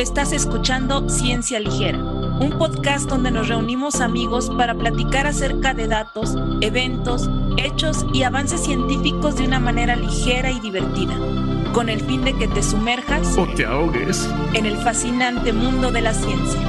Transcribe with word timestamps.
Estás 0.00 0.32
escuchando 0.32 1.10
Ciencia 1.10 1.60
Ligera, 1.60 1.98
un 1.98 2.56
podcast 2.58 3.06
donde 3.06 3.30
nos 3.30 3.48
reunimos 3.48 4.00
amigos 4.00 4.48
para 4.48 4.74
platicar 4.74 5.26
acerca 5.26 5.74
de 5.74 5.88
datos, 5.88 6.36
eventos, 6.62 7.28
hechos 7.58 8.06
y 8.14 8.22
avances 8.22 8.64
científicos 8.64 9.36
de 9.36 9.44
una 9.44 9.60
manera 9.60 9.96
ligera 9.96 10.50
y 10.50 10.58
divertida, 10.60 11.14
con 11.74 11.90
el 11.90 12.00
fin 12.00 12.24
de 12.24 12.34
que 12.34 12.48
te 12.48 12.62
sumerjas 12.62 13.36
o 13.36 13.46
te 13.54 13.66
ahogues 13.66 14.26
en 14.54 14.64
el 14.64 14.78
fascinante 14.78 15.52
mundo 15.52 15.92
de 15.92 16.00
la 16.00 16.14
ciencia. 16.14 16.60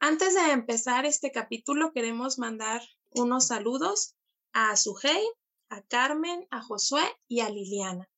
Antes 0.00 0.34
de 0.34 0.50
empezar 0.52 1.04
este 1.04 1.30
capítulo, 1.30 1.92
queremos 1.92 2.38
mandar 2.38 2.80
unos 3.10 3.48
saludos 3.48 4.14
a 4.54 4.76
Sujei, 4.76 5.22
a 5.72 5.82
Carmen, 5.82 6.46
a 6.50 6.62
Josué 6.62 7.02
y 7.28 7.40
a 7.40 7.48
Liliana. 7.48 8.08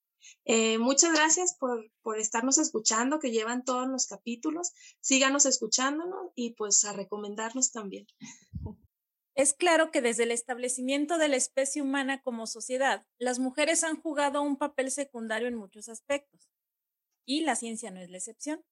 Eh, 0.45 0.79
muchas 0.79 1.13
gracias 1.13 1.57
por, 1.59 1.91
por, 2.03 2.19
estarnos 2.19 2.59
escuchando, 2.59 3.21
que 3.21 3.31
llevan 3.31 3.65
todos 3.65 3.87
los 3.87 4.07
capítulos. 4.07 4.73
Síganos 5.01 5.47
escuchándonos 5.47 6.33
y 6.35 6.55
pues 6.55 6.85
a 6.85 6.93
recomendarnos 6.93 7.71
también. 7.71 8.07
Es 9.37 9.53
claro 9.53 9.91
que 9.91 10.01
desde 10.01 10.25
el 10.25 10.31
establecimiento 10.31 11.19
de 11.19 11.29
la 11.29 11.37
especie 11.37 11.83
humana 11.83 12.23
como 12.23 12.47
sociedad, 12.47 13.07
las 13.19 13.39
mujeres 13.39 13.85
han 13.85 14.01
jugado 14.01 14.43
un 14.43 14.57
papel 14.57 14.91
secundario 14.91 15.49
en 15.49 15.57
muchos 15.57 15.89
aspectos. 15.89 16.51
Y 17.27 17.43
la 17.43 17.57
ciencia 17.57 17.91
no 17.91 18.01
es 18.01 18.11
la 18.11 18.19
excepción. 18.19 18.65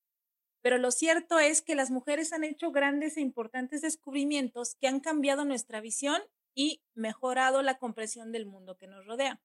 Pero 0.60 0.78
lo 0.78 0.90
cierto 0.90 1.38
es 1.38 1.62
que 1.62 1.74
las 1.74 1.90
mujeres 1.90 2.32
han 2.32 2.44
hecho 2.44 2.70
grandes 2.70 3.16
e 3.16 3.20
importantes 3.20 3.82
descubrimientos 3.82 4.76
que 4.80 4.86
han 4.86 5.00
cambiado 5.00 5.44
nuestra 5.44 5.80
visión 5.80 6.20
y 6.54 6.82
mejorado 6.94 7.62
la 7.62 7.78
comprensión 7.78 8.32
del 8.32 8.46
mundo 8.46 8.76
que 8.76 8.86
nos 8.86 9.06
rodea. 9.06 9.40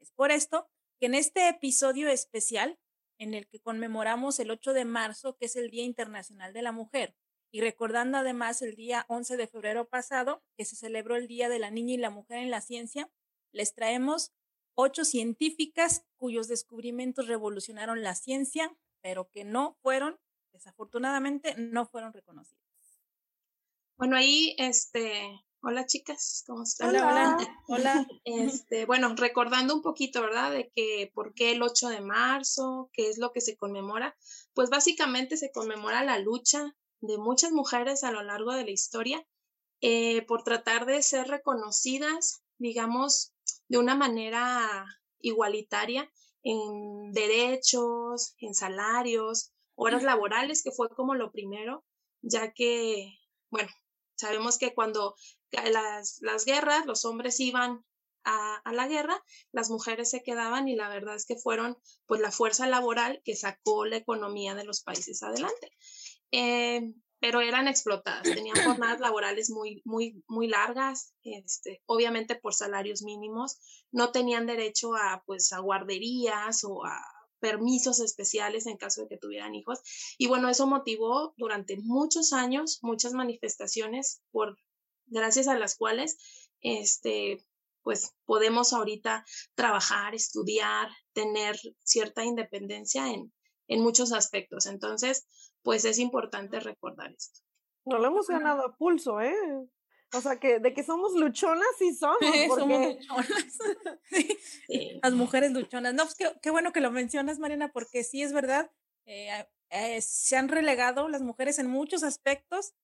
Es 0.00 0.12
por 0.12 0.30
esto 0.30 0.68
que 0.98 1.06
en 1.06 1.14
este 1.14 1.48
episodio 1.48 2.08
especial, 2.08 2.78
en 3.18 3.34
el 3.34 3.46
que 3.46 3.60
conmemoramos 3.60 4.38
el 4.40 4.50
8 4.50 4.72
de 4.72 4.84
marzo, 4.84 5.36
que 5.36 5.46
es 5.46 5.56
el 5.56 5.70
Día 5.70 5.84
Internacional 5.84 6.52
de 6.52 6.62
la 6.62 6.72
Mujer, 6.72 7.14
y 7.52 7.60
recordando 7.60 8.18
además 8.18 8.62
el 8.62 8.74
día 8.74 9.06
11 9.08 9.36
de 9.36 9.46
febrero 9.46 9.88
pasado, 9.88 10.42
que 10.56 10.64
se 10.64 10.74
celebró 10.74 11.14
el 11.14 11.28
Día 11.28 11.48
de 11.48 11.60
la 11.60 11.70
Niña 11.70 11.94
y 11.94 11.98
la 11.98 12.10
Mujer 12.10 12.38
en 12.38 12.50
la 12.50 12.60
Ciencia, 12.60 13.08
les 13.52 13.74
traemos 13.74 14.32
ocho 14.74 15.04
científicas 15.04 16.04
cuyos 16.16 16.48
descubrimientos 16.48 17.28
revolucionaron 17.28 18.02
la 18.02 18.16
ciencia, 18.16 18.76
pero 19.00 19.30
que 19.30 19.44
no 19.44 19.78
fueron, 19.82 20.18
desafortunadamente, 20.52 21.54
no 21.56 21.86
fueron 21.86 22.12
reconocidos. 22.12 22.64
Bueno, 23.96 24.16
ahí 24.16 24.56
este, 24.58 25.43
Hola 25.66 25.86
chicas, 25.86 26.44
¿cómo 26.46 26.64
están? 26.64 26.90
Hola, 26.90 27.08
hola. 27.08 27.58
hola. 27.68 28.06
Este, 28.26 28.84
bueno, 28.84 29.14
recordando 29.16 29.74
un 29.74 29.80
poquito, 29.80 30.20
¿verdad? 30.20 30.52
De 30.52 30.70
que 30.74 31.10
por 31.14 31.32
qué 31.32 31.52
el 31.52 31.62
8 31.62 31.88
de 31.88 32.02
marzo, 32.02 32.90
qué 32.92 33.08
es 33.08 33.16
lo 33.16 33.32
que 33.32 33.40
se 33.40 33.56
conmemora. 33.56 34.14
Pues 34.52 34.68
básicamente 34.68 35.38
se 35.38 35.50
conmemora 35.52 36.04
la 36.04 36.18
lucha 36.18 36.76
de 37.00 37.16
muchas 37.16 37.50
mujeres 37.52 38.04
a 38.04 38.12
lo 38.12 38.22
largo 38.22 38.52
de 38.52 38.64
la 38.64 38.72
historia 38.72 39.26
eh, 39.80 40.20
por 40.26 40.42
tratar 40.44 40.84
de 40.84 41.02
ser 41.02 41.28
reconocidas, 41.28 42.42
digamos, 42.58 43.32
de 43.68 43.78
una 43.78 43.94
manera 43.94 44.84
igualitaria 45.20 46.12
en 46.42 47.12
derechos, 47.12 48.34
en 48.36 48.54
salarios, 48.54 49.54
horas 49.76 50.02
laborales, 50.02 50.62
que 50.62 50.72
fue 50.72 50.90
como 50.90 51.14
lo 51.14 51.32
primero, 51.32 51.86
ya 52.20 52.52
que, 52.52 53.14
bueno, 53.48 53.70
sabemos 54.16 54.58
que 54.58 54.74
cuando 54.74 55.14
las, 55.50 56.18
las 56.20 56.44
guerras, 56.44 56.86
los 56.86 57.04
hombres 57.04 57.40
iban 57.40 57.84
a, 58.24 58.56
a, 58.56 58.72
la 58.72 58.88
guerra, 58.88 59.22
las 59.52 59.70
mujeres 59.70 60.10
se 60.10 60.22
quedaban 60.22 60.68
y 60.68 60.76
la 60.76 60.88
verdad 60.88 61.14
es 61.14 61.26
que 61.26 61.36
fueron 61.36 61.76
pues 62.06 62.20
la 62.20 62.30
fuerza 62.30 62.66
laboral 62.66 63.20
que 63.24 63.36
sacó 63.36 63.84
la 63.84 63.96
economía 63.96 64.54
de 64.54 64.64
los 64.64 64.82
países 64.82 65.22
adelante. 65.22 65.70
Eh, 66.32 66.94
pero 67.24 67.40
eran 67.40 67.68
explotadas, 67.68 68.22
tenían 68.22 68.62
jornadas 68.62 69.00
laborales 69.00 69.48
muy, 69.48 69.80
muy, 69.86 70.22
muy 70.28 70.46
largas, 70.46 71.14
este, 71.22 71.82
obviamente 71.86 72.34
por 72.34 72.52
salarios 72.52 73.02
mínimos, 73.02 73.86
no 73.90 74.12
tenían 74.12 74.44
derecho 74.44 74.94
a, 74.94 75.22
pues, 75.24 75.50
a 75.54 75.60
guarderías 75.60 76.64
o 76.64 76.84
a 76.84 77.00
permisos 77.40 78.00
especiales 78.00 78.66
en 78.66 78.76
caso 78.76 79.02
de 79.02 79.08
que 79.08 79.18
tuvieran 79.18 79.54
hijos. 79.54 79.80
Y 80.18 80.26
bueno, 80.26 80.48
eso 80.48 80.66
motivó 80.66 81.34
durante 81.36 81.76
muchos 81.76 82.32
años 82.32 82.78
muchas 82.82 83.12
manifestaciones 83.12 84.22
por 84.30 84.56
gracias 85.06 85.48
a 85.48 85.58
las 85.58 85.76
cuales 85.76 86.16
este, 86.60 87.44
pues 87.82 88.14
podemos 88.24 88.72
ahorita 88.72 89.24
trabajar, 89.54 90.14
estudiar, 90.14 90.88
tener 91.12 91.56
cierta 91.84 92.24
independencia 92.24 93.12
en, 93.12 93.32
en 93.68 93.80
muchos 93.80 94.12
aspectos. 94.12 94.66
Entonces, 94.66 95.26
pues 95.62 95.84
es 95.84 95.98
importante 95.98 96.60
recordar 96.60 97.12
esto. 97.12 97.40
No 97.84 97.98
lo 97.98 98.06
hemos 98.06 98.26
ganado 98.26 98.64
a 98.64 98.76
pulso, 98.76 99.20
¿eh? 99.20 99.34
O 100.14 100.20
sea, 100.20 100.38
que 100.38 100.58
de 100.58 100.72
que 100.72 100.82
somos 100.82 101.14
luchonas, 101.14 101.66
sí 101.78 101.94
somos. 101.94 102.18
Porque... 102.20 102.60
somos 102.60 102.96
luchonas. 102.96 103.58
Las 105.02 105.12
mujeres 105.12 105.52
luchonas. 105.52 105.94
No, 105.94 106.04
pues 106.04 106.16
qué, 106.40 106.50
bueno 106.50 106.72
que 106.72 106.80
lo 106.80 106.90
mencionas, 106.90 107.38
Mariana, 107.38 107.72
porque 107.72 108.04
sí 108.04 108.22
es 108.22 108.32
verdad. 108.32 108.70
Eh, 109.06 109.46
eh, 109.70 110.00
se 110.00 110.36
han 110.36 110.48
relegado 110.48 111.08
las 111.08 111.20
mujeres 111.22 111.58
en 111.58 111.66
muchos 111.66 112.02
aspectos 112.02 112.74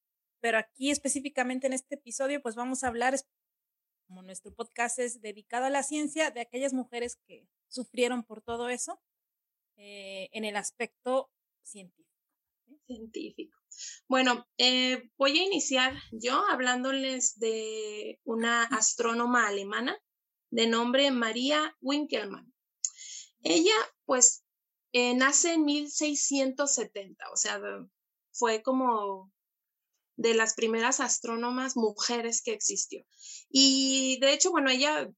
pero 0.41 0.58
aquí 0.58 0.91
específicamente 0.91 1.66
en 1.66 1.74
este 1.74 1.96
episodio, 1.96 2.42
pues 2.42 2.54
vamos 2.54 2.82
a 2.82 2.88
hablar, 2.88 3.14
como 4.06 4.22
nuestro 4.22 4.52
podcast 4.54 4.98
es 4.98 5.20
dedicado 5.20 5.66
a 5.66 5.70
la 5.70 5.82
ciencia, 5.82 6.30
de 6.30 6.41
aquellas 6.41 6.72
mujeres 6.72 7.16
que 7.26 7.47
sufrieron 7.68 8.24
por 8.24 8.42
todo 8.42 8.68
eso 8.68 9.00
eh, 9.76 10.28
en 10.32 10.44
el 10.44 10.56
aspecto 10.56 11.30
científico. 11.62 12.09
Bueno, 14.08 14.46
eh, 14.58 15.10
voy 15.16 15.38
a 15.38 15.44
iniciar 15.44 15.94
yo 16.12 16.44
hablándoles 16.48 17.38
de 17.38 18.20
una 18.24 18.64
astrónoma 18.64 19.46
alemana 19.46 19.96
de 20.50 20.66
nombre 20.66 21.10
María 21.10 21.76
Winkelmann. 21.80 22.52
Ella, 23.42 23.74
pues, 24.04 24.44
eh, 24.92 25.14
nace 25.14 25.54
en 25.54 25.64
1670, 25.64 27.30
o 27.30 27.36
sea, 27.36 27.60
fue 28.32 28.62
como 28.62 29.32
de 30.16 30.34
las 30.34 30.54
primeras 30.54 31.00
astrónomas 31.00 31.76
mujeres 31.76 32.42
que 32.42 32.52
existió. 32.52 33.06
Y 33.48 34.18
de 34.20 34.34
hecho, 34.34 34.50
bueno, 34.50 34.70
ella 34.70 35.08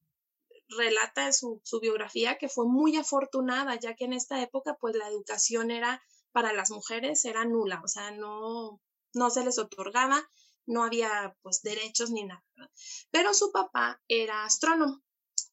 relata 0.69 1.33
su, 1.33 1.61
su 1.65 1.81
biografía 1.81 2.39
que 2.39 2.49
fue 2.49 2.67
muy 2.67 2.97
afortunada, 2.97 3.79
ya 3.81 3.95
que 3.95 4.05
en 4.05 4.13
esta 4.13 4.43
época, 4.43 4.77
pues 4.79 4.95
la 4.95 5.09
educación 5.09 5.71
era 5.71 6.03
para 6.33 6.53
las 6.53 6.71
mujeres 6.71 7.25
era 7.25 7.45
nula, 7.45 7.81
o 7.85 7.89
sea, 7.89 8.11
no, 8.11 8.81
no 9.15 9.31
se 9.31 9.45
les 9.45 9.59
otorgaba, 9.59 10.29
no 10.67 10.85
había 10.85 11.37
pues 11.43 11.63
derechos 11.63 12.11
ni 12.11 12.25
nada. 12.25 12.45
Pero 13.11 13.35
su 13.35 13.53
papá 13.53 14.01
era 14.09 14.45
astrónomo 14.45 15.03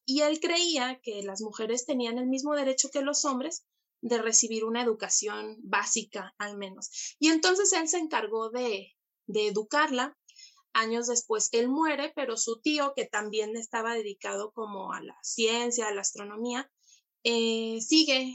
y 0.04 0.22
él 0.22 0.40
creía 0.40 1.00
que 1.02 1.22
las 1.22 1.40
mujeres 1.40 1.86
tenían 1.86 2.18
el 2.18 2.26
mismo 2.26 2.54
derecho 2.54 2.90
que 2.90 3.02
los 3.02 3.24
hombres 3.24 3.64
de 4.02 4.18
recibir 4.18 4.64
una 4.64 4.82
educación 4.82 5.56
básica 5.62 6.34
al 6.38 6.56
menos. 6.56 7.16
Y 7.18 7.28
entonces 7.28 7.72
él 7.72 7.88
se 7.88 7.98
encargó 7.98 8.50
de, 8.50 8.96
de 9.26 9.48
educarla. 9.48 10.16
Años 10.72 11.08
después 11.08 11.48
él 11.52 11.68
muere, 11.68 12.12
pero 12.14 12.36
su 12.36 12.60
tío, 12.60 12.92
que 12.94 13.04
también 13.04 13.56
estaba 13.56 13.94
dedicado 13.94 14.52
como 14.52 14.92
a 14.92 15.02
la 15.02 15.18
ciencia, 15.22 15.88
a 15.88 15.94
la 15.94 16.00
astronomía, 16.00 16.70
eh, 17.24 17.80
sigue 17.80 18.34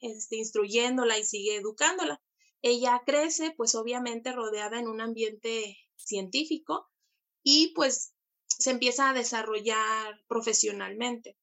este, 0.00 0.36
instruyéndola 0.36 1.18
y 1.18 1.24
sigue 1.24 1.56
educándola. 1.56 2.20
Ella 2.62 3.02
crece, 3.04 3.52
pues 3.56 3.74
obviamente 3.74 4.32
rodeada 4.32 4.78
en 4.78 4.88
un 4.88 5.00
ambiente 5.00 5.76
científico 5.96 6.88
y 7.42 7.72
pues 7.74 8.14
se 8.46 8.70
empieza 8.70 9.10
a 9.10 9.14
desarrollar 9.14 10.20
profesionalmente. 10.26 11.36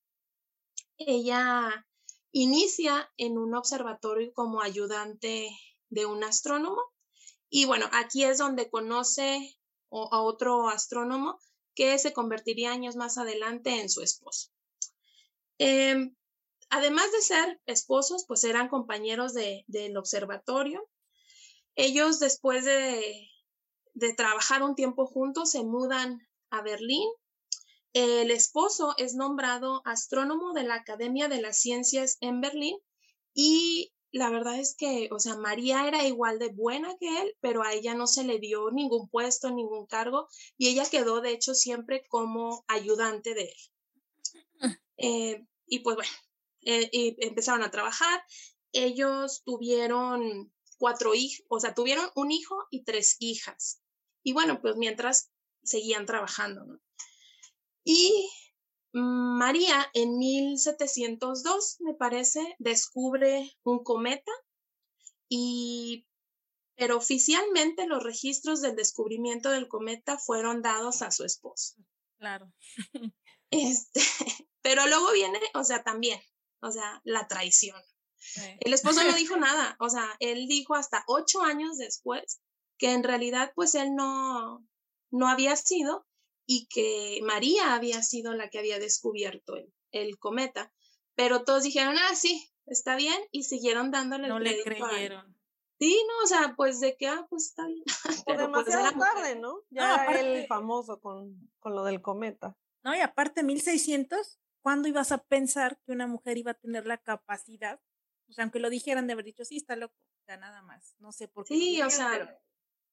Ella 0.97 1.85
inicia 2.31 3.11
en 3.17 3.37
un 3.37 3.55
observatorio 3.55 4.33
como 4.33 4.61
ayudante 4.61 5.49
de 5.89 6.05
un 6.05 6.23
astrónomo 6.23 6.81
y 7.49 7.65
bueno, 7.65 7.87
aquí 7.91 8.23
es 8.23 8.39
donde 8.39 8.69
conoce 8.69 9.55
a 9.91 10.21
otro 10.21 10.69
astrónomo 10.69 11.39
que 11.75 11.97
se 11.99 12.13
convertiría 12.13 12.71
años 12.71 12.95
más 12.95 13.17
adelante 13.17 13.79
en 13.79 13.89
su 13.89 14.01
esposo. 14.01 14.49
Em, 15.59 16.15
además 16.73 17.11
de 17.11 17.21
ser 17.21 17.61
esposos, 17.67 18.25
pues 18.27 18.43
eran 18.43 18.67
compañeros 18.67 19.33
del 19.33 19.95
observatorio. 19.95 20.89
Ellos 21.75 22.19
después 22.19 22.65
de, 22.65 23.29
de 23.93 24.13
trabajar 24.13 24.63
un 24.63 24.73
tiempo 24.73 25.05
juntos 25.05 25.51
se 25.51 25.63
mudan 25.63 26.27
a 26.49 26.63
Berlín. 26.63 27.07
El 27.93 28.31
esposo 28.31 28.95
es 28.97 29.13
nombrado 29.13 29.83
astrónomo 29.85 30.53
de 30.53 30.63
la 30.63 30.75
Academia 30.75 31.27
de 31.27 31.41
las 31.41 31.59
Ciencias 31.59 32.17
en 32.21 32.41
Berlín 32.41 32.77
y 33.35 33.93
la 34.11 34.31
verdad 34.31 34.59
es 34.59 34.75
que, 34.75 35.09
o 35.11 35.19
sea, 35.19 35.37
María 35.37 35.87
era 35.87 36.07
igual 36.07 36.39
de 36.39 36.49
buena 36.49 36.95
que 36.99 37.21
él, 37.21 37.35
pero 37.39 37.61
a 37.61 37.73
ella 37.73 37.93
no 37.93 38.07
se 38.07 38.23
le 38.23 38.39
dio 38.39 38.71
ningún 38.71 39.09
puesto, 39.09 39.49
ningún 39.51 39.87
cargo, 39.87 40.27
y 40.55 40.69
ella 40.69 40.87
quedó, 40.89 41.19
de 41.19 41.31
hecho, 41.31 41.55
siempre 41.55 42.05
como 42.09 42.63
ayudante 42.67 43.33
de 43.33 43.43
él. 43.43 44.77
Eh, 44.97 45.45
y 45.65 45.79
pues 45.79 45.95
bueno, 45.95 46.11
eh, 46.65 46.89
y 46.91 47.15
empezaron 47.19 47.63
a 47.63 47.71
trabajar. 47.71 48.23
Ellos 48.71 49.43
tuvieron 49.45 50.51
cuatro 50.77 51.13
hijos, 51.15 51.45
o 51.49 51.59
sea, 51.59 51.73
tuvieron 51.73 52.09
un 52.15 52.31
hijo 52.31 52.55
y 52.71 52.83
tres 52.83 53.17
hijas. 53.19 53.81
Y 54.23 54.33
bueno, 54.33 54.61
pues 54.61 54.75
mientras 54.75 55.31
seguían 55.63 56.05
trabajando, 56.05 56.65
¿no? 56.65 56.79
Y 57.83 58.29
María 58.93 59.89
en 59.93 60.17
1702, 60.17 61.77
me 61.81 61.93
parece, 61.93 62.55
descubre 62.59 63.51
un 63.63 63.83
cometa 63.83 64.31
y 65.27 66.05
pero 66.75 66.97
oficialmente 66.97 67.85
los 67.85 68.03
registros 68.03 68.61
del 68.61 68.75
descubrimiento 68.75 69.49
del 69.49 69.67
cometa 69.67 70.17
fueron 70.17 70.61
dados 70.61 71.01
a 71.01 71.11
su 71.11 71.23
esposo. 71.23 71.75
Claro. 72.17 72.51
Este, 73.55 74.01
pero 74.63 74.87
luego 74.87 75.11
viene, 75.11 75.39
o 75.53 75.63
sea, 75.63 75.83
también, 75.83 76.19
o 76.63 76.71
sea, 76.71 77.01
la 77.03 77.27
traición. 77.27 77.81
El 78.61 78.73
esposo 78.73 79.03
no 79.03 79.13
dijo 79.13 79.35
nada, 79.37 79.75
o 79.79 79.89
sea, 79.89 80.07
él 80.19 80.47
dijo 80.47 80.75
hasta 80.75 81.03
ocho 81.07 81.41
años 81.41 81.77
después 81.77 82.41
que 82.77 82.91
en 82.91 83.03
realidad 83.03 83.51
pues 83.55 83.75
él 83.75 83.95
no, 83.95 84.65
no 85.11 85.27
había 85.27 85.55
sido 85.55 86.07
y 86.45 86.67
que 86.67 87.19
María 87.23 87.75
había 87.75 88.01
sido 88.01 88.33
la 88.33 88.49
que 88.49 88.59
había 88.59 88.79
descubierto 88.79 89.55
el, 89.55 89.73
el 89.91 90.17
cometa, 90.17 90.73
pero 91.15 91.43
todos 91.43 91.63
dijeron, 91.63 91.95
ah, 91.97 92.15
sí, 92.15 92.51
está 92.65 92.95
bien, 92.95 93.19
y 93.31 93.43
siguieron 93.43 93.91
dándole 93.91 94.27
no 94.27 94.37
el 94.37 94.43
le 94.43 94.63
creyeron. 94.63 95.37
Sí, 95.79 96.01
no, 96.07 96.23
o 96.23 96.27
sea, 96.27 96.53
pues 96.55 96.79
de 96.79 96.95
que, 96.95 97.07
ah, 97.07 97.25
pues 97.29 97.47
está 97.47 97.65
bien. 97.67 97.83
O 98.21 98.23
pues, 98.25 98.37
demasiado 98.37 98.97
tarde, 98.97 99.35
¿no? 99.35 99.59
Ya 99.69 100.05
era 100.05 100.21
el 100.21 100.47
famoso 100.47 101.01
con, 101.01 101.51
con 101.59 101.75
lo 101.75 101.83
del 101.83 102.01
cometa. 102.01 102.57
No, 102.83 102.95
y 102.95 102.99
aparte 102.99 103.43
1600, 103.43 104.39
¿cuándo 104.63 104.87
ibas 104.87 105.11
a 105.11 105.19
pensar 105.19 105.79
que 105.85 105.91
una 105.91 106.07
mujer 106.07 106.37
iba 106.37 106.51
a 106.51 106.55
tener 106.55 106.87
la 106.87 106.97
capacidad? 106.97 107.79
O 108.27 108.33
sea, 108.33 108.45
aunque 108.45 108.59
lo 108.59 108.71
dijeran 108.71 109.05
de 109.05 109.13
haber 109.13 109.25
dicho, 109.25 109.45
sí, 109.45 109.57
está 109.57 109.75
loco, 109.75 109.93
o 109.99 110.25
sea, 110.25 110.37
nada 110.37 110.63
más. 110.63 110.95
No 110.97 111.11
sé 111.11 111.27
por 111.27 111.45
qué. 111.45 111.53
Sí, 111.53 111.81
o 111.81 111.89
sea. 111.89 112.39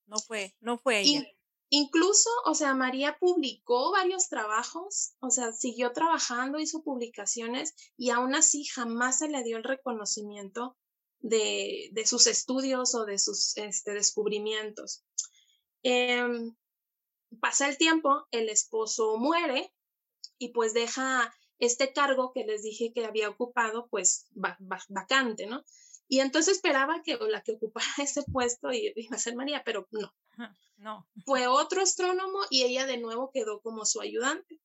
No 0.07 0.19
fue, 0.19 0.57
no 0.61 0.77
fue 0.77 1.01
ella. 1.01 1.25
Incluso, 1.73 2.29
o 2.47 2.55
sea, 2.57 2.75
María 2.75 3.17
publicó 3.21 3.93
varios 3.93 4.29
trabajos, 4.29 5.15
o 5.21 5.31
sea, 5.31 5.53
siguió 5.53 5.93
trabajando, 5.93 6.59
hizo 6.59 6.83
publicaciones 6.83 7.75
y 7.97 8.11
aún 8.11 8.35
así 8.35 8.65
jamás 8.65 9.19
se 9.19 9.29
le 9.29 9.45
dio 9.45 9.57
el 9.57 9.63
reconocimiento 9.63 10.77
de, 11.21 11.91
de 11.93 12.07
sus 12.07 12.27
estudios 12.27 12.97
o 12.97 13.05
de 13.05 13.21
sus 13.21 13.57
este, 13.57 13.95
descubrimientos. 13.95 15.05
Em, 15.85 16.57
pasa 17.41 17.69
el 17.69 17.79
tiempo, 17.79 18.27
el 18.33 18.49
esposo 18.49 19.17
muere 19.17 19.73
y 20.39 20.49
pues 20.49 20.75
deja 20.75 21.33
este 21.61 21.93
cargo 21.93 22.33
que 22.33 22.45
les 22.45 22.63
dije 22.63 22.93
que 22.93 23.05
había 23.05 23.29
ocupado, 23.29 23.87
pues 23.89 24.29
vacante, 24.89 25.47
¿no? 25.47 25.65
Y 26.09 26.21
entonces 26.21 26.57
esperaba 26.57 27.03
que 27.05 27.17
la 27.29 27.43
que 27.43 27.53
ocupara 27.53 27.87
ese 27.99 28.25
puesto 28.25 28.73
iba 28.73 29.17
a 29.17 29.19
ser 29.19 29.37
María, 29.37 29.63
pero 29.65 29.87
no. 29.93 30.13
No. 30.79 31.07
Fue 31.27 31.47
otro 31.47 31.83
astrónomo 31.83 32.39
y 32.49 32.63
ella 32.63 32.87
de 32.87 32.97
nuevo 32.97 33.31
quedó 33.33 33.61
como 33.61 33.85
su 33.85 34.01
ayudante. 34.01 34.59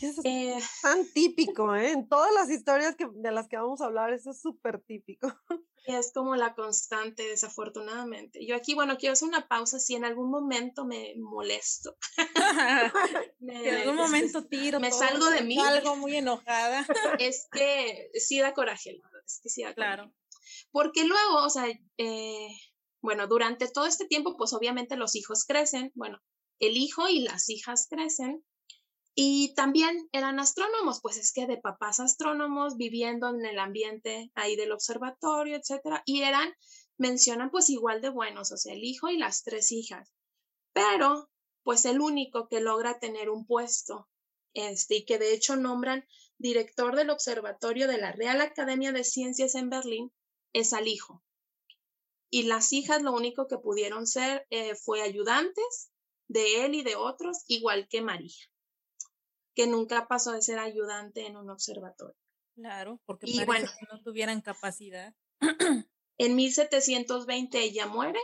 Eso 0.00 0.06
es 0.06 0.18
eh, 0.24 0.58
tan 0.82 1.06
típico, 1.14 1.74
¿eh? 1.74 1.92
En 1.92 2.08
todas 2.08 2.32
las 2.32 2.50
historias 2.50 2.96
que, 2.96 3.06
de 3.12 3.32
las 3.32 3.48
que 3.48 3.56
vamos 3.56 3.80
a 3.80 3.86
hablar, 3.86 4.12
eso 4.12 4.30
es 4.30 4.40
súper 4.40 4.80
típico. 4.80 5.28
Es 5.86 6.12
como 6.12 6.36
la 6.36 6.54
constante, 6.54 7.22
desafortunadamente. 7.22 8.44
Yo 8.46 8.56
aquí, 8.56 8.74
bueno, 8.74 8.98
quiero 8.98 9.14
hacer 9.14 9.26
una 9.26 9.48
pausa 9.48 9.78
si 9.78 9.94
en 9.94 10.04
algún 10.04 10.30
momento 10.30 10.84
me 10.84 11.14
molesto. 11.16 11.96
en 13.40 13.74
algún 13.74 13.96
momento 13.96 14.44
tiro. 14.44 14.80
Me 14.80 14.92
salgo 14.92 15.30
de 15.30 15.40
mí. 15.40 15.58
Algo 15.58 15.96
muy 15.96 16.14
enojada. 16.14 16.86
es 17.18 17.48
que 17.50 18.10
sí 18.12 18.38
da 18.38 18.52
coraje, 18.52 19.00
es 19.24 19.40
que 19.42 19.48
sí 19.48 19.62
da 19.62 19.72
Claro. 19.72 20.02
Coraje. 20.02 20.18
Porque 20.70 21.04
luego, 21.04 21.44
o 21.44 21.48
sea, 21.48 21.64
eh, 21.96 22.48
bueno, 23.00 23.26
durante 23.26 23.68
todo 23.68 23.86
este 23.86 24.06
tiempo, 24.06 24.36
pues 24.36 24.52
obviamente 24.52 24.96
los 24.96 25.14
hijos 25.16 25.46
crecen, 25.46 25.92
bueno, 25.94 26.20
el 26.58 26.76
hijo 26.76 27.08
y 27.08 27.20
las 27.20 27.48
hijas 27.48 27.86
crecen. 27.88 28.44
Y 29.20 29.52
también 29.54 30.08
eran 30.12 30.38
astrónomos, 30.38 31.00
pues 31.02 31.16
es 31.16 31.32
que 31.32 31.48
de 31.48 31.56
papás 31.56 31.98
astrónomos 31.98 32.76
viviendo 32.76 33.28
en 33.30 33.44
el 33.44 33.58
ambiente 33.58 34.30
ahí 34.36 34.54
del 34.54 34.70
observatorio, 34.70 35.56
etcétera, 35.56 36.04
y 36.06 36.22
eran, 36.22 36.54
mencionan 36.98 37.50
pues 37.50 37.68
igual 37.68 38.00
de 38.00 38.10
buenos, 38.10 38.52
o 38.52 38.56
sea, 38.56 38.74
el 38.74 38.84
hijo 38.84 39.08
y 39.10 39.18
las 39.18 39.42
tres 39.42 39.72
hijas. 39.72 40.14
Pero, 40.72 41.28
pues 41.64 41.84
el 41.84 42.00
único 42.00 42.46
que 42.46 42.60
logra 42.60 43.00
tener 43.00 43.28
un 43.28 43.44
puesto, 43.44 44.08
este, 44.54 44.98
y 44.98 45.04
que 45.04 45.18
de 45.18 45.34
hecho 45.34 45.56
nombran 45.56 46.06
director 46.38 46.94
del 46.94 47.10
observatorio 47.10 47.88
de 47.88 47.98
la 47.98 48.12
Real 48.12 48.40
Academia 48.40 48.92
de 48.92 49.02
Ciencias 49.02 49.56
en 49.56 49.68
Berlín, 49.68 50.12
es 50.52 50.72
al 50.72 50.86
hijo. 50.86 51.24
Y 52.30 52.44
las 52.44 52.72
hijas 52.72 53.02
lo 53.02 53.12
único 53.12 53.48
que 53.48 53.58
pudieron 53.58 54.06
ser 54.06 54.46
eh, 54.50 54.76
fue 54.76 55.02
ayudantes 55.02 55.90
de 56.28 56.64
él 56.64 56.76
y 56.76 56.84
de 56.84 56.94
otros, 56.94 57.38
igual 57.48 57.88
que 57.88 58.00
María, 58.00 58.36
que 59.58 59.66
nunca 59.66 60.06
pasó 60.06 60.30
de 60.30 60.40
ser 60.40 60.60
ayudante 60.60 61.26
en 61.26 61.36
un 61.36 61.50
observatorio. 61.50 62.14
Claro, 62.54 63.00
porque 63.04 63.28
y 63.28 63.44
bueno, 63.44 63.66
que 63.80 63.86
no 63.92 64.00
tuvieran 64.04 64.40
capacidad. 64.40 65.12
En 66.20 66.34
1720 66.34 67.60
ella 67.60 67.86
muere. 67.86 68.20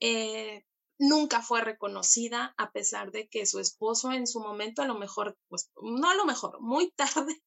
Eh, 0.00 0.64
nunca 0.98 1.42
fue 1.42 1.60
reconocida 1.60 2.54
a 2.56 2.70
pesar 2.70 3.10
de 3.10 3.28
que 3.28 3.46
su 3.46 3.58
esposo 3.58 4.12
en 4.12 4.28
su 4.28 4.40
momento 4.40 4.82
a 4.82 4.86
lo 4.86 4.96
mejor, 4.96 5.36
pues 5.48 5.70
no 5.82 6.08
a 6.08 6.14
lo 6.14 6.24
mejor, 6.24 6.60
muy 6.60 6.90
tarde 6.96 7.40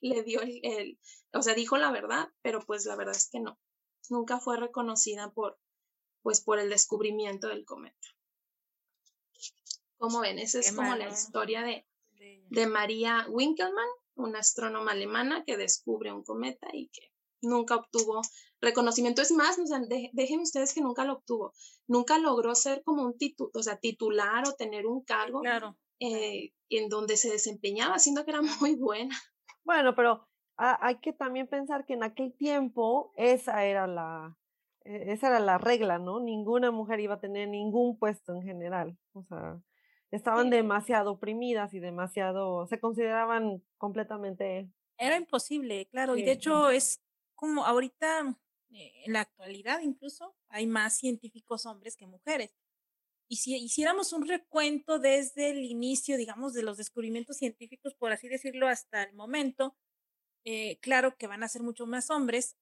le 0.00 0.22
dio 0.22 0.40
el, 0.42 0.98
o 1.32 1.42
sea, 1.42 1.54
dijo 1.54 1.78
la 1.78 1.90
verdad, 1.90 2.28
pero 2.42 2.60
pues 2.60 2.84
la 2.86 2.96
verdad 2.96 3.16
es 3.16 3.28
que 3.30 3.40
no, 3.40 3.58
nunca 4.08 4.40
fue 4.40 4.58
reconocida 4.58 5.30
por, 5.30 5.58
pues 6.22 6.42
por 6.42 6.58
el 6.58 6.70
descubrimiento 6.70 7.48
del 7.48 7.64
cometa. 7.64 8.08
Como 9.98 10.20
ven, 10.20 10.38
esa 10.38 10.58
es 10.58 10.72
como 10.72 10.94
la 10.96 11.08
historia 11.08 11.62
de, 11.62 11.86
de 12.52 12.66
María 12.66 13.26
Winkelmann, 13.30 13.88
una 14.14 14.40
astrónoma 14.40 14.92
alemana 14.92 15.42
que 15.44 15.56
descubre 15.56 16.12
un 16.12 16.22
cometa 16.22 16.68
y 16.72 16.88
que 16.88 17.10
nunca 17.40 17.76
obtuvo 17.76 18.20
reconocimiento. 18.60 19.22
Es 19.22 19.32
más, 19.32 19.58
o 19.58 19.66
sea, 19.66 19.80
dejen 20.12 20.40
ustedes 20.40 20.74
que 20.74 20.82
nunca 20.82 21.04
lo 21.04 21.14
obtuvo. 21.14 21.52
Nunca 21.88 22.18
logró 22.18 22.54
ser 22.54 22.82
como 22.84 23.04
un 23.04 23.16
titu 23.16 23.50
o 23.54 23.62
sea, 23.62 23.78
titular 23.78 24.46
o 24.46 24.52
tener 24.52 24.86
un 24.86 25.02
cargo 25.02 25.40
claro. 25.40 25.78
eh, 25.98 26.52
en 26.68 26.88
donde 26.90 27.16
se 27.16 27.30
desempeñaba, 27.30 27.98
siendo 27.98 28.24
que 28.24 28.32
era 28.32 28.42
muy 28.60 28.76
buena. 28.76 29.16
Bueno, 29.64 29.94
pero 29.94 30.28
hay 30.56 31.00
que 31.00 31.12
también 31.12 31.48
pensar 31.48 31.86
que 31.86 31.94
en 31.94 32.04
aquel 32.04 32.36
tiempo 32.36 33.12
esa 33.16 33.64
era 33.64 33.86
la, 33.86 34.36
e, 34.84 35.12
esa 35.12 35.28
era 35.28 35.40
la 35.40 35.56
regla, 35.56 35.98
¿no? 35.98 36.20
Ninguna 36.20 36.70
mujer 36.70 37.00
iba 37.00 37.14
a 37.14 37.20
tener 37.20 37.48
ningún 37.48 37.98
puesto 37.98 38.34
en 38.34 38.42
general. 38.42 38.98
O 39.14 39.24
sea, 39.24 39.60
estaban 40.12 40.50
demasiado 40.50 41.12
oprimidas 41.12 41.74
y 41.74 41.80
demasiado, 41.80 42.66
se 42.66 42.78
consideraban 42.78 43.62
completamente... 43.78 44.70
Era 44.98 45.16
imposible, 45.16 45.86
claro. 45.86 46.16
y 46.16 46.22
de 46.22 46.32
hecho 46.32 46.70
es 46.70 47.02
como 47.34 47.64
ahorita, 47.64 48.38
eh, 48.70 48.92
en 49.06 49.14
la 49.14 49.20
actualidad 49.22 49.80
incluso, 49.80 50.36
hay 50.48 50.66
más 50.66 50.96
científicos 50.96 51.66
hombres 51.66 51.96
que 51.96 52.06
mujeres. 52.06 52.54
Y 53.26 53.36
si 53.36 53.56
hiciéramos 53.56 54.12
un 54.12 54.28
recuento 54.28 54.98
desde 54.98 55.50
el 55.50 55.64
inicio, 55.64 56.18
digamos, 56.18 56.52
de 56.52 56.62
los 56.62 56.76
descubrimientos 56.76 57.38
científicos, 57.38 57.94
por 57.94 58.12
así 58.12 58.28
decirlo, 58.28 58.68
hasta 58.68 59.02
el 59.02 59.14
momento, 59.14 59.74
eh, 60.44 60.78
claro 60.80 61.16
que 61.16 61.26
van 61.26 61.42
a 61.42 61.48
ser 61.48 61.62
mucho 61.62 61.86
más 61.86 62.10
hombres 62.10 62.56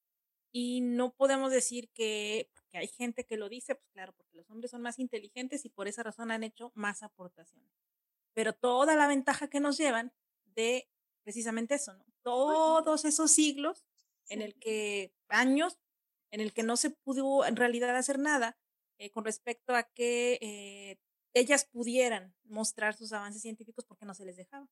y 0.52 0.80
no 0.80 1.12
podemos 1.12 1.50
decir 1.50 1.90
que, 1.92 2.50
que 2.70 2.78
hay 2.78 2.88
gente 2.88 3.24
que 3.24 3.36
lo 3.36 3.48
dice, 3.48 3.74
pues 3.74 3.90
claro, 3.92 4.12
porque 4.16 4.36
los 4.36 4.48
hombres 4.50 4.70
son 4.70 4.82
más 4.82 4.98
inteligentes 4.98 5.64
y 5.64 5.68
por 5.68 5.88
esa 5.88 6.02
razón 6.02 6.30
han 6.30 6.44
hecho 6.44 6.72
más 6.74 7.02
aportaciones. 7.02 7.70
Pero 8.32 8.52
toda 8.52 8.94
la 8.96 9.08
ventaja 9.08 9.48
que 9.48 9.60
nos 9.60 9.76
llevan 9.76 10.12
de 10.44 10.88
precisamente 11.22 11.74
eso, 11.74 11.94
¿no? 11.94 12.04
Todos 12.22 13.04
esos 13.04 13.30
siglos 13.30 13.84
en 14.28 14.42
el 14.42 14.54
que, 14.54 15.12
años, 15.28 15.78
en 16.30 16.40
el 16.40 16.52
que 16.52 16.62
no 16.62 16.76
se 16.76 16.90
pudo 16.90 17.44
en 17.44 17.56
realidad 17.56 17.96
hacer 17.96 18.18
nada 18.18 18.56
eh, 18.98 19.10
con 19.10 19.24
respecto 19.24 19.74
a 19.74 19.82
que 19.82 20.38
eh, 20.40 20.98
ellas 21.34 21.64
pudieran 21.64 22.34
mostrar 22.44 22.94
sus 22.96 23.12
avances 23.12 23.42
científicos 23.42 23.84
porque 23.84 24.06
no 24.06 24.14
se 24.14 24.24
les 24.24 24.36
dejaba. 24.36 24.68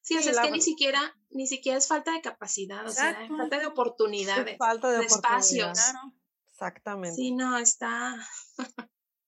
Sí, 0.00 0.16
o 0.16 0.22
sea, 0.22 0.32
es 0.32 0.38
que 0.38 0.50
ni 0.50 0.60
siquiera, 0.60 1.16
ni 1.30 1.46
siquiera 1.46 1.78
es 1.78 1.88
falta 1.88 2.12
de 2.12 2.20
capacidad, 2.20 2.86
o 2.86 2.90
sea, 2.90 3.24
es 3.24 3.28
falta 3.28 3.58
de 3.58 3.66
oportunidades, 3.66 4.56
falta 4.58 4.90
de, 4.90 5.04
espacios. 5.04 5.78
Exactamente. 6.62 7.16
Sí, 7.16 7.32
no, 7.32 7.58
está. 7.58 8.14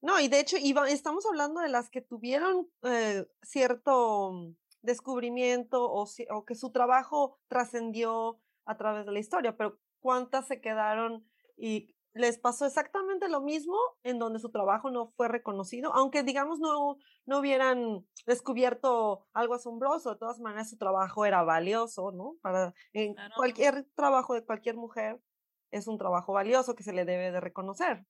no, 0.03 0.21
y 0.21 0.29
de 0.29 0.39
hecho, 0.39 0.57
estamos 0.57 1.27
hablando 1.27 1.61
de 1.61 1.69
las 1.69 1.91
que 1.91 2.01
tuvieron 2.01 2.69
eh, 2.83 3.27
cierto 3.43 4.55
descubrimiento 4.83 5.85
o, 5.85 6.07
o 6.31 6.45
que 6.45 6.55
su 6.55 6.71
trabajo 6.71 7.41
trascendió 7.49 8.41
a 8.67 8.77
través 8.77 9.05
de 9.07 9.13
la 9.13 9.19
historia, 9.19 9.57
pero 9.57 9.81
¿cuántas 10.01 10.47
se 10.47 10.61
quedaron 10.61 11.27
y 11.57 11.95
les 12.13 12.39
pasó 12.39 12.67
exactamente 12.67 13.29
lo 13.29 13.41
mismo 13.41 13.77
en 14.05 14.21
donde 14.21 14.39
su 14.39 14.51
trabajo 14.51 14.91
no 14.91 15.13
fue 15.17 15.27
reconocido, 15.27 15.93
aunque 15.93 16.23
digamos 16.23 16.61
no, 16.61 16.97
no 17.27 17.41
hubieran 17.41 18.07
descubierto 18.25 19.27
algo 19.33 19.55
asombroso, 19.55 20.13
de 20.13 20.19
todas 20.19 20.39
maneras 20.39 20.71
su 20.71 20.77
trabajo 20.77 21.27
era 21.27 21.43
valioso, 21.43 22.13
¿no? 22.13 22.37
Para 22.41 22.73
en 22.93 23.17
cualquier 23.37 23.89
trabajo 23.97 24.35
de 24.35 24.45
cualquier 24.45 24.77
mujer 24.77 25.21
es 25.75 25.87
un 25.87 25.99
trabajo 25.99 26.33
valioso 26.33 26.75
que 26.75 26.83
se 26.83 26.93
le 26.93 27.05
debe 27.05 27.31
de 27.33 27.41
reconocer, 27.41 28.07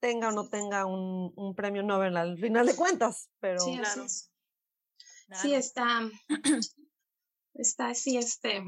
tenga 0.00 0.28
o 0.28 0.32
no 0.32 0.48
tenga 0.48 0.86
un, 0.86 1.32
un 1.36 1.54
premio 1.54 1.82
Nobel 1.82 2.16
al 2.16 2.38
final 2.38 2.66
de 2.66 2.76
cuentas, 2.76 3.30
pero... 3.40 3.60
Sí, 3.60 3.76
claro. 3.78 4.06
Sí, 5.40 5.54
está, 5.54 6.10
está 7.54 7.88
así, 7.88 8.16
este, 8.16 8.62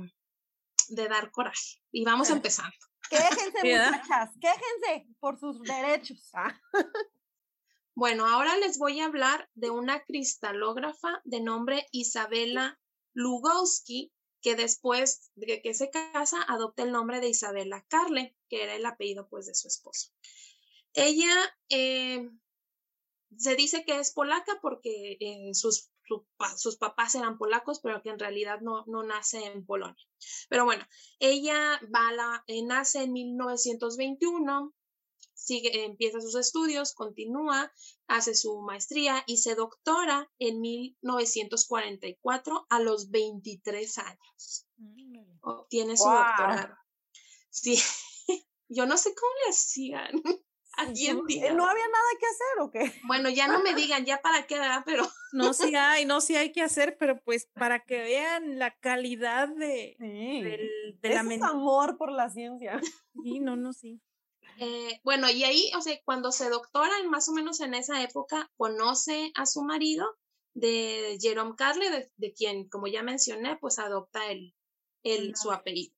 de 0.88 1.08
dar 1.08 1.30
coraje. 1.30 1.82
Y 1.90 2.04
vamos 2.04 2.30
empezando. 2.30 2.74
Quéjense, 3.10 3.60
muchachas, 3.62 4.30
quéjense 4.40 5.06
por 5.20 5.38
sus 5.38 5.60
derechos. 5.62 6.30
Ah. 6.32 6.58
Bueno, 7.96 8.26
ahora 8.26 8.56
les 8.56 8.78
voy 8.78 9.00
a 9.00 9.04
hablar 9.04 9.48
de 9.54 9.70
una 9.70 10.02
cristalógrafa 10.02 11.20
de 11.24 11.40
nombre 11.40 11.86
Isabela 11.92 12.80
Lugowski, 13.12 14.12
que 14.44 14.54
después 14.56 15.32
de 15.36 15.62
que 15.62 15.72
se 15.72 15.90
casa 15.90 16.36
adopta 16.46 16.82
el 16.82 16.92
nombre 16.92 17.20
de 17.20 17.30
Isabela 17.30 17.82
Carle, 17.88 18.36
que 18.50 18.62
era 18.62 18.74
el 18.74 18.84
apellido 18.84 19.26
pues 19.30 19.46
de 19.46 19.54
su 19.54 19.68
esposo. 19.68 20.12
Ella 20.92 21.34
eh, 21.70 22.30
se 23.38 23.56
dice 23.56 23.86
que 23.86 23.98
es 23.98 24.12
polaca 24.12 24.58
porque 24.60 25.16
eh, 25.18 25.54
sus 25.54 25.90
sus 26.56 26.76
papás 26.76 27.14
eran 27.14 27.38
polacos, 27.38 27.80
pero 27.80 28.02
que 28.02 28.10
en 28.10 28.18
realidad 28.18 28.60
no, 28.60 28.84
no 28.86 29.02
nace 29.02 29.46
en 29.46 29.64
Polonia. 29.64 30.04
Pero 30.50 30.66
bueno, 30.66 30.86
ella 31.18 31.80
va 31.94 32.12
la, 32.12 32.44
eh, 32.46 32.62
nace 32.62 33.04
en 33.04 33.12
1921, 33.14 34.74
sigue, 35.44 35.84
empieza 35.84 36.20
sus 36.20 36.36
estudios, 36.36 36.94
continúa, 36.94 37.72
hace 38.06 38.34
su 38.34 38.60
maestría 38.60 39.22
y 39.26 39.38
se 39.38 39.54
doctora 39.54 40.30
en 40.38 40.60
1944 40.60 42.66
a 42.68 42.80
los 42.80 43.10
23 43.10 43.98
años. 43.98 44.66
Obtiene 45.42 45.96
su 45.96 46.08
doctorado. 46.08 46.76
Sí, 47.50 47.78
yo 48.68 48.86
no 48.86 48.96
sé 48.96 49.14
cómo 49.14 49.32
le 49.44 49.50
hacían. 49.50 50.12
¿No 50.76 51.66
había 51.66 51.88
nada 51.88 52.10
que 52.18 52.26
hacer 52.26 52.60
o 52.60 52.70
qué? 52.72 52.92
Bueno, 53.06 53.30
ya 53.30 53.46
no 53.46 53.62
me 53.62 53.74
digan 53.74 54.04
ya 54.04 54.20
para 54.20 54.44
qué, 54.46 54.58
¿verdad? 54.58 54.82
Pero... 54.84 55.04
No, 55.32 55.52
sí 55.52 55.74
hay, 55.74 56.04
no, 56.04 56.20
sí 56.20 56.36
hay 56.36 56.52
que 56.52 56.62
hacer, 56.62 56.96
pero 56.96 57.20
pues 57.24 57.48
para 57.54 57.84
que 57.84 58.00
vean 58.00 58.60
la 58.60 58.78
calidad 58.78 59.48
de, 59.48 59.96
del, 59.98 60.96
de 61.00 61.08
la 61.08 61.48
amor 61.48 61.96
por 61.96 62.12
la 62.12 62.30
ciencia. 62.30 62.80
Sí, 63.20 63.40
no, 63.40 63.56
no, 63.56 63.72
sí. 63.72 64.00
Eh, 64.58 65.00
bueno, 65.02 65.28
y 65.30 65.44
ahí, 65.44 65.70
o 65.76 65.80
sea, 65.80 65.98
cuando 66.04 66.32
se 66.32 66.48
doctora, 66.48 66.94
más 67.08 67.28
o 67.28 67.32
menos 67.32 67.60
en 67.60 67.74
esa 67.74 68.02
época, 68.02 68.50
conoce 68.56 69.32
a 69.34 69.46
su 69.46 69.62
marido 69.62 70.06
de 70.54 71.18
Jerome 71.20 71.54
Carle, 71.56 72.10
de, 72.16 72.32
quien, 72.32 72.68
como 72.68 72.86
ya 72.86 73.02
mencioné, 73.02 73.56
pues 73.56 73.78
adopta 73.78 74.30
el, 74.30 74.54
el, 75.02 75.34
su 75.36 75.50
apellido. 75.50 75.94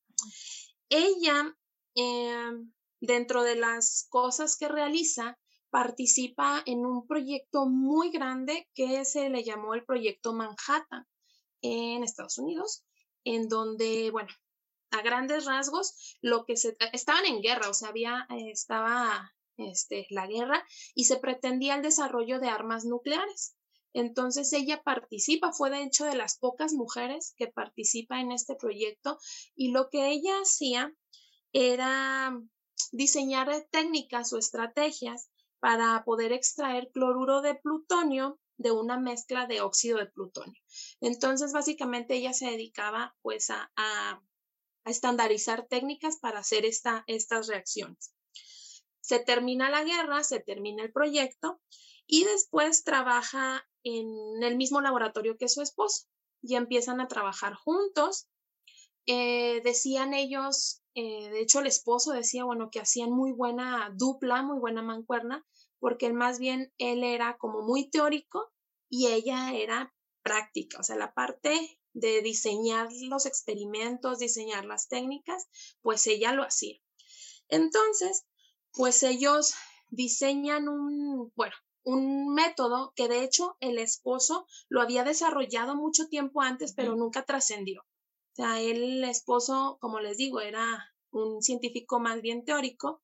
Ella 0.88 1.54
eh, 1.94 2.52
Dentro 3.00 3.42
de 3.42 3.56
las 3.56 4.06
cosas 4.08 4.56
que 4.56 4.68
realiza, 4.68 5.38
participa 5.70 6.62
en 6.64 6.86
un 6.86 7.06
proyecto 7.06 7.66
muy 7.66 8.10
grande 8.10 8.68
que 8.74 9.04
se 9.04 9.28
le 9.28 9.44
llamó 9.44 9.74
el 9.74 9.84
Proyecto 9.84 10.32
Manhattan 10.32 11.06
en 11.60 12.02
Estados 12.02 12.38
Unidos, 12.38 12.84
en 13.24 13.48
donde, 13.48 14.10
bueno, 14.10 14.30
grandes 15.02 15.44
rasgos, 15.44 16.16
lo 16.20 16.44
que 16.44 16.56
se 16.56 16.76
estaban 16.92 17.24
en 17.26 17.42
guerra, 17.42 17.68
o 17.68 17.74
sea, 17.74 17.88
había, 17.88 18.26
estaba 18.52 19.32
este, 19.56 20.06
la 20.10 20.26
guerra 20.26 20.64
y 20.94 21.04
se 21.04 21.16
pretendía 21.16 21.76
el 21.76 21.82
desarrollo 21.82 22.40
de 22.40 22.48
armas 22.48 22.84
nucleares. 22.84 23.56
Entonces 23.92 24.52
ella 24.52 24.82
participa, 24.82 25.52
fue 25.52 25.70
de 25.70 25.82
hecho 25.82 26.04
de 26.04 26.16
las 26.16 26.36
pocas 26.36 26.74
mujeres 26.74 27.34
que 27.38 27.46
participa 27.46 28.20
en 28.20 28.30
este 28.30 28.54
proyecto 28.54 29.18
y 29.54 29.70
lo 29.70 29.88
que 29.88 30.10
ella 30.10 30.34
hacía 30.42 30.92
era 31.52 32.38
diseñar 32.92 33.48
técnicas 33.70 34.32
o 34.34 34.38
estrategias 34.38 35.30
para 35.60 36.04
poder 36.04 36.32
extraer 36.32 36.90
cloruro 36.92 37.40
de 37.40 37.54
plutonio 37.54 38.38
de 38.58 38.70
una 38.70 38.98
mezcla 38.98 39.46
de 39.46 39.60
óxido 39.60 39.98
de 39.98 40.06
plutonio. 40.06 40.60
Entonces, 41.00 41.52
básicamente 41.52 42.14
ella 42.14 42.32
se 42.32 42.50
dedicaba 42.50 43.14
pues 43.22 43.50
a, 43.50 44.22
estandarizar 44.90 45.66
técnicas 45.68 46.18
para 46.18 46.40
hacer 46.40 46.64
esta, 46.64 47.04
estas 47.06 47.48
reacciones. 47.48 48.14
Se 49.00 49.18
termina 49.18 49.70
la 49.70 49.84
guerra, 49.84 50.24
se 50.24 50.40
termina 50.40 50.82
el 50.82 50.92
proyecto 50.92 51.60
y 52.06 52.24
después 52.24 52.84
trabaja 52.84 53.66
en 53.84 54.08
el 54.42 54.56
mismo 54.56 54.80
laboratorio 54.80 55.36
que 55.38 55.48
su 55.48 55.62
esposo 55.62 56.06
y 56.42 56.56
empiezan 56.56 57.00
a 57.00 57.08
trabajar 57.08 57.54
juntos. 57.54 58.28
Eh, 59.06 59.60
decían 59.62 60.14
ellos 60.14 60.82
eh, 60.98 61.28
de 61.28 61.42
hecho 61.42 61.60
el 61.60 61.66
esposo 61.66 62.12
decía, 62.12 62.44
bueno, 62.44 62.70
que 62.70 62.80
hacían 62.80 63.10
muy 63.10 63.30
buena 63.30 63.92
dupla, 63.94 64.42
muy 64.42 64.58
buena 64.58 64.80
mancuerna, 64.80 65.44
porque 65.78 66.10
más 66.10 66.38
bien 66.38 66.72
él 66.78 67.04
era 67.04 67.36
como 67.36 67.60
muy 67.60 67.90
teórico 67.90 68.50
y 68.88 69.08
ella 69.08 69.52
era 69.52 69.94
práctica, 70.22 70.80
o 70.80 70.82
sea, 70.82 70.96
la 70.96 71.12
parte 71.12 71.78
de 71.96 72.20
diseñar 72.20 72.88
los 73.08 73.24
experimentos, 73.24 74.18
diseñar 74.18 74.66
las 74.66 74.86
técnicas, 74.86 75.48
pues 75.80 76.06
ella 76.06 76.32
lo 76.32 76.42
hacía. 76.42 76.78
Entonces, 77.48 78.26
pues 78.72 79.02
ellos 79.02 79.54
diseñan 79.88 80.68
un, 80.68 81.32
bueno, 81.34 81.54
un 81.84 82.34
método 82.34 82.92
que 82.94 83.08
de 83.08 83.24
hecho 83.24 83.56
el 83.60 83.78
esposo 83.78 84.46
lo 84.68 84.82
había 84.82 85.04
desarrollado 85.04 85.74
mucho 85.74 86.08
tiempo 86.08 86.42
antes, 86.42 86.74
pero 86.74 86.96
nunca 86.96 87.24
trascendió. 87.24 87.80
O 87.80 88.34
sea, 88.34 88.60
el 88.60 89.02
esposo, 89.04 89.78
como 89.80 89.98
les 90.00 90.18
digo, 90.18 90.40
era 90.40 90.94
un 91.12 91.40
científico 91.40 91.98
más 91.98 92.20
bien 92.20 92.44
teórico, 92.44 93.00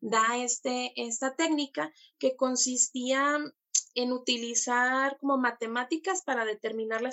da 0.00 0.36
este, 0.36 0.92
esta 0.94 1.34
técnica 1.34 1.92
que 2.18 2.36
consistía 2.36 3.40
en 3.94 4.12
utilizar 4.12 5.18
como 5.18 5.38
matemáticas 5.38 6.22
para 6.22 6.44
determinar 6.44 7.02
la, 7.02 7.10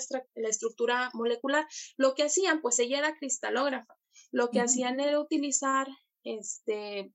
estructura 0.48 1.10
molecular. 1.14 1.66
Lo 1.96 2.14
que 2.14 2.24
hacían, 2.24 2.60
pues 2.60 2.78
ella 2.78 2.98
era 2.98 3.16
cristalógrafa, 3.16 3.96
lo 4.30 4.50
que 4.50 4.60
hacían 4.60 5.00
era 5.00 5.18
utilizar 5.20 5.88
este, 6.24 7.12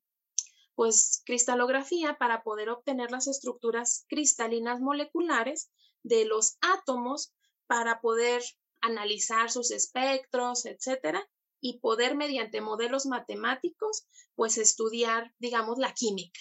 pues 0.76 1.22
cristalografía 1.26 2.18
para 2.18 2.44
poder 2.44 2.70
obtener 2.70 3.12
las 3.12 3.28
estructuras 3.28 4.06
cristalinas 4.08 4.80
moleculares 4.80 5.72
de 6.04 6.26
los 6.26 6.58
átomos 6.62 7.34
para 7.68 8.02
poder 8.02 8.42
analizar 8.82 9.52
sus 9.52 9.72
espectros, 9.72 10.66
etcétera, 10.66 11.30
y 11.62 11.80
poder 11.80 12.16
mediante 12.16 12.60
modelos 12.60 13.06
matemáticos, 13.06 14.08
pues 14.36 14.58
estudiar, 14.58 15.34
digamos, 15.38 15.78
la 15.78 15.94
química. 15.94 16.40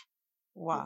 Wow. 0.55 0.85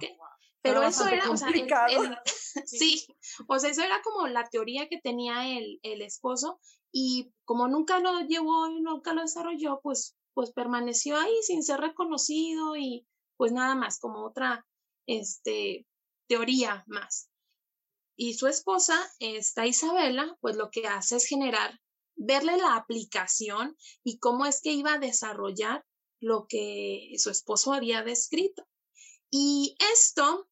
Pero 0.64 0.82
eso 0.82 1.06
era, 1.06 1.30
o 1.30 1.36
sea, 1.36 1.48
sí, 2.66 3.06
o 3.46 3.58
sea, 3.58 3.70
eso 3.70 3.82
era 3.82 4.02
como 4.02 4.26
la 4.26 4.48
teoría 4.48 4.88
que 4.88 5.00
tenía 5.00 5.56
el, 5.56 5.78
el 5.82 6.02
esposo 6.02 6.58
y 6.90 7.32
como 7.44 7.68
nunca 7.68 8.00
lo 8.00 8.20
llevó 8.20 8.68
y 8.68 8.80
nunca 8.80 9.12
lo 9.12 9.22
desarrolló, 9.22 9.80
pues, 9.82 10.16
pues 10.32 10.52
permaneció 10.52 11.16
ahí 11.16 11.36
sin 11.42 11.62
ser 11.62 11.80
reconocido 11.80 12.76
y 12.76 13.06
pues 13.36 13.52
nada 13.52 13.76
más, 13.76 14.00
como 14.00 14.24
otra, 14.24 14.66
este, 15.06 15.86
teoría 16.26 16.82
más 16.86 17.28
y 18.16 18.34
su 18.34 18.46
esposa, 18.46 18.94
esta 19.18 19.66
Isabela, 19.66 20.36
pues 20.40 20.56
lo 20.56 20.70
que 20.70 20.86
hace 20.86 21.16
es 21.16 21.26
generar, 21.26 21.80
verle 22.14 22.56
la 22.56 22.76
aplicación 22.76 23.76
y 24.04 24.18
cómo 24.18 24.46
es 24.46 24.60
que 24.62 24.72
iba 24.72 24.94
a 24.94 24.98
desarrollar 24.98 25.84
lo 26.20 26.46
que 26.48 27.12
su 27.18 27.30
esposo 27.30 27.72
había 27.72 28.02
descrito. 28.02 28.66
Y 29.30 29.76
esto 29.92 30.48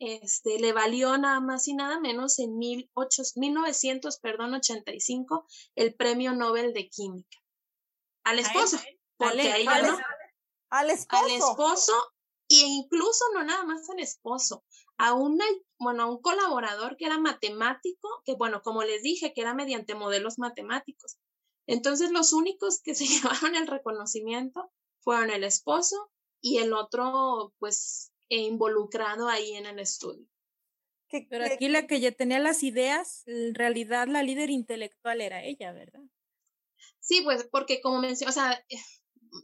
este, 0.00 0.58
le 0.58 0.72
valió 0.72 1.18
nada 1.18 1.40
más 1.40 1.68
y 1.68 1.74
nada 1.74 2.00
menos 2.00 2.38
en 2.38 2.56
1985 2.58 5.46
el 5.74 5.94
premio 5.94 6.32
Nobel 6.34 6.72
de 6.72 6.88
Química. 6.88 7.36
Al 8.24 8.38
esposo. 8.38 8.78
Porque 9.16 9.52
ahí 9.52 9.66
al, 9.66 9.98
al 10.70 10.90
esposo. 10.90 11.24
Al 11.24 11.30
esposo 11.30 11.92
e 12.48 12.54
incluso 12.54 13.24
no 13.34 13.42
nada 13.42 13.64
más 13.64 13.88
al 13.90 13.98
esposo, 13.98 14.64
a 14.98 15.14
una, 15.14 15.44
bueno, 15.78 16.04
a 16.04 16.06
un 16.06 16.20
colaborador 16.20 16.96
que 16.96 17.06
era 17.06 17.18
matemático, 17.18 18.08
que 18.24 18.34
bueno, 18.34 18.62
como 18.62 18.84
les 18.84 19.02
dije, 19.02 19.32
que 19.32 19.40
era 19.40 19.54
mediante 19.54 19.94
modelos 19.94 20.38
matemáticos. 20.38 21.18
Entonces 21.66 22.12
los 22.12 22.32
únicos 22.32 22.80
que 22.82 22.94
se 22.94 23.06
llevaron 23.06 23.56
el 23.56 23.66
reconocimiento 23.66 24.70
fueron 25.00 25.30
el 25.30 25.44
esposo 25.44 26.10
y 26.40 26.58
el 26.58 26.72
otro, 26.72 27.52
pues, 27.58 28.12
involucrado 28.28 29.28
ahí 29.28 29.52
en 29.52 29.66
el 29.66 29.78
estudio. 29.78 30.26
Pero 31.08 31.44
aquí 31.44 31.68
la 31.68 31.86
que 31.86 32.00
ya 32.00 32.10
tenía 32.12 32.38
las 32.38 32.62
ideas, 32.62 33.22
en 33.26 33.54
realidad 33.54 34.08
la 34.08 34.22
líder 34.22 34.50
intelectual 34.50 35.20
era 35.20 35.44
ella, 35.44 35.72
¿verdad? 35.72 36.02
Sí, 36.98 37.20
pues 37.22 37.44
porque 37.50 37.80
como 37.80 38.00
mencioné, 38.00 38.30
o 38.30 38.32
sea, 38.32 38.64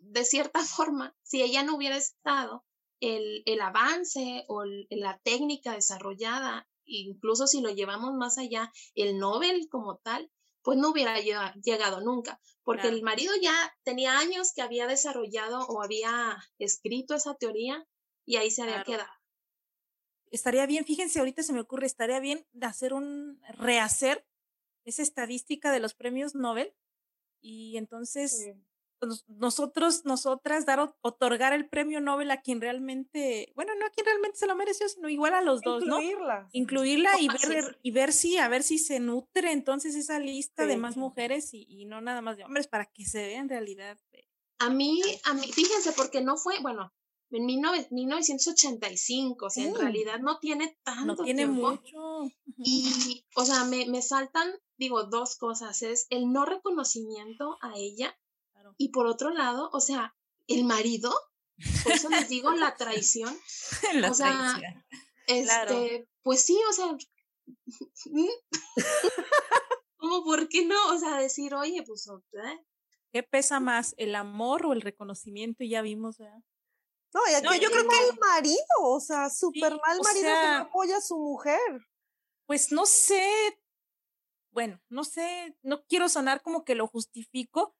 de 0.03 0.25
cierta 0.25 0.61
forma, 0.65 1.17
si 1.23 1.43
ella 1.43 1.63
no 1.63 1.77
hubiera 1.77 1.97
estado, 1.97 2.65
el, 3.01 3.43
el 3.47 3.61
avance 3.61 4.45
o 4.49 4.65
la 4.65 5.19
técnica 5.25 5.75
desarrollada, 5.75 6.69
incluso 6.85 7.47
si 7.47 7.61
lo 7.61 7.71
llevamos 7.71 8.15
más 8.15 8.39
allá, 8.39 8.73
el 8.95 9.19
Nobel 9.19 9.69
como 9.69 9.99
tal, 9.99 10.31
pues 10.63 10.79
no 10.79 10.91
hubiera 10.91 11.19
llegado 11.21 12.01
nunca, 12.01 12.41
porque 12.63 12.87
el 12.87 13.03
marido 13.03 13.33
ya 13.41 13.55
tenía 13.83 14.19
años 14.19 14.53
que 14.55 14.63
había 14.63 14.87
desarrollado 14.87 15.67
o 15.67 15.83
había 15.83 16.37
escrito 16.59 17.17
esa 17.17 17.35
teoría 17.35 17.85
y 18.25 18.37
ahí 18.37 18.51
se 18.51 18.63
había 18.63 18.83
quedado. 18.85 19.11
Estaría 20.31 20.67
bien, 20.67 20.85
fíjense, 20.85 21.19
ahorita 21.19 21.43
se 21.43 21.53
me 21.53 21.61
ocurre, 21.61 21.87
estaría 21.87 22.19
bien 22.21 22.47
hacer 22.63 22.95
un, 22.95 23.41
rehacer 23.51 24.27
esa 24.85 25.03
estadística 25.03 25.71
de 25.73 25.81
los 25.81 25.95
premios 25.95 26.35
Nobel 26.35 26.75
y 27.41 27.77
entonces 27.77 28.55
nosotros, 29.27 30.05
nosotras, 30.05 30.65
dar, 30.65 30.95
otorgar 31.01 31.53
el 31.53 31.69
premio 31.69 32.01
Nobel 32.01 32.31
a 32.31 32.41
quien 32.41 32.61
realmente, 32.61 33.53
bueno, 33.57 33.75
no 33.75 33.87
a 33.87 33.91
quien 33.91 34.07
realmente 34.07 34.39
se 34.39 34.47
lo 34.47 34.55
mereció, 34.55 34.89
sino 34.89 35.09
igual 35.09 35.35
a 35.35 35.43
los 35.43 35.61
dos, 35.61 35.85
¿no? 35.85 35.99
Incluirla 36.53 37.21
y 37.21 37.29
ver, 37.29 37.79
y 37.83 37.91
ver 37.91 38.13
si, 38.13 38.39
a 38.39 38.49
ver 38.49 38.63
si 38.63 38.79
se 38.79 39.01
nutre 39.01 39.53
entonces 39.53 39.97
esa 39.97 40.19
lista 40.19 40.67
de 40.67 40.77
más 40.77 40.97
mujeres 40.97 41.51
y, 41.53 41.85
no 41.85 42.01
nada 42.01 42.23
más 42.23 42.37
de 42.37 42.45
hombres, 42.45 42.69
para 42.69 42.87
que 42.87 43.05
se 43.05 43.27
vea 43.27 43.41
en 43.41 43.49
realidad. 43.49 43.99
A 44.59 44.71
mí, 44.71 45.03
a 45.25 45.35
mí, 45.35 45.51
fíjense, 45.53 45.93
porque 45.93 46.21
no 46.21 46.37
fue, 46.37 46.61
bueno, 46.61 46.95
en 47.37 47.47
1985, 47.47 49.47
o 49.47 49.51
sea, 49.51 49.65
en 49.65 49.75
realidad 49.75 50.21
no 50.21 50.39
tiene 50.39 50.79
tanto 50.83 51.05
No 51.05 51.17
tiene 51.17 51.47
mucho. 51.47 52.31
Y, 52.59 53.25
o 53.35 53.45
sea, 53.45 53.65
me, 53.65 53.87
me 53.87 54.03
saltan, 54.03 54.53
digo, 54.77 55.05
dos 55.05 55.37
cosas, 55.37 55.83
es 55.83 56.07
el 56.11 56.33
no 56.33 56.45
reconocimiento 56.45 57.59
a 57.63 57.77
ella 57.77 58.17
y 58.79 58.89
por 58.89 59.07
otro 59.07 59.31
lado, 59.31 59.71
o 59.73 59.81
sea, 59.81 60.15
el 60.49 60.65
marido, 60.65 61.13
por 61.83 61.93
eso 61.93 62.09
les 62.09 62.29
digo 62.29 62.53
la 62.53 62.77
traición. 62.77 63.37
la 63.95 64.11
o 64.11 64.15
sea, 64.15 64.61
este, 65.27 66.09
pues 66.23 66.43
sí, 66.43 66.59
o 66.69 66.73
sea, 66.73 66.97
¿cómo 69.97 70.25
por 70.25 70.49
qué 70.49 70.67
no? 70.67 70.95
O 70.95 70.99
sea, 70.99 71.19
decir, 71.19 71.55
oye, 71.55 71.83
pues, 71.87 72.09
¿eh? 72.09 72.67
¿qué 73.13 73.23
pesa 73.23 73.61
más, 73.61 73.95
el 73.99 74.15
amor 74.15 74.67
o 74.67 74.73
el 74.73 74.81
reconocimiento? 74.81 75.65
Ya 75.65 75.83
vimos, 75.83 76.19
¿verdad? 76.19 76.43
No, 77.15 77.55
yo 77.55 77.71
creo 77.71 77.89
que 77.89 78.09
el 78.09 78.19
marido, 78.19 78.57
o 78.81 79.01
sea, 79.01 79.29
súper 79.29 79.73
mal 79.73 80.01
marido 80.03 80.27
que 80.27 80.49
no 80.49 80.57
apoya 80.57 80.97
a 80.97 81.01
su 81.01 81.19
mujer. 81.19 81.61
Pues 82.47 82.73
no 82.73 82.87
sé, 82.87 83.23
bueno, 84.51 84.81
no 84.89 85.05
sé, 85.05 85.57
no 85.63 85.85
quiero 85.85 86.09
sonar 86.09 86.43
como 86.43 86.65
que 86.65 86.75
lo 86.75 86.87
justifico, 86.87 87.75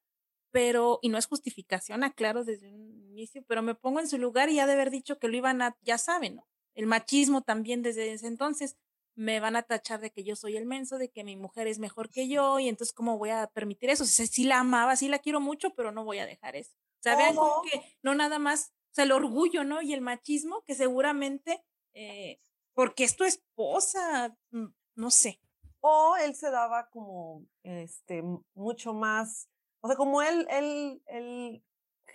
pero, 0.51 0.99
y 1.01 1.09
no 1.09 1.17
es 1.17 1.27
justificación, 1.27 2.03
aclaro 2.03 2.43
desde 2.43 2.73
un 2.73 3.03
inicio, 3.03 3.43
pero 3.47 3.61
me 3.61 3.75
pongo 3.75 3.99
en 3.99 4.07
su 4.07 4.17
lugar 4.17 4.49
y 4.49 4.55
ya 4.55 4.67
de 4.67 4.73
haber 4.73 4.91
dicho 4.91 5.17
que 5.17 5.27
lo 5.27 5.35
iban 5.35 5.61
a, 5.61 5.75
ya 5.81 5.97
saben, 5.97 6.35
¿no? 6.35 6.47
El 6.75 6.85
machismo 6.87 7.41
también 7.41 7.81
desde 7.81 8.13
ese 8.13 8.27
entonces 8.27 8.77
me 9.15 9.39
van 9.39 9.55
a 9.55 9.63
tachar 9.63 9.99
de 9.99 10.11
que 10.11 10.23
yo 10.23 10.35
soy 10.35 10.57
el 10.57 10.65
menso, 10.65 10.97
de 10.97 11.09
que 11.09 11.23
mi 11.23 11.35
mujer 11.35 11.67
es 11.67 11.79
mejor 11.79 12.09
que 12.09 12.27
yo, 12.27 12.59
y 12.59 12.67
entonces, 12.67 12.93
¿cómo 12.93 13.17
voy 13.17 13.29
a 13.29 13.47
permitir 13.47 13.89
eso? 13.89 14.03
O 14.03 14.07
sea, 14.07 14.25
sí 14.25 14.43
la 14.43 14.59
amaba, 14.59 14.95
sí 14.95 15.07
la 15.07 15.19
quiero 15.19 15.39
mucho, 15.39 15.71
pero 15.75 15.91
no 15.91 16.03
voy 16.03 16.19
a 16.19 16.25
dejar 16.25 16.55
eso. 16.55 16.71
O 16.73 17.03
sea, 17.03 17.15
vean 17.15 17.35
como 17.35 17.61
que 17.63 17.97
no 18.01 18.15
nada 18.15 18.39
más, 18.39 18.73
o 18.93 18.95
sea, 18.95 19.05
el 19.05 19.11
orgullo, 19.11 19.63
¿no? 19.63 19.81
Y 19.81 19.93
el 19.93 20.01
machismo, 20.01 20.63
que 20.63 20.75
seguramente, 20.75 21.63
eh, 21.93 22.39
porque 22.73 23.03
es 23.03 23.15
tu 23.15 23.23
esposa, 23.23 24.35
mm, 24.51 24.67
no 24.95 25.11
sé. 25.11 25.41
O 25.81 26.15
él 26.15 26.35
se 26.35 26.49
daba 26.49 26.89
como, 26.89 27.45
este, 27.63 28.23
mucho 28.53 28.93
más 28.93 29.49
o 29.83 29.87
sea, 29.87 29.97
como 29.97 30.21
él, 30.21 30.47
él, 30.49 31.01
él 31.07 31.63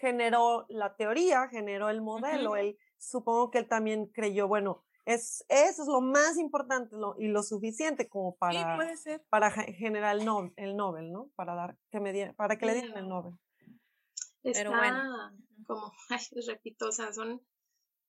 generó 0.01 0.65
la 0.71 0.97
teoría, 0.97 1.49
generó 1.49 1.91
el 1.91 2.01
modelo, 2.01 2.57
él 2.57 2.79
supongo 2.97 3.51
que 3.51 3.59
él 3.59 3.69
también 3.69 4.07
creyó, 4.07 4.49
bueno, 4.49 4.83
es, 5.05 5.45
eso 5.49 5.83
es 5.83 5.89
lo 5.89 6.01
más 6.01 6.39
importante 6.39 6.97
y 7.19 7.29
lo 7.29 7.43
suficiente 7.43 8.09
como 8.09 8.37
para, 8.37 8.79
para 9.29 9.51
generar 9.51 10.17
el, 10.17 10.25
no, 10.25 10.51
el 10.57 10.77
Nobel, 10.77 11.13
¿no? 11.13 11.31
Para, 11.37 11.55
dar, 11.55 11.77
que 11.91 12.01
me 12.01 12.33
para 12.33 12.57
que 12.57 12.65
le 12.65 12.75
dieran 12.75 12.97
el 12.97 13.09
Nobel. 13.09 13.35
Está 14.51 14.65
Pero 14.65 14.79
bueno. 14.79 15.33
como, 15.67 15.93
ay, 16.11 16.27
repito, 16.47 16.89
o 16.89 16.93
sea, 16.93 17.13
son 17.13 17.43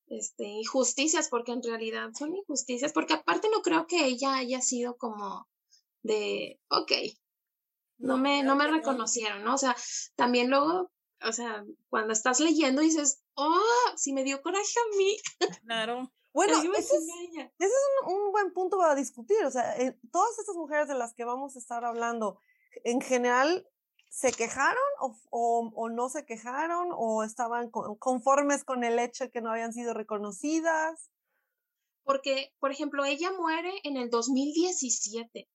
este, 0.07 0.45
injusticias, 0.45 1.29
porque 1.29 1.51
en 1.51 1.63
realidad 1.63 2.09
son 2.17 2.35
injusticias, 2.35 2.93
porque 2.93 3.13
aparte 3.13 3.49
no 3.51 3.61
creo 3.61 3.87
que 3.87 4.05
ella 4.05 4.35
haya 4.35 4.61
sido 4.61 4.97
como 4.97 5.47
de, 6.01 6.59
ok, 6.69 6.91
no 7.99 8.17
me, 8.17 8.43
no 8.43 8.55
me 8.55 8.67
reconocieron, 8.67 9.43
¿no? 9.43 9.55
O 9.55 9.57
sea, 9.57 9.75
también 10.15 10.49
luego, 10.49 10.91
o 11.21 11.31
sea, 11.31 11.63
cuando 11.89 12.13
estás 12.13 12.39
leyendo 12.39 12.81
dices, 12.81 13.21
oh, 13.35 13.61
si 13.95 14.13
me 14.13 14.23
dio 14.23 14.41
coraje 14.41 14.73
a 14.79 14.97
mí. 14.97 15.17
Claro. 15.65 16.11
Bueno, 16.31 16.59
ese 16.59 16.77
es, 16.77 16.91
ese 16.91 17.49
es 17.57 17.73
un, 18.05 18.31
buen 18.31 18.53
punto 18.53 18.77
para 18.77 18.95
discutir. 18.95 19.43
O 19.45 19.51
sea, 19.51 19.75
eh, 19.77 19.97
todas 20.11 20.37
estas 20.37 20.55
mujeres 20.55 20.87
de 20.87 20.93
las 20.93 21.13
que 21.13 21.25
vamos 21.25 21.55
a 21.55 21.59
estar 21.59 21.83
hablando, 21.83 22.39
en 22.83 23.01
general, 23.01 23.67
¿se 24.09 24.31
quejaron 24.31 24.83
o, 24.99 25.15
o, 25.29 25.71
o 25.75 25.89
no 25.89 26.09
se 26.09 26.25
quejaron 26.25 26.89
o 26.91 27.23
estaban 27.23 27.69
conformes 27.69 28.63
con 28.63 28.83
el 28.83 28.99
hecho 28.99 29.25
de 29.25 29.31
que 29.31 29.41
no 29.41 29.51
habían 29.51 29.73
sido 29.73 29.93
reconocidas? 29.93 31.09
Porque, 32.03 32.53
por 32.59 32.71
ejemplo, 32.71 33.05
ella 33.05 33.31
muere 33.31 33.71
en 33.83 33.97
el 33.97 34.09
2017 34.09 35.47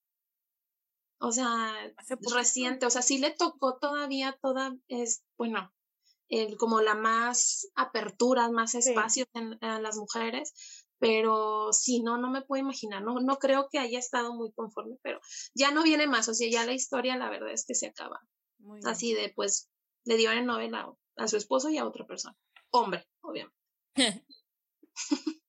o 1.25 1.33
sea, 1.33 1.75
reciente, 2.35 2.85
o 2.85 2.91
sea, 2.91 3.01
sí 3.01 3.17
le 3.17 3.31
tocó 3.31 3.79
todavía 3.79 4.39
toda, 4.43 4.77
es, 4.89 5.25
bueno, 5.39 5.73
el, 6.29 6.59
como 6.59 6.83
la 6.83 6.95
más 6.95 7.69
apertura, 7.75 8.51
más 8.51 8.75
espacio 8.75 9.25
en, 9.33 9.59
las 9.61 9.97
mujeres, 9.97 10.53
pero 10.99 11.73
sí, 11.73 12.03
no, 12.03 12.19
no 12.19 12.31
me 12.31 12.43
puedo 12.43 12.63
imaginar, 12.63 13.03
no, 13.03 13.21
no 13.21 13.39
creo 13.39 13.69
que 13.71 13.79
haya 13.79 13.99
estado 13.99 14.35
muy 14.35 14.53
conforme, 14.53 14.97
pero 15.03 15.19
ya 15.55 15.71
no 15.71 15.83
viene 15.83 16.07
más, 16.07 16.29
o 16.29 16.35
sea, 16.35 16.49
ya 16.51 16.67
la 16.67 16.75
historia 16.75 17.17
la 17.17 17.31
verdad 17.31 17.53
es 17.53 17.65
que 17.65 17.75
se 17.75 17.87
acaba. 17.87 18.21
Así 18.85 19.15
de, 19.15 19.33
pues, 19.35 19.71
le 20.05 20.17
dio 20.17 20.31
el 20.31 20.47
Nobel 20.47 20.75
a, 20.75 20.93
a, 21.17 21.29
su 21.29 21.37
esposo 21.37 21.71
y 21.71 21.79
a 21.79 21.87
otra 21.87 22.07
persona, 22.07 22.37
hombre, 22.71 23.07
obviamente. 23.21 23.57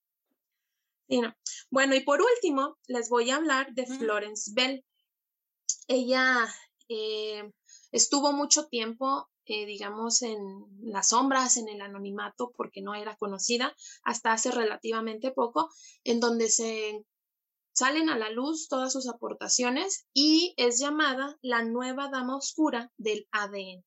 no. 1.08 1.34
Bueno, 1.70 1.94
y 1.94 2.00
por 2.00 2.20
último, 2.20 2.78
les 2.86 3.08
voy 3.08 3.30
a 3.30 3.36
hablar 3.36 3.72
de 3.74 3.86
Florence 3.86 4.52
Bell 4.54 4.84
ella 5.88 6.46
eh, 6.88 7.50
estuvo 7.92 8.32
mucho 8.32 8.66
tiempo, 8.66 9.28
eh, 9.44 9.66
digamos, 9.66 10.22
en 10.22 10.38
las 10.82 11.10
sombras, 11.10 11.56
en 11.56 11.68
el 11.68 11.80
anonimato, 11.80 12.52
porque 12.56 12.82
no 12.82 12.94
era 12.94 13.16
conocida, 13.16 13.74
hasta 14.02 14.32
hace 14.32 14.50
relativamente 14.50 15.30
poco, 15.30 15.70
en 16.04 16.20
donde 16.20 16.48
se 16.48 17.04
salen 17.76 18.08
a 18.08 18.16
la 18.16 18.30
luz 18.30 18.68
todas 18.68 18.92
sus 18.92 19.06
aportaciones 19.06 20.06
y 20.14 20.54
es 20.56 20.78
llamada 20.78 21.36
la 21.42 21.62
nueva 21.62 22.08
dama 22.08 22.36
oscura 22.36 22.90
del 22.96 23.28
ADN. 23.32 23.84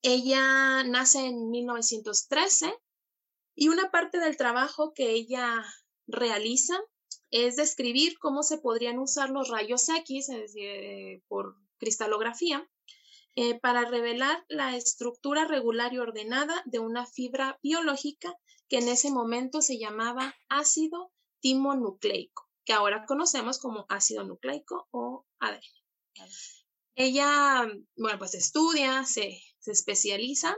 Ella 0.00 0.84
nace 0.84 1.26
en 1.26 1.50
1913 1.50 2.72
y 3.54 3.68
una 3.68 3.90
parte 3.90 4.18
del 4.18 4.38
trabajo 4.38 4.94
que 4.94 5.10
ella 5.10 5.66
realiza 6.06 6.80
es 7.30 7.56
describir 7.56 8.18
cómo 8.18 8.42
se 8.42 8.56
podrían 8.56 8.98
usar 8.98 9.28
los 9.28 9.48
rayos 9.48 9.86
X, 9.90 10.30
es 10.30 10.40
decir, 10.40 10.64
eh, 10.64 11.22
por 11.28 11.56
cristalografía, 11.76 12.66
eh, 13.36 13.60
para 13.60 13.84
revelar 13.84 14.46
la 14.48 14.76
estructura 14.76 15.44
regular 15.44 15.92
y 15.92 15.98
ordenada 15.98 16.62
de 16.64 16.78
una 16.78 17.04
fibra 17.04 17.58
biológica 17.62 18.34
que 18.68 18.78
en 18.78 18.88
ese 18.88 19.10
momento 19.10 19.60
se 19.60 19.78
llamaba 19.78 20.34
ácido 20.48 21.12
timonucleico, 21.40 22.47
que 22.68 22.74
ahora 22.74 23.06
conocemos 23.06 23.58
como 23.58 23.86
ácido 23.88 24.22
nucleico 24.22 24.86
o 24.92 25.24
ADN. 25.40 25.60
Ella, 26.94 27.66
bueno, 27.96 28.18
pues 28.18 28.34
estudia, 28.34 29.04
se, 29.04 29.40
se 29.58 29.72
especializa 29.72 30.56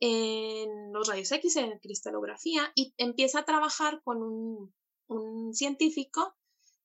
en 0.00 0.92
los 0.92 1.08
rayos 1.08 1.32
X, 1.32 1.56
en 1.56 1.78
cristalografía, 1.78 2.70
y 2.74 2.94
empieza 2.96 3.40
a 3.40 3.44
trabajar 3.44 4.02
con 4.04 4.22
un 4.22 4.72
un 5.10 5.54
científico 5.54 6.36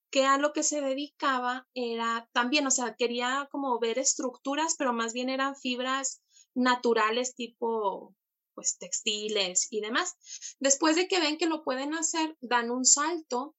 que 0.10 0.26
a 0.26 0.38
lo 0.38 0.54
que 0.54 0.64
se 0.64 0.82
dedicaba 0.82 1.68
era 1.74 2.30
también, 2.34 2.66
o 2.68 2.72
sea, 2.72 2.96
quería 2.96 3.48
como 3.52 3.80
ver 3.80 4.00
estructuras, 4.00 4.76
pero 4.78 4.94
más 4.94 5.14
bien 5.14 5.30
eran 5.30 5.56
fibras 5.56 6.22
naturales 6.54 7.36
tipo 7.36 8.16
pues 8.54 8.78
textiles 8.78 9.68
y 9.70 9.82
demás. 9.82 10.16
Después 10.60 10.96
de 10.96 11.08
que 11.08 11.20
ven 11.20 11.38
que 11.38 11.48
lo 11.48 11.64
pueden 11.64 11.94
hacer, 11.94 12.38
dan 12.40 12.72
un 12.72 12.86
salto 12.86 13.54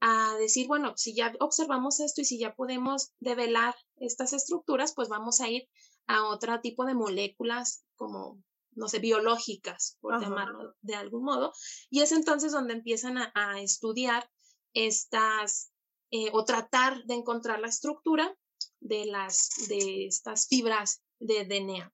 a 0.00 0.36
decir, 0.38 0.66
bueno, 0.66 0.92
si 0.96 1.14
ya 1.14 1.34
observamos 1.40 2.00
esto 2.00 2.20
y 2.20 2.24
si 2.24 2.38
ya 2.38 2.54
podemos 2.54 3.12
develar 3.18 3.74
estas 3.96 4.32
estructuras, 4.32 4.94
pues 4.94 5.08
vamos 5.08 5.40
a 5.40 5.48
ir 5.48 5.68
a 6.06 6.24
otro 6.24 6.60
tipo 6.60 6.84
de 6.84 6.94
moléculas 6.94 7.84
como 7.96 8.38
no 8.76 8.88
sé, 8.88 8.98
biológicas, 8.98 9.96
por 10.00 10.20
llamarlo 10.20 10.74
de 10.82 10.94
algún 10.94 11.24
modo, 11.24 11.52
y 11.90 12.02
es 12.02 12.12
entonces 12.12 12.52
donde 12.52 12.74
empiezan 12.74 13.16
a, 13.16 13.60
estudiar 13.60 14.30
estas, 14.74 15.72
eh, 16.10 16.28
o 16.32 16.44
tratar 16.44 17.02
de 17.04 17.14
encontrar 17.14 17.58
la 17.58 17.68
estructura 17.68 18.36
de, 18.80 19.06
las, 19.06 19.48
de 19.68 20.06
estas 20.06 20.46
fibras 20.46 21.02
de 21.18 21.46
DNA. 21.46 21.92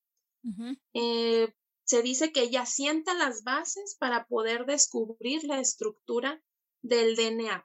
Eh, 0.93 1.55
se 1.85 2.03
dice 2.03 2.33
que 2.33 2.43
ella 2.43 2.67
sienta 2.67 3.15
las 3.15 3.45
bases 3.45 3.97
para 3.99 4.27
poder 4.27 4.67
descubrir 4.67 5.45
la 5.45 5.61
estructura 5.61 6.43
del 6.83 7.15
DNA. 7.15 7.65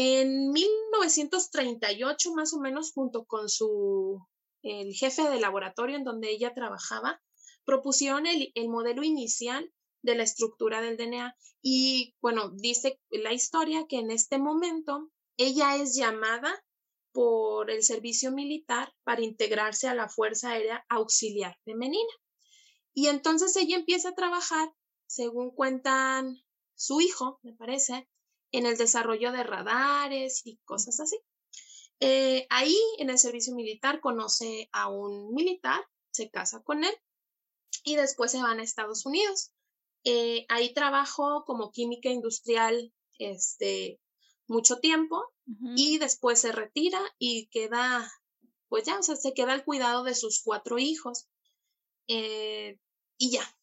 En 0.00 0.52
1938, 0.52 2.32
más 2.32 2.54
o 2.54 2.60
menos, 2.60 2.92
junto 2.92 3.24
con 3.24 3.48
su 3.48 4.24
el 4.62 4.94
jefe 4.94 5.28
de 5.28 5.40
laboratorio 5.40 5.96
en 5.96 6.04
donde 6.04 6.30
ella 6.30 6.54
trabajaba, 6.54 7.20
propusieron 7.64 8.28
el, 8.28 8.52
el 8.54 8.68
modelo 8.68 9.02
inicial 9.02 9.72
de 10.02 10.14
la 10.14 10.22
estructura 10.22 10.80
del 10.80 10.96
DNA. 10.96 11.36
Y 11.62 12.14
bueno, 12.20 12.50
dice 12.50 13.00
la 13.10 13.32
historia 13.32 13.86
que 13.88 13.98
en 13.98 14.12
este 14.12 14.38
momento 14.38 15.10
ella 15.36 15.74
es 15.74 15.96
llamada 15.96 16.64
por 17.10 17.68
el 17.68 17.82
servicio 17.82 18.30
militar 18.30 18.94
para 19.02 19.24
integrarse 19.24 19.88
a 19.88 19.96
la 19.96 20.08
Fuerza 20.08 20.50
Aérea 20.52 20.86
Auxiliar 20.88 21.58
Femenina. 21.64 22.12
Y 22.94 23.08
entonces 23.08 23.56
ella 23.56 23.74
empieza 23.74 24.10
a 24.10 24.14
trabajar, 24.14 24.72
según 25.08 25.50
cuentan 25.50 26.40
su 26.76 27.00
hijo, 27.00 27.40
me 27.42 27.52
parece, 27.54 28.08
en 28.52 28.66
el 28.66 28.76
desarrollo 28.76 29.32
de 29.32 29.42
radares 29.42 30.42
y 30.44 30.58
cosas 30.64 31.00
así. 31.00 31.18
Eh, 32.00 32.46
ahí, 32.50 32.76
en 32.98 33.10
el 33.10 33.18
servicio 33.18 33.54
militar, 33.54 34.00
conoce 34.00 34.68
a 34.72 34.88
un 34.88 35.34
militar, 35.34 35.84
se 36.10 36.30
casa 36.30 36.62
con 36.62 36.84
él 36.84 36.94
y 37.84 37.96
después 37.96 38.30
se 38.30 38.42
van 38.42 38.60
a 38.60 38.62
Estados 38.62 39.04
Unidos. 39.04 39.52
Eh, 40.04 40.46
ahí 40.48 40.72
trabajó 40.72 41.44
como 41.44 41.72
química 41.72 42.08
industrial 42.08 42.94
este, 43.18 44.00
mucho 44.46 44.78
tiempo 44.78 45.24
y 45.76 45.96
después 45.98 46.40
se 46.40 46.52
retira 46.52 47.00
y 47.18 47.48
queda, 47.48 48.12
pues 48.68 48.84
ya, 48.84 48.98
o 48.98 49.02
sea, 49.02 49.16
se 49.16 49.32
queda 49.32 49.54
al 49.54 49.64
cuidado 49.64 50.04
de 50.04 50.14
sus 50.14 50.42
cuatro 50.42 50.78
hijos. 50.78 51.26
Eh, 52.06 52.78
y 53.16 53.30
ya, 53.30 53.56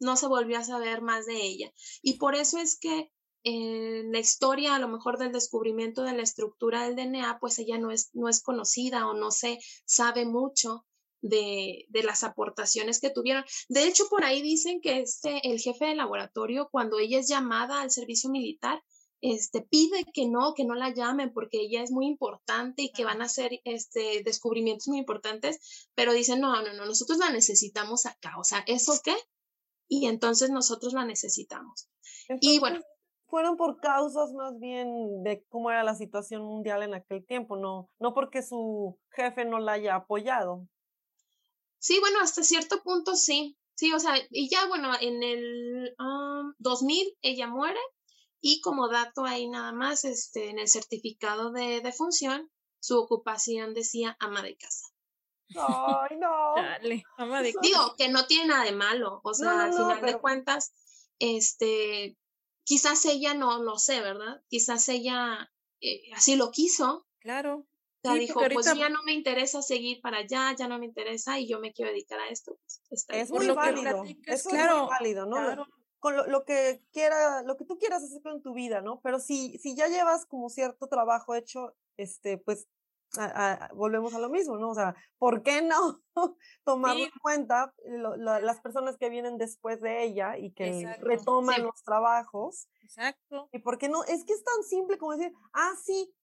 no 0.00 0.16
se 0.16 0.26
volvió 0.26 0.58
a 0.58 0.64
saber 0.64 1.02
más 1.02 1.26
de 1.26 1.36
ella. 1.42 1.72
Y 2.02 2.14
por 2.14 2.34
eso 2.34 2.58
es 2.58 2.78
que 2.78 3.12
en 3.44 4.12
la 4.12 4.18
historia, 4.18 4.74
a 4.74 4.78
lo 4.78 4.88
mejor 4.88 5.18
del 5.18 5.32
descubrimiento 5.32 6.02
de 6.02 6.12
la 6.12 6.22
estructura 6.22 6.84
del 6.84 6.96
DNA, 6.96 7.38
pues 7.40 7.58
ella 7.58 7.78
no 7.78 7.90
es, 7.90 8.10
no 8.12 8.28
es 8.28 8.42
conocida 8.42 9.06
o 9.06 9.14
no 9.14 9.30
se 9.30 9.58
sabe 9.84 10.24
mucho 10.24 10.84
de, 11.20 11.86
de, 11.88 12.02
las 12.02 12.24
aportaciones 12.24 13.00
que 13.00 13.10
tuvieron. 13.10 13.44
De 13.68 13.84
hecho, 13.84 14.08
por 14.08 14.24
ahí 14.24 14.42
dicen 14.42 14.80
que 14.80 15.00
este, 15.00 15.40
el 15.48 15.58
jefe 15.60 15.86
de 15.86 15.94
laboratorio, 15.94 16.68
cuando 16.70 16.98
ella 16.98 17.18
es 17.18 17.28
llamada 17.28 17.80
al 17.80 17.90
servicio 17.90 18.30
militar, 18.30 18.82
este, 19.20 19.62
pide 19.62 20.04
que 20.12 20.28
no, 20.28 20.54
que 20.54 20.64
no 20.64 20.74
la 20.74 20.94
llamen 20.94 21.32
porque 21.32 21.60
ella 21.60 21.82
es 21.82 21.90
muy 21.90 22.06
importante 22.06 22.82
y 22.82 22.92
que 22.92 23.04
van 23.04 23.20
a 23.20 23.24
hacer 23.24 23.60
este, 23.64 24.22
descubrimientos 24.22 24.88
muy 24.88 24.98
importantes, 24.98 25.88
pero 25.94 26.12
dicen, 26.12 26.40
no, 26.40 26.62
no, 26.62 26.72
no, 26.72 26.86
nosotros 26.86 27.18
la 27.18 27.30
necesitamos 27.30 28.06
acá, 28.06 28.38
o 28.38 28.44
sea, 28.44 28.62
¿eso 28.66 29.00
qué? 29.02 29.16
Y 29.88 30.06
entonces 30.06 30.50
nosotros 30.50 30.92
la 30.92 31.04
necesitamos. 31.04 31.88
y 32.40 32.58
bueno. 32.58 32.80
Fueron 33.28 33.56
por 33.56 33.80
causas 33.80 34.32
más 34.32 34.58
bien 34.58 35.22
de 35.22 35.44
cómo 35.48 35.70
era 35.70 35.84
la 35.84 35.94
situación 35.94 36.42
mundial 36.42 36.82
en 36.82 36.94
aquel 36.94 37.24
tiempo, 37.26 37.56
no, 37.56 37.90
no 37.98 38.14
porque 38.14 38.42
su 38.42 38.98
jefe 39.10 39.44
no 39.44 39.58
la 39.58 39.72
haya 39.72 39.96
apoyado. 39.96 40.66
Sí, 41.78 42.00
bueno, 42.00 42.20
hasta 42.22 42.42
cierto 42.42 42.82
punto 42.82 43.14
sí. 43.14 43.56
Sí, 43.74 43.92
o 43.92 44.00
sea, 44.00 44.14
y 44.30 44.48
ya, 44.50 44.66
bueno, 44.66 44.90
en 45.00 45.22
el 45.22 45.94
2000 46.58 47.06
um, 47.06 47.12
ella 47.22 47.46
muere 47.46 47.78
y 48.40 48.60
como 48.60 48.88
dato 48.88 49.24
ahí 49.24 49.48
nada 49.48 49.72
más, 49.72 50.04
este, 50.04 50.50
en 50.50 50.58
el 50.58 50.68
certificado 50.68 51.52
de, 51.52 51.80
de 51.80 51.92
función, 51.92 52.50
su 52.80 52.98
ocupación 52.98 53.74
decía 53.74 54.16
ama 54.20 54.42
de 54.42 54.56
casa. 54.56 54.88
Ay, 55.56 56.16
no. 56.20 56.54
Dale, 56.56 57.04
ama 57.16 57.42
de 57.42 57.52
casa. 57.54 57.60
Digo, 57.62 57.94
que 57.96 58.08
no 58.08 58.26
tiene 58.26 58.48
nada 58.48 58.64
de 58.64 58.72
malo. 58.72 59.20
O 59.22 59.34
sea, 59.34 59.64
al 59.64 59.72
final 59.72 60.02
de 60.02 60.18
cuentas, 60.18 60.72
este, 61.18 62.16
quizás 62.68 63.04
ella 63.06 63.34
no, 63.34 63.62
no 63.62 63.78
sé, 63.78 64.00
¿verdad? 64.00 64.42
Quizás 64.48 64.88
ella 64.88 65.50
eh, 65.80 66.02
así 66.14 66.36
lo 66.36 66.50
quiso. 66.50 67.06
Claro 67.18 67.66
dijo, 68.14 68.40
pues 68.52 68.74
ya 68.74 68.88
no 68.88 69.02
me 69.04 69.12
interesa 69.12 69.62
seguir 69.62 70.00
para 70.00 70.18
allá, 70.18 70.54
ya 70.56 70.68
no 70.68 70.78
me 70.78 70.86
interesa 70.86 71.38
y 71.38 71.48
yo 71.48 71.58
me 71.60 71.72
quiero 71.72 71.90
dedicar 71.90 72.20
a 72.20 72.28
esto. 72.28 72.58
Pues, 72.88 73.06
es 73.08 73.30
muy 73.30 73.48
válido, 73.48 74.04
es 74.26 74.44
claro, 74.44 74.82
muy 74.82 74.90
válido, 74.90 75.26
¿no? 75.26 75.66
Con 75.98 76.14
lo, 76.16 76.44
que 76.44 76.80
quiera, 76.92 77.42
lo 77.42 77.56
que 77.56 77.64
tú 77.64 77.76
quieras 77.76 78.04
hacer 78.04 78.22
con 78.22 78.40
tu 78.40 78.54
vida, 78.54 78.80
¿no? 78.80 79.00
Pero 79.02 79.18
si, 79.18 79.58
si 79.58 79.74
ya 79.74 79.88
llevas 79.88 80.26
como 80.26 80.48
cierto 80.48 80.86
trabajo 80.86 81.34
hecho, 81.34 81.74
este, 81.96 82.38
pues 82.38 82.68
volvemos 83.74 84.14
a 84.14 84.18
lo 84.18 84.28
mismo, 84.28 84.58
¿no? 84.58 84.70
O 84.70 84.74
sea, 84.74 84.94
¿por 85.18 85.42
qué 85.42 85.62
no 85.62 86.02
tomar 86.64 86.96
en 86.96 87.10
cuenta 87.22 87.74
las 87.84 88.60
personas 88.60 88.96
que 88.96 89.08
vienen 89.08 89.38
después 89.38 89.80
de 89.80 90.04
ella 90.04 90.36
y 90.38 90.52
que 90.52 90.86
retoman 91.00 91.62
los 91.62 91.82
trabajos? 91.82 92.68
Exacto. 92.82 93.48
¿Y 93.52 93.60
por 93.60 93.78
qué 93.78 93.88
no? 93.88 94.04
Es 94.04 94.24
que 94.24 94.32
es 94.32 94.44
tan 94.44 94.62
simple 94.62 94.98
como 94.98 95.16
decir, 95.16 95.32
ah, 95.52 95.72
sí, 95.82 96.14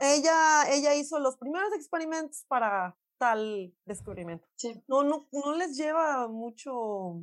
ella, 0.00 0.70
ella 0.70 0.94
hizo 0.94 1.18
los 1.18 1.36
primeros 1.36 1.72
experimentos 1.74 2.44
para 2.48 2.96
tal 3.18 3.72
descubrimiento. 3.84 4.48
No, 4.88 5.04
no, 5.04 5.28
no 5.30 5.54
les 5.54 5.76
lleva 5.76 6.26
mucho. 6.28 7.20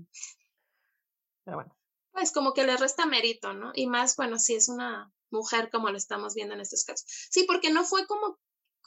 Pero 1.44 1.58
bueno. 1.58 1.76
Pues 2.12 2.32
como 2.32 2.54
que 2.54 2.64
le 2.64 2.78
resta 2.78 3.06
mérito, 3.06 3.54
¿no? 3.54 3.72
Y 3.74 3.88
más, 3.88 4.16
bueno, 4.16 4.40
si 4.40 4.56
es 4.56 4.70
una 4.70 5.12
mujer 5.30 5.70
como 5.70 5.90
lo 5.90 5.98
estamos 5.98 6.36
viendo 6.36 6.54
en 6.54 6.62
estos 6.62 6.84
casos. 6.84 7.06
Sí, 7.30 7.44
porque 7.44 7.72
no 7.72 7.84
fue 7.84 8.08
como, 8.08 8.40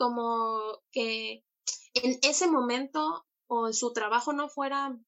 como 0.02 0.82
que 0.90 1.44
en 1.94 2.18
ese 2.22 2.48
momento 2.48 3.24
o 3.46 3.72
su 3.72 3.92
trabajo 3.92 4.32
no 4.32 4.48
fuera 4.48 4.98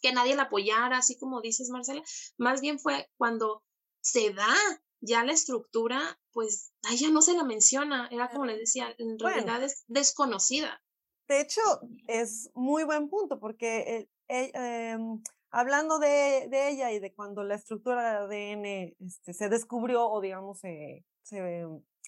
que 0.00 0.12
nadie 0.12 0.36
la 0.36 0.44
apoyara, 0.44 0.98
así 0.98 1.18
como 1.18 1.40
dices, 1.40 1.70
Marcela, 1.70 2.04
más 2.38 2.60
bien 2.60 2.78
fue 2.78 3.10
cuando 3.16 3.64
se 4.00 4.32
da 4.32 4.54
ya 5.00 5.24
la 5.24 5.32
estructura, 5.32 6.20
pues 6.30 6.72
a 6.88 6.92
ella 6.92 7.10
no 7.10 7.20
se 7.20 7.34
la 7.34 7.42
menciona, 7.42 8.08
era 8.12 8.30
como 8.30 8.46
les 8.46 8.60
decía, 8.60 8.94
en 8.96 9.18
realidad 9.18 9.60
es 9.64 9.82
desconocida. 9.88 10.80
De 11.26 11.40
hecho, 11.40 11.60
es 12.06 12.48
muy 12.54 12.84
buen 12.84 13.08
punto, 13.08 13.40
porque 13.40 13.80
eh, 13.80 14.08
eh, 14.28 14.52
em, 14.54 15.20
hablando 15.50 15.98
de, 15.98 16.46
de, 16.48 16.68
ella 16.68 16.92
y 16.92 17.00
de 17.00 17.12
cuando 17.12 17.42
la 17.42 17.56
estructura 17.56 18.24
de 18.28 18.52
ADN 18.52 19.04
este, 19.04 19.34
se 19.34 19.48
descubrió 19.48 20.08
o 20.08 20.20
digamos 20.20 20.60
se, 20.60 21.04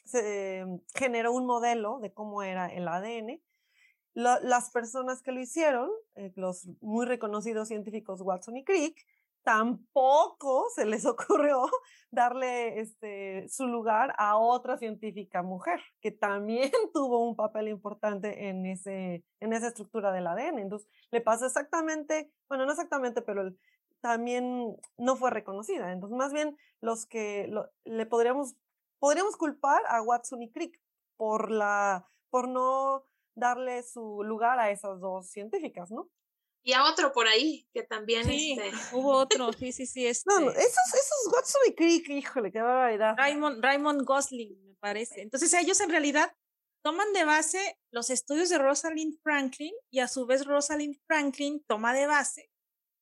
se, 0.04 0.64
generó 0.94 1.32
un 1.32 1.46
modelo 1.46 1.98
de 2.00 2.12
cómo 2.12 2.42
era 2.42 2.66
el 2.66 2.88
ADN, 2.88 3.40
las 4.14 4.70
personas 4.70 5.22
que 5.22 5.32
lo 5.32 5.40
hicieron, 5.40 5.90
eh, 6.14 6.32
los 6.36 6.68
muy 6.80 7.04
reconocidos 7.04 7.68
científicos 7.68 8.20
Watson 8.20 8.56
y 8.56 8.64
Crick, 8.64 9.04
tampoco 9.44 10.66
se 10.74 10.86
les 10.86 11.04
ocurrió 11.06 11.66
darle 12.10 12.80
este, 12.80 13.48
su 13.48 13.66
lugar 13.66 14.14
a 14.18 14.36
otra 14.36 14.78
científica 14.78 15.42
mujer 15.42 15.80
que 16.00 16.10
también 16.10 16.70
tuvo 16.94 17.26
un 17.26 17.36
papel 17.36 17.68
importante 17.68 18.48
en, 18.48 18.66
ese, 18.66 19.24
en 19.40 19.52
esa 19.52 19.68
estructura 19.68 20.12
del 20.12 20.26
ADN. 20.26 20.58
Entonces, 20.58 20.88
le 21.10 21.20
pasó 21.20 21.46
exactamente, 21.46 22.32
bueno, 22.48 22.66
no 22.66 22.72
exactamente, 22.72 23.22
pero 23.22 23.52
también 24.00 24.76
no 24.98 25.16
fue 25.16 25.30
reconocida. 25.30 25.92
Entonces, 25.92 26.16
más 26.16 26.32
bien, 26.32 26.56
los 26.80 27.06
que 27.06 27.50
le 27.84 28.06
podríamos, 28.06 28.54
podríamos 29.04 29.36
culpar 29.36 29.82
a 29.88 30.00
Watson 30.00 30.42
y 30.42 30.50
Crick 30.50 30.80
por, 31.18 31.50
la, 31.50 32.08
por 32.30 32.48
no 32.48 33.06
darle 33.36 33.82
su 33.82 34.22
lugar 34.24 34.58
a 34.58 34.70
esas 34.70 34.98
dos 34.98 35.28
científicas, 35.28 35.90
¿no? 35.90 36.10
Y 36.62 36.72
a 36.72 36.86
otro 36.86 37.12
por 37.12 37.28
ahí, 37.28 37.68
que 37.74 37.82
también 37.82 38.24
sí, 38.24 38.58
este... 38.58 38.96
hubo 38.96 39.10
otro, 39.18 39.52
sí, 39.52 39.72
sí, 39.72 39.84
sí. 39.84 40.06
Este... 40.06 40.30
No, 40.30 40.50
esos, 40.50 40.94
esos 40.94 41.30
Watson 41.30 41.60
y 41.66 41.74
Crick, 41.74 42.08
híjole, 42.08 42.50
qué 42.50 42.62
barbaridad. 42.62 43.14
Raymond, 43.18 43.62
Raymond 43.62 44.06
Gosling, 44.06 44.68
me 44.68 44.74
parece. 44.76 45.20
Entonces 45.20 45.52
ellos 45.52 45.78
en 45.82 45.90
realidad 45.90 46.34
toman 46.82 47.12
de 47.12 47.26
base 47.26 47.78
los 47.90 48.08
estudios 48.08 48.48
de 48.48 48.56
Rosalind 48.56 49.20
Franklin 49.22 49.74
y 49.90 49.98
a 49.98 50.08
su 50.08 50.24
vez 50.24 50.46
Rosalind 50.46 50.96
Franklin 51.06 51.62
toma 51.68 51.92
de 51.92 52.06
base 52.06 52.50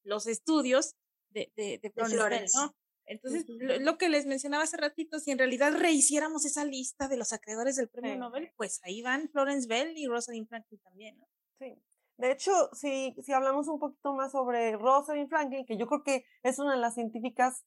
los 0.02 0.26
estudios 0.26 0.96
de, 1.28 1.52
de, 1.54 1.78
de, 1.80 1.90
Florence, 1.92 2.58
¿no? 2.58 2.74
Entonces, 3.12 3.44
lo, 3.48 3.98
que 3.98 4.08
les 4.08 4.26
mencionaba 4.26 4.64
hace 4.64 4.76
ratito, 4.76 5.18
si 5.18 5.30
en 5.30 5.38
realidad 5.38 5.72
rehiciéramos 5.76 6.44
esa 6.44 6.64
lista 6.64 7.08
de 7.08 7.16
los 7.16 7.32
acreedores 7.32 7.76
del 7.76 7.88
premio 7.88 8.16
Nobel, 8.16 8.52
pues 8.56 8.80
ahí 8.84 9.02
van 9.02 9.28
Florence 9.28 9.68
Bell 9.68 9.96
y 9.96 10.06
Rosalind 10.06 10.48
Franklin 10.48 10.80
también, 10.80 11.18
¿no? 11.18 11.28
Sí. 11.58 11.78
De 12.16 12.30
hecho, 12.30 12.52
si, 12.72 13.14
si 13.22 13.32
hablamos 13.32 13.68
un 13.68 13.78
poquito 13.78 14.14
más 14.14 14.32
sobre 14.32 14.76
Rosalind 14.76 15.28
Franklin, 15.28 15.66
que 15.66 15.76
yo 15.76 15.86
creo 15.86 16.02
que 16.02 16.24
es 16.42 16.58
una 16.58 16.74
de 16.74 16.80
las 16.80 16.94
científicas, 16.94 17.64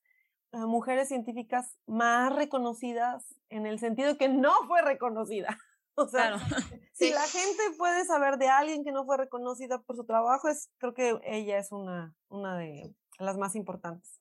eh, 0.52 0.60
mujeres 0.60 1.10
científicas 1.10 1.78
más 1.86 2.34
reconocidas 2.34 3.36
en 3.50 3.66
el 3.66 3.80
sentido 3.80 4.18
que 4.18 4.30
no 4.30 4.54
fue 4.68 4.82
reconocida. 4.82 5.48
O 5.98 6.10
sea, 6.10 6.38
si 6.92 7.10
la 7.12 7.22
gente 7.22 7.64
puede 7.78 8.04
saber 8.04 8.38
de 8.38 8.50
alguien 8.50 8.84
que 8.84 8.92
no 8.92 9.06
fue 9.06 9.16
reconocida 9.16 9.82
por 9.82 9.96
su 9.96 10.04
trabajo, 10.04 10.50
es, 10.50 10.70
creo 10.78 10.94
que 10.94 11.18
ella 11.24 11.58
es 11.58 11.72
una, 11.72 12.14
una 12.28 12.58
de 12.58 12.94
las 13.18 13.38
más 13.38 13.56
importantes. 13.56 14.20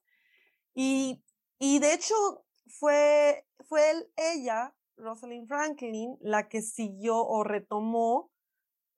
Y, 0.74 1.22
y 1.58 1.78
de 1.78 1.94
hecho, 1.94 2.44
fue, 2.66 3.46
fue 3.68 4.08
ella, 4.16 4.74
Rosalind 4.96 5.48
Franklin, 5.48 6.16
la 6.20 6.48
que 6.48 6.62
siguió 6.62 7.18
o 7.18 7.44
retomó 7.44 8.30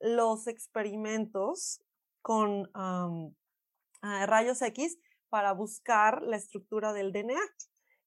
los 0.01 0.47
experimentos 0.47 1.83
con 2.23 2.71
rayos 4.03 4.63
X 4.63 4.99
para 5.29 5.53
buscar 5.53 6.23
la 6.23 6.37
estructura 6.37 6.93
del 6.93 7.13
DNA, 7.13 7.41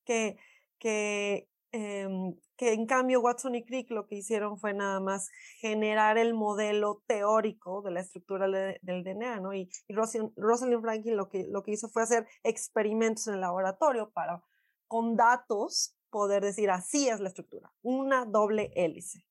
que, 0.06 0.38
que, 0.80 1.49
em, 1.72 2.36
que 2.58 2.74
en 2.74 2.86
cambio 2.86 3.22
Watson 3.22 3.56
y 3.56 3.64
Crick 3.64 3.92
lo 3.92 4.08
que 4.08 4.16
hicieron 4.16 4.58
fue 4.58 4.74
nada 4.74 5.00
más 5.00 5.30
generar 5.60 6.18
el 6.18 6.34
modelo 6.34 7.04
teórico 7.08 7.82
de 7.82 7.92
la 7.92 8.02
estructura 8.02 8.48
del 8.48 9.04
DNA, 9.04 9.40
¿no? 9.40 9.54
Y, 9.54 9.70
y 9.88 9.94
Rosalind 9.94 10.82
Franklin 10.82 11.16
lo 11.16 11.30
que, 11.30 11.46
lo 11.48 11.64
que 11.64 11.72
hizo 11.72 11.90
fue 11.90 12.04
hacer 12.04 12.28
experimentos 12.44 13.28
en 13.28 13.36
el 13.36 13.42
laboratorio 13.42 14.10
para, 14.12 14.42
con 14.88 15.16
datos, 15.16 15.96
poder 16.10 16.44
decir 16.44 16.72
así 16.72 17.08
es 17.08 17.20
la 17.20 17.30
estructura, 17.30 17.72
una 17.82 18.26
doble 18.26 18.72
hélice. 18.76 19.26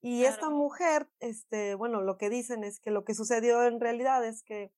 Y 0.00 0.24
esta 0.24 0.48
mujer, 0.48 1.08
este, 1.18 1.74
bueno, 1.74 2.02
lo 2.02 2.18
que 2.18 2.30
dicen 2.30 2.62
es 2.62 2.78
que 2.78 2.90
lo 2.90 3.04
que 3.04 3.14
sucedió 3.14 3.64
en 3.64 3.80
realidad 3.80 4.24
es 4.24 4.42
que 4.44 4.72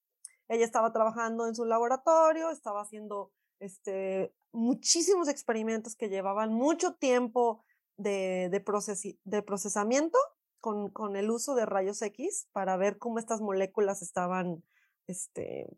ella 0.48 0.64
estaba 0.64 0.92
trabajando 0.92 1.46
en 1.46 1.54
su 1.54 1.64
laboratorio, 1.64 2.50
estaba 2.50 2.80
haciendo 2.80 3.30
este, 3.60 4.34
muchísimos 4.52 5.28
experimentos 5.28 5.94
que 5.94 6.08
llevaban 6.08 6.52
mucho 6.52 6.94
tiempo 6.94 7.64
de, 7.96 8.48
de, 8.50 9.18
de 9.24 9.42
procesamiento 9.42 10.18
con, 10.60 10.90
con, 10.90 11.16
el 11.16 11.30
uso 11.30 11.54
de 11.54 11.66
rayos 11.66 12.02
X 12.02 12.48
para 12.52 12.76
ver 12.76 12.98
cómo 12.98 13.18
estas 13.18 13.40
moléculas 13.40 14.02
estaban, 14.02 14.62
este, 15.06 15.68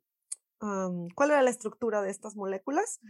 cuál 0.59 1.31
era 1.31 1.43
la 1.43 1.51
estructura 1.51 2.03
de 2.03 2.11
estas 2.11 2.37
moléculas. 2.37 3.01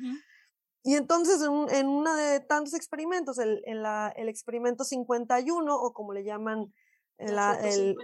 Y 0.82 0.96
entonces 0.96 1.40
en, 1.42 1.74
en 1.74 1.88
uno 1.88 2.14
de 2.14 2.40
tantos 2.40 2.74
experimentos, 2.74 3.38
el, 3.38 3.62
en 3.66 3.82
la, 3.82 4.12
el 4.16 4.28
experimento 4.28 4.84
51, 4.84 5.74
o 5.74 5.92
como 5.92 6.12
le 6.12 6.24
llaman 6.24 6.72
la, 7.18 7.54
el 7.60 7.96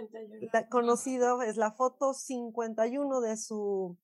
conocido, 0.69 1.41
es 1.41 1.57
la 1.57 1.71
foto 1.71 2.13
51 2.13 3.21
de 3.21 3.37
su, 3.37 3.97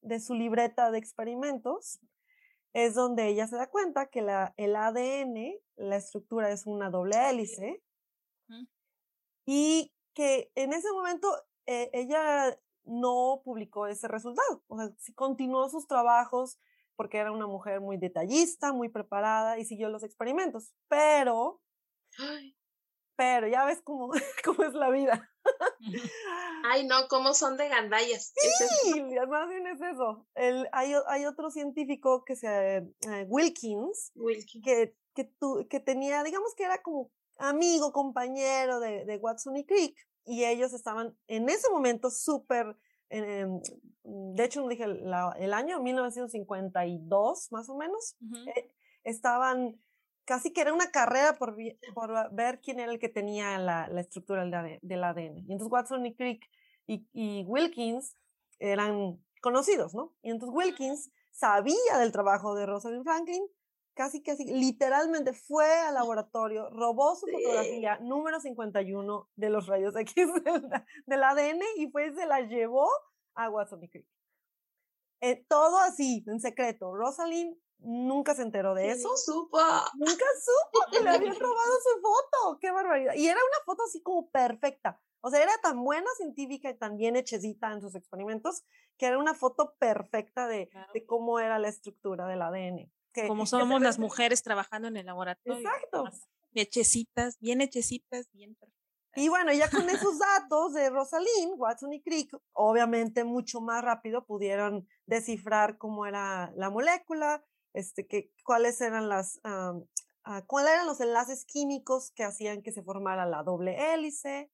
de 0.00 0.20
su 0.20 0.34
libreta 0.34 0.90
de 0.90 0.98
experimentos, 0.98 2.00
es 2.72 2.94
donde 2.94 3.28
ella 3.28 3.46
se 3.46 3.56
da 3.56 3.68
cuenta 3.68 4.06
que 4.06 4.22
la, 4.22 4.54
el 4.56 4.76
ADN, 4.76 5.54
la 5.76 5.96
estructura 5.96 6.50
es 6.50 6.66
una 6.66 6.90
doble 6.90 7.16
hélice, 7.28 7.82
y 9.46 9.92
que 10.14 10.50
en 10.54 10.72
ese 10.72 10.92
momento 10.92 11.28
eh, 11.66 11.90
ella 11.92 12.58
no 12.84 13.42
publicó 13.44 13.86
ese 13.86 14.08
resultado, 14.08 14.62
o 14.66 14.78
sea, 14.78 14.90
continuó 15.14 15.68
sus 15.68 15.86
trabajos 15.86 16.58
porque 16.98 17.18
era 17.18 17.30
una 17.30 17.46
mujer 17.46 17.80
muy 17.80 17.96
detallista, 17.96 18.72
muy 18.72 18.88
preparada 18.88 19.56
y 19.58 19.64
siguió 19.64 19.88
los 19.88 20.02
experimentos. 20.02 20.74
Pero, 20.88 21.62
pero 23.16 23.46
ya 23.46 23.64
ves 23.64 23.80
cómo, 23.82 24.10
cómo 24.44 24.64
es 24.64 24.74
la 24.74 24.90
vida. 24.90 25.30
Ay, 26.64 26.86
no, 26.86 27.08
cómo 27.08 27.34
son 27.34 27.56
de 27.56 27.68
gandallas. 27.68 28.32
Sí, 28.82 29.02
más 29.28 29.48
bien 29.48 29.66
es 29.66 29.80
eso. 29.80 30.26
El, 30.34 30.68
hay, 30.72 30.92
hay 31.06 31.26
otro 31.26 31.50
científico 31.50 32.24
que 32.24 32.36
se, 32.36 32.76
eh, 32.76 33.24
Wilkins, 33.28 34.12
Wilkins, 34.14 34.64
que, 34.64 34.94
que, 35.14 35.24
tu, 35.24 35.66
que 35.68 35.80
tenía, 35.80 36.22
digamos 36.22 36.54
que 36.54 36.64
era 36.64 36.82
como 36.82 37.10
amigo, 37.38 37.92
compañero 37.92 38.80
de, 38.80 39.04
de 39.04 39.16
Watson 39.16 39.56
y 39.56 39.64
Crick, 39.64 39.96
y 40.24 40.44
ellos 40.44 40.72
estaban 40.72 41.16
en 41.26 41.48
ese 41.48 41.70
momento 41.70 42.10
súper 42.10 42.76
Em, 43.10 43.60
de 44.04 44.44
hecho, 44.44 44.60
no 44.60 44.68
dije 44.68 44.84
el 44.84 45.52
año, 45.52 45.80
1952 45.80 47.52
más 47.52 47.68
o 47.68 47.76
menos, 47.76 48.16
eh, 48.54 48.70
estaban, 49.04 49.80
casi 50.28 50.52
que 50.52 50.60
era 50.60 50.74
una 50.74 50.90
carrera 50.90 51.38
por, 51.38 51.56
por, 51.94 52.34
ver 52.34 52.60
quién 52.60 52.80
era 52.80 52.92
el 52.92 52.98
que 52.98 53.08
tenía 53.08 53.58
la, 53.58 53.88
la 53.88 54.02
estructura 54.02 54.44
del, 54.82 55.04
ADN. 55.04 55.38
Y 55.38 55.52
entonces 55.52 55.72
Watson 55.72 56.04
y 56.04 56.14
Crick 56.14 56.44
y, 56.86 57.44
Wilkins 57.46 58.14
eran 58.58 59.24
conocidos, 59.40 59.94
¿no? 59.94 60.14
Y 60.20 60.30
entonces 60.30 60.54
Wilkins 60.54 61.10
sabía 61.30 61.96
del 61.98 62.12
trabajo 62.12 62.54
de 62.54 62.66
Rosalind 62.66 63.04
Franklin, 63.04 63.42
casi 63.94 64.22
casi 64.22 64.44
literalmente 64.44 65.32
fue 65.32 65.66
al 65.80 65.94
laboratorio, 65.94 66.68
robó 66.70 67.16
su 67.16 67.26
fotografía 67.26 67.98
número 68.00 68.38
51 68.38 69.30
de 69.34 69.48
los 69.48 69.66
rayos 69.66 69.96
X 69.96 70.14
del, 71.06 71.22
ADN 71.22 71.62
y 71.78 71.90
fue 71.90 72.14
se 72.14 72.26
la 72.26 72.42
llevó 72.42 72.86
a 73.34 73.48
Watson 73.48 73.82
y 73.82 73.88
Crick. 73.88 74.06
Eh, 75.22 75.42
todo 75.48 75.78
así, 75.78 76.22
en 76.26 76.38
secreto. 76.38 76.94
Rosalind 76.94 77.56
nunca 77.78 78.34
se 78.34 78.42
enteró 78.42 78.74
de 78.74 78.90
eso. 78.90 79.16
supo. 79.16 79.58
Nunca 79.94 80.24
supo 80.40 80.84
que 80.90 81.00
le 81.00 81.10
habían 81.10 81.38
robado 81.38 81.72
su 81.82 82.00
foto. 82.00 82.58
Qué 82.60 82.70
barbaridad. 82.70 83.14
Y 83.14 83.26
era 83.28 83.38
una 83.38 83.64
foto 83.64 83.84
así 83.84 84.02
como 84.02 84.30
perfecta. 84.30 85.00
O 85.20 85.30
sea, 85.30 85.42
era 85.42 85.52
tan 85.62 85.82
buena 85.82 86.08
científica 86.16 86.70
y 86.70 86.78
tan 86.78 86.96
bien 86.96 87.16
hechecita 87.16 87.72
en 87.72 87.80
sus 87.80 87.94
experimentos 87.94 88.64
que 88.96 89.06
era 89.06 89.18
una 89.18 89.34
foto 89.34 89.74
perfecta 89.78 90.46
de, 90.46 90.70
de 90.94 91.06
cómo 91.06 91.40
era 91.40 91.58
la 91.58 91.68
estructura 91.68 92.26
del 92.26 92.42
ADN. 92.42 92.90
Como 93.26 93.46
somos 93.46 93.80
las 93.80 93.98
mujeres 93.98 94.42
trabajando 94.42 94.88
en 94.88 94.96
el 94.96 95.06
laboratorio. 95.06 95.58
Exacto. 95.58 96.04
Hechecitas, 96.54 97.38
bien 97.40 97.60
hechecitas, 97.60 98.30
bien 98.32 98.54
perfectas. 98.54 98.78
Y 99.16 99.28
bueno, 99.28 99.52
ya 99.52 99.68
con 99.68 99.88
esos 99.90 100.18
datos 100.18 100.74
de 100.74 100.90
Rosalind, 100.90 101.54
Watson 101.56 101.92
y 101.92 102.02
Crick, 102.02 102.36
obviamente 102.52 103.24
mucho 103.24 103.60
más 103.60 103.82
rápido 103.82 104.24
pudieron 104.24 104.86
descifrar 105.06 105.76
cómo 105.78 106.06
era 106.06 106.52
la 106.54 106.70
molécula, 106.70 107.44
este, 107.72 108.06
que, 108.06 108.32
cuáles 108.44 108.80
eran 108.80 109.08
las, 109.08 109.40
ah, 109.44 109.74
cuáles 110.46 110.72
eran 110.72 110.86
los 110.86 111.00
enlaces 111.00 111.44
químicos 111.44 112.12
que 112.12 112.24
hacían 112.24 112.62
que 112.62 112.72
se 112.72 112.82
formara 112.82 113.26
la 113.26 113.42
doble 113.42 113.92
hélice. 113.92 114.50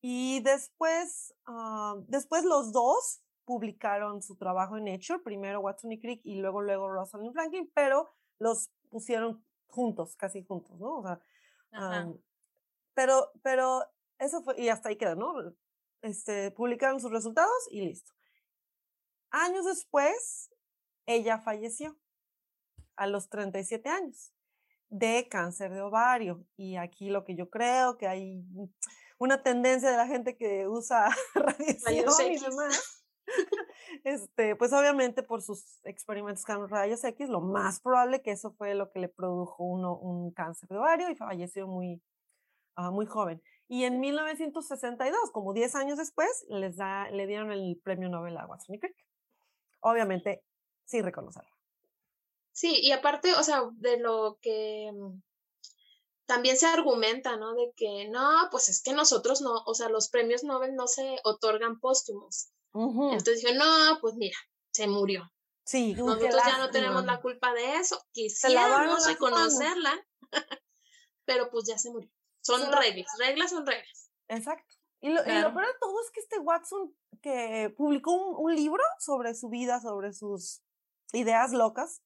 Y 0.00 0.40
después, 0.40 1.34
después 2.06 2.44
los 2.44 2.72
dos 2.72 3.22
publicaron 3.44 4.22
su 4.22 4.36
trabajo 4.36 4.76
en 4.76 4.84
Nature, 4.84 5.20
primero 5.22 5.60
Watson 5.60 5.92
y 5.92 6.00
Crick 6.00 6.20
y 6.24 6.36
luego, 6.36 6.60
luego 6.60 6.88
Rosalind 6.88 7.32
Franklin, 7.32 7.70
pero 7.74 8.08
los 8.38 8.70
pusieron 8.90 9.44
juntos, 9.68 10.16
casi 10.16 10.44
juntos, 10.44 10.78
¿no? 10.78 10.98
O 10.98 11.02
sea, 11.02 11.20
pero, 12.94 13.30
pero 13.42 13.84
eso 14.18 14.42
fue, 14.42 14.60
y 14.60 14.68
hasta 14.68 14.88
ahí 14.88 14.96
queda, 14.96 15.14
¿no? 15.14 15.34
Este, 16.02 16.50
publicaron 16.50 17.00
sus 17.00 17.10
resultados 17.10 17.68
y 17.70 17.82
listo. 17.82 18.12
Años 19.30 19.64
después, 19.64 20.50
ella 21.06 21.38
falleció 21.38 21.96
a 22.96 23.06
los 23.06 23.28
37 23.28 23.88
años 23.88 24.32
de 24.88 25.28
cáncer 25.28 25.72
de 25.72 25.80
ovario. 25.80 26.44
Y 26.56 26.76
aquí 26.76 27.10
lo 27.10 27.24
que 27.24 27.34
yo 27.34 27.50
creo 27.50 27.96
que 27.98 28.06
hay 28.06 28.44
una 29.18 29.42
tendencia 29.42 29.90
de 29.90 29.96
la 29.96 30.06
gente 30.06 30.36
que 30.36 30.68
usa 30.68 31.08
radiación 31.34 32.32
y 32.32 32.38
demás 32.38 32.96
este, 34.04 34.56
pues 34.56 34.72
obviamente 34.72 35.22
por 35.22 35.42
sus 35.42 35.84
experimentos 35.84 36.44
con 36.44 36.68
rayos 36.68 37.02
X, 37.04 37.28
lo 37.28 37.40
más 37.40 37.80
probable 37.80 38.22
que 38.22 38.32
eso 38.32 38.52
fue 38.52 38.74
lo 38.74 38.90
que 38.90 39.00
le 39.00 39.08
produjo 39.08 39.64
uno, 39.64 39.96
un 39.96 40.32
cáncer 40.32 40.68
de 40.68 40.78
ovario 40.78 41.10
y 41.10 41.16
falleció 41.16 41.66
muy, 41.66 42.02
uh, 42.76 42.90
muy 42.90 43.06
joven. 43.06 43.42
Y 43.68 43.84
en 43.84 43.98
1962, 43.98 45.32
como 45.32 45.52
10 45.52 45.74
años 45.74 45.98
después, 45.98 46.46
les 46.48 46.76
da, 46.76 47.10
le 47.10 47.26
dieron 47.26 47.50
el 47.50 47.80
premio 47.82 48.08
Nobel 48.08 48.36
a 48.36 48.46
Watson 48.46 48.76
y 48.76 48.78
Crick. 48.78 48.96
Obviamente, 49.80 50.44
sin 50.84 51.04
reconocerla. 51.04 51.55
Sí, 52.56 52.80
y 52.80 52.92
aparte, 52.92 53.34
o 53.34 53.42
sea, 53.42 53.64
de 53.74 53.98
lo 53.98 54.38
que 54.40 54.90
mm, 54.90 55.20
también 56.24 56.56
se 56.56 56.64
argumenta, 56.64 57.36
¿no? 57.36 57.54
De 57.54 57.70
que 57.76 58.08
no, 58.08 58.48
pues 58.50 58.70
es 58.70 58.82
que 58.82 58.94
nosotros 58.94 59.42
no, 59.42 59.62
o 59.66 59.74
sea, 59.74 59.90
los 59.90 60.08
premios 60.08 60.42
Nobel 60.42 60.74
no 60.74 60.86
se 60.86 61.18
otorgan 61.24 61.78
póstumos. 61.80 62.48
Entonces 62.72 63.42
dijo, 63.42 63.54
no, 63.54 63.98
pues 64.00 64.14
mira, 64.14 64.36
se 64.70 64.86
murió. 64.86 65.30
Sí, 65.64 65.94
nosotros 65.94 66.34
ya 66.46 66.56
no 66.56 66.70
tenemos 66.70 67.04
la 67.04 67.20
culpa 67.20 67.52
de 67.52 67.76
eso. 67.76 68.02
Quisiéramos 68.12 69.06
reconocerla, 69.06 70.06
pero 71.26 71.50
pues 71.50 71.66
ya 71.66 71.76
se 71.76 71.90
murió. 71.90 72.10
Son 72.40 72.72
reglas, 72.72 73.10
reglas 73.18 73.50
son 73.50 73.66
reglas. 73.66 74.10
Exacto. 74.28 74.74
Y 75.02 75.10
lo, 75.10 75.22
peor 75.24 75.66
de 75.66 75.78
todo 75.78 76.00
es 76.00 76.10
que 76.10 76.20
este 76.20 76.38
Watson 76.38 76.96
que 77.20 77.74
publicó 77.76 78.12
un, 78.14 78.54
libro 78.54 78.82
sobre 78.98 79.34
su 79.34 79.50
vida, 79.50 79.78
sobre 79.80 80.14
sus 80.14 80.62
ideas 81.12 81.52
locas, 81.52 82.02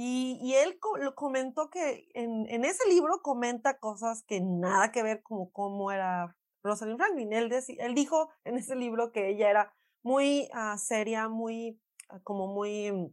y, 0.00 0.38
y 0.40 0.54
él 0.54 0.78
lo 1.00 1.16
comentó 1.16 1.70
que 1.70 2.08
en, 2.14 2.48
en, 2.48 2.64
ese 2.64 2.88
libro 2.88 3.20
comenta 3.20 3.80
cosas 3.80 4.22
que 4.22 4.40
nada 4.40 4.92
que 4.92 5.02
ver 5.02 5.24
con 5.24 5.50
cómo 5.50 5.90
era 5.90 6.36
Rosalind 6.62 6.98
Franklin. 6.98 7.32
Él, 7.32 7.52
él 7.52 7.94
dijo 7.96 8.30
en 8.44 8.58
ese 8.58 8.76
libro 8.76 9.10
que 9.10 9.28
ella 9.28 9.50
era 9.50 9.74
muy 10.04 10.48
uh, 10.54 10.78
seria, 10.78 11.28
muy, 11.28 11.80
uh, 12.12 12.22
como 12.22 12.46
muy, 12.46 12.92
uh, 12.92 13.12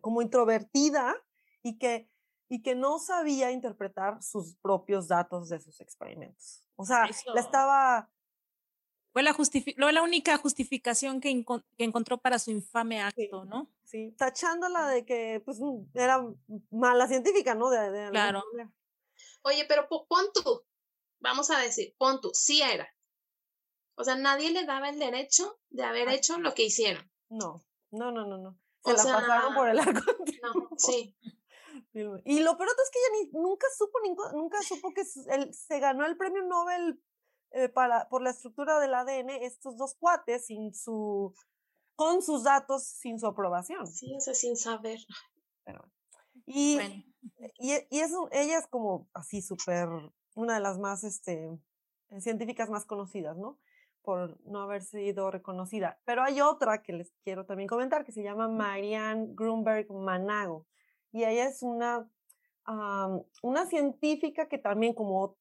como 0.00 0.22
introvertida 0.22 1.12
y 1.64 1.76
que, 1.76 2.08
y 2.48 2.62
que 2.62 2.76
no 2.76 3.00
sabía 3.00 3.50
interpretar 3.50 4.22
sus 4.22 4.54
propios 4.58 5.08
datos 5.08 5.48
de 5.48 5.58
sus 5.58 5.80
experimentos. 5.80 6.64
O 6.76 6.84
sea, 6.84 7.08
la 7.34 7.40
estaba... 7.40 8.12
Fue 9.14 9.22
la, 9.22 9.36
la 9.92 10.02
única 10.02 10.36
justificación 10.38 11.20
que, 11.20 11.44
que, 11.78 11.84
encontró 11.84 12.18
para 12.18 12.40
su 12.40 12.50
infame 12.50 13.00
acto, 13.00 13.44
¿no? 13.44 13.70
Sí, 13.84 14.12
tachándola 14.18 14.88
de 14.88 15.04
que 15.04 15.40
pues, 15.44 15.60
mm, 15.60 15.84
era 15.94 16.20
mala 16.72 17.06
científica, 17.06 17.54
¿no? 17.54 17.70
De, 17.70 17.92
de 17.92 18.10
claro. 18.10 18.42
Oye, 19.42 19.66
pero 19.68 19.86
pon 19.88 20.26
tú, 20.34 20.64
vamos 21.20 21.48
a 21.50 21.60
decir, 21.60 21.94
pon 21.96 22.20
tú, 22.20 22.32
sí 22.34 22.60
era, 22.60 22.92
O 23.94 24.02
sea, 24.02 24.16
nadie 24.16 24.50
le 24.50 24.64
daba 24.64 24.88
el 24.88 24.98
derecho 24.98 25.60
de 25.70 25.84
haber 25.84 26.08
hecho 26.08 26.38
lo 26.38 26.52
que 26.54 26.64
hicieron. 26.64 27.08
No, 27.28 27.64
no, 27.92 28.10
no, 28.10 28.26
no, 28.26 28.36
no. 28.38 28.58
Se 28.84 28.94
la 28.94 29.20
pasaron 29.20 29.54
por 29.54 29.68
el 29.68 29.78
arco. 29.78 30.12
No, 30.42 30.70
sí. 30.76 31.14
Y 32.24 32.40
lo 32.40 32.56
peor 32.56 32.68
es 32.68 32.90
que 32.90 32.98
ella 32.98 33.30
ni, 33.30 33.40
nunca 33.40 33.68
supo, 33.78 34.00
nunca 34.34 34.60
supo 34.62 34.92
que 34.92 35.02
él, 35.28 35.54
se 35.54 35.78
ganó 35.78 36.04
el 36.04 36.16
premio 36.16 36.42
Nobel 36.42 37.00
eh, 37.54 37.68
para, 37.68 38.08
por 38.08 38.20
la 38.20 38.30
estructura 38.30 38.80
del 38.80 38.94
ADN 38.94 39.30
estos 39.30 39.76
dos 39.76 39.94
cuates 39.94 40.46
sin 40.46 40.74
su, 40.74 41.32
con 41.94 42.20
sus 42.20 42.42
datos, 42.42 42.84
sin 42.84 43.20
su 43.20 43.28
aprobación. 43.28 43.86
Sí, 43.86 44.12
o 44.16 44.20
sea, 44.20 44.34
sin 44.34 44.56
saber. 44.56 44.98
Pero, 45.62 45.88
y, 46.46 46.80
y, 47.60 47.74
y 47.90 48.00
eso, 48.00 48.28
ella 48.32 48.58
es 48.58 48.66
como 48.66 49.08
así 49.14 49.40
súper, 49.40 49.88
una 50.34 50.54
de 50.54 50.60
las 50.60 50.80
más 50.80 51.04
este, 51.04 51.56
científicas 52.18 52.70
más 52.70 52.86
conocidas, 52.86 53.36
¿no? 53.36 53.60
Por 54.02 54.36
no 54.46 54.60
haber 54.62 54.82
sido 54.82 55.30
reconocida. 55.30 56.00
Pero 56.04 56.24
hay 56.24 56.40
otra 56.40 56.82
que 56.82 56.92
les 56.92 57.12
quiero 57.22 57.46
también 57.46 57.68
comentar 57.68 58.04
que 58.04 58.10
se 58.10 58.24
llama 58.24 58.48
Marianne 58.48 59.28
Grunberg 59.30 59.92
Manago. 59.92 60.66
Y 61.12 61.22
ella 61.22 61.46
es 61.46 61.62
una 61.62 62.10
una 62.66 63.66
científica 63.66 64.48
que 64.48 64.58
también, 64.58 64.94
como 64.94 65.36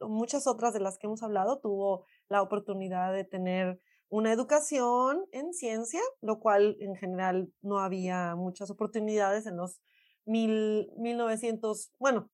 muchas 0.00 0.46
otras 0.46 0.74
de 0.74 0.80
las 0.80 0.98
que 0.98 1.06
hemos 1.06 1.22
hablado, 1.22 1.60
tuvo 1.60 2.06
la 2.28 2.42
oportunidad 2.42 3.12
de 3.12 3.24
tener 3.24 3.80
una 4.08 4.32
educación 4.32 5.26
en 5.32 5.52
ciencia, 5.52 6.00
lo 6.20 6.38
cual 6.40 6.76
en 6.80 6.94
general 6.96 7.52
no 7.62 7.78
había 7.78 8.36
muchas 8.36 8.70
oportunidades 8.70 9.46
en 9.46 9.56
los 9.56 9.80
mil, 10.24 10.90
1900, 10.96 11.92
bueno, 11.98 12.30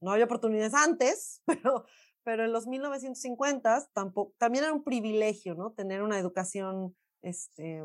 no 0.00 0.12
había 0.12 0.26
oportunidades 0.26 0.74
antes, 0.74 1.42
pero, 1.46 1.84
pero 2.22 2.44
en 2.44 2.52
los 2.52 2.66
1950 2.66 3.88
tampoco, 3.92 4.34
también 4.38 4.64
era 4.64 4.72
un 4.72 4.84
privilegio, 4.84 5.54
¿no? 5.54 5.72
Tener 5.72 6.02
una 6.02 6.18
educación 6.18 6.96
este, 7.22 7.82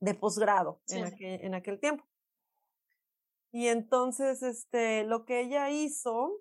de 0.00 0.14
posgrado 0.14 0.80
en, 0.88 1.04
aquel, 1.04 1.40
en 1.44 1.54
aquel 1.54 1.78
tiempo. 1.78 2.04
Y 3.52 3.68
entonces, 3.68 4.42
este, 4.42 5.04
lo 5.04 5.24
que 5.24 5.40
ella 5.40 5.70
hizo 5.70 6.32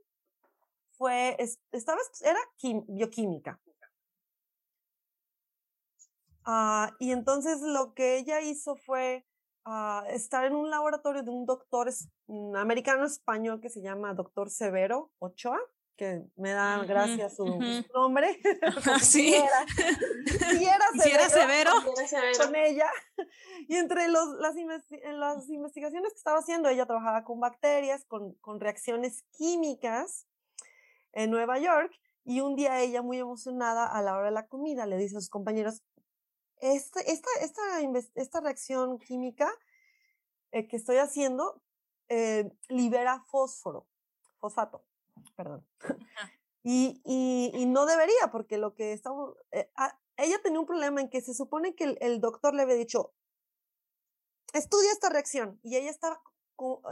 fue, 0.92 1.38
estaba, 1.72 2.00
era 2.22 2.40
bioquímica. 2.88 3.60
Ah, 6.46 6.96
y 7.00 7.12
entonces 7.12 7.62
lo 7.62 7.94
que 7.94 8.18
ella 8.18 8.42
hizo 8.42 8.76
fue 8.76 9.26
ah, 9.66 10.04
estar 10.10 10.46
en 10.46 10.56
un 10.56 10.70
laboratorio 10.70 11.24
de 11.24 11.30
un 11.30 11.46
doctor 11.46 11.90
americano 12.56 13.06
español 13.06 13.62
que 13.62 13.70
se 13.70 13.82
llama 13.82 14.14
doctor 14.14 14.50
Severo 14.50 15.12
Ochoa 15.20 15.60
que 16.00 16.24
me 16.38 16.54
da 16.54 16.82
gracias 16.86 17.36
su, 17.36 17.46
nombre. 17.94 18.40
sí. 19.02 19.36
Si 19.36 21.06
era, 21.12 21.30
severo, 21.30 21.74
con 22.38 22.56
ella. 22.56 22.90
Y 23.68 23.76
entre 23.76 24.08
los, 24.08 24.30
las, 24.40 24.56
las 24.56 25.50
investigaciones 25.50 26.14
que 26.14 26.18
estaba 26.18 26.40
haciendo, 26.40 26.70
ella 26.70 26.86
trabajaba 26.86 27.26
con 27.26 27.42
bacterias, 27.42 28.06
con, 28.06 28.34
con 28.36 28.62
reacciones 28.62 29.26
químicas 29.38 30.26
en 31.12 31.30
Nueva 31.30 31.60
York. 31.60 31.94
Y 32.24 32.40
un 32.40 32.56
día 32.56 32.80
ella, 32.80 33.02
muy 33.02 33.20
emocionada, 33.20 33.86
a 33.86 34.02
la 34.02 34.16
hora 34.16 34.28
de 34.28 34.32
la 34.32 34.48
comida, 34.48 34.86
le 34.86 34.98
dice 34.98 35.18
a 35.18 35.20
sus 35.20 35.30
compañeros, 35.30 35.84
este, 36.62 37.12
esta, 37.12 37.30
esta, 37.42 37.62
esta 38.16 38.40
reacción 38.40 39.00
química 39.00 39.52
eh, 40.52 40.68
que 40.68 40.78
estoy 40.78 40.98
haciendo 40.98 41.62
eh, 42.08 42.50
libera 42.70 43.24
fósforo, 43.28 43.86
fosfato 44.40 44.89
perdón. 45.36 45.66
Y, 46.64 47.02
y, 47.06 47.66
no 47.66 47.86
debería, 47.86 48.32
porque 48.32 48.58
lo 48.58 48.76
que 48.76 48.92
estamos, 48.92 49.36
eh, 49.52 49.72
ah, 49.76 49.98
ella 50.18 50.42
tenía 50.44 50.60
un 50.60 50.66
problema 50.66 51.00
en 51.00 51.10
que 51.10 51.22
se 51.22 51.34
supone 51.34 51.74
que 51.74 51.98
el, 52.02 52.20
doctor 52.20 52.54
le 52.54 52.64
había 52.64 52.76
dicho, 52.76 53.14
estudia 54.54 54.92
esta 54.92 55.10
reacción, 55.10 55.60
y 55.64 55.78
ella 55.78 55.90
estaba 55.90 56.22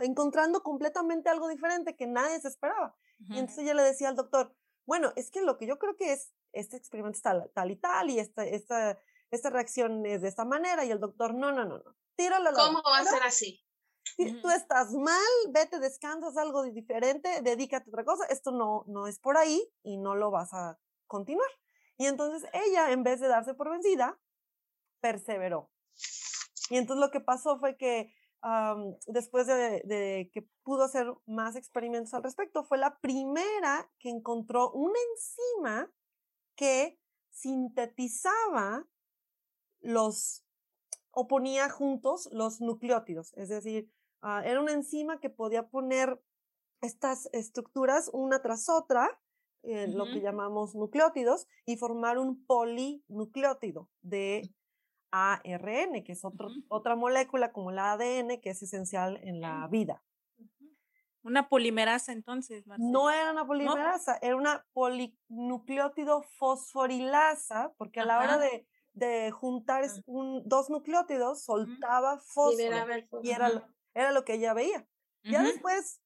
encontrando 0.01 0.63
completamente 0.63 1.29
algo 1.29 1.49
diferente 1.49 1.97
que 1.97 2.07
nadie 2.07 2.39
se 2.39 2.47
esperaba. 2.47 2.95
Y 3.29 3.39
entonces 3.39 3.63
ella 3.63 3.73
le 3.73 3.83
decía 3.83 4.07
al 4.07 4.15
doctor, 4.15 4.55
bueno, 4.85 5.11
es 5.15 5.31
que 5.31 5.41
lo 5.41 5.57
que 5.57 5.67
yo 5.67 5.77
creo 5.77 5.97
que 5.97 6.13
es, 6.13 6.31
este 6.53 6.77
experimento 6.77 7.17
está 7.17 7.47
tal 7.49 7.71
y 7.71 7.75
tal, 7.75 8.09
y 8.09 8.19
esta, 8.19 8.45
esta, 8.45 8.97
esta 9.31 9.49
reacción 9.49 10.05
es 10.05 10.21
de 10.21 10.29
esta 10.29 10.45
manera, 10.45 10.85
y 10.85 10.91
el 10.91 10.99
doctor, 10.99 11.33
no, 11.33 11.51
no, 11.51 11.65
no, 11.65 11.79
no, 11.79 11.95
tíralo. 12.15 12.53
¿Cómo 12.53 12.81
va 12.83 12.99
a 12.99 13.03
ser 13.03 13.23
así? 13.23 13.66
Tú 14.15 14.49
estás 14.49 14.91
mal, 14.93 15.21
vete, 15.49 15.79
descansas 15.79 16.37
algo 16.37 16.63
diferente, 16.63 17.41
dedícate 17.41 17.89
a 17.89 17.91
otra 17.91 18.05
cosa, 18.05 18.25
esto 18.25 18.51
no, 18.51 18.83
no 18.87 19.07
es 19.07 19.19
por 19.19 19.37
ahí 19.37 19.61
y 19.83 19.97
no 19.97 20.15
lo 20.15 20.31
vas 20.31 20.53
a 20.53 20.79
continuar. 21.07 21.49
Y 21.97 22.05
entonces 22.05 22.49
ella, 22.53 22.91
en 22.91 23.03
vez 23.03 23.19
de 23.19 23.27
darse 23.27 23.53
por 23.53 23.69
vencida, 23.69 24.19
perseveró. 24.99 25.71
Y 26.69 26.77
entonces 26.77 27.01
lo 27.01 27.11
que 27.11 27.21
pasó 27.21 27.59
fue 27.59 27.77
que 27.77 28.13
después 29.07 29.47
de, 29.47 29.81
de, 29.83 30.29
que 30.33 30.47
pudo 30.63 30.83
hacer 30.83 31.07
más 31.25 31.55
experimentos 31.55 32.13
al 32.13 32.23
respecto, 32.23 32.63
fue 32.63 32.77
la 32.77 32.99
primera 32.99 33.89
que 33.99 34.09
encontró 34.09 34.71
una 34.71 34.97
enzima 35.11 35.91
que 36.55 36.99
sintetizaba 37.29 38.87
los 39.81 40.43
o 41.11 41.27
ponía 41.27 41.67
juntos 41.69 42.29
los 42.31 42.61
nucleótidos, 42.61 43.33
es 43.37 43.49
decir, 43.49 43.91
Ah, 44.21 44.41
era 44.45 44.59
una 44.59 44.73
enzima 44.73 45.19
que 45.19 45.29
podía 45.29 45.67
poner 45.67 46.19
estas 46.81 47.29
estructuras 47.33 48.09
una 48.13 48.41
tras 48.41 48.69
otra, 48.69 49.19
eh, 49.63 49.87
lo 49.87 50.05
que 50.05 50.21
llamamos 50.21 50.75
nucleótidos, 50.75 51.47
y 51.65 51.77
formar 51.77 52.17
un 52.17 52.45
polinucleótido 52.45 53.89
de 54.01 54.49
ARN, 55.11 56.03
que 56.03 56.11
es 56.13 56.21
otra 56.69 56.95
molécula 56.95 57.51
como 57.51 57.71
el 57.71 57.79
ADN, 57.79 58.39
que 58.41 58.51
es 58.51 58.61
esencial 58.61 59.19
en 59.23 59.41
la 59.41 59.67
vida. 59.67 60.03
Una 61.23 61.49
polimerasa 61.49 62.13
entonces, 62.13 62.63
No 62.77 63.09
era 63.09 63.31
una 63.31 63.45
polimerasa, 63.45 64.17
era 64.21 64.35
una 64.35 64.65
polinucleótido 64.73 66.21
fosforilasa, 66.21 67.73
porque 67.77 67.99
a 67.99 68.05
la 68.05 68.19
hora 68.19 68.37
de, 68.37 68.65
de 68.93 69.31
juntar 69.31 69.83
un, 70.05 70.47
dos 70.47 70.69
nucleótidos 70.69 71.43
soltaba 71.43 72.17
fósforo. 72.19 72.53
Y 73.23 73.31
era, 73.31 73.67
era 73.97 74.11
lo 74.11 74.23
que 74.23 74.35
ella 74.35 74.53
veía. 74.53 74.87
Ya 75.23 75.43
después, 75.43 76.01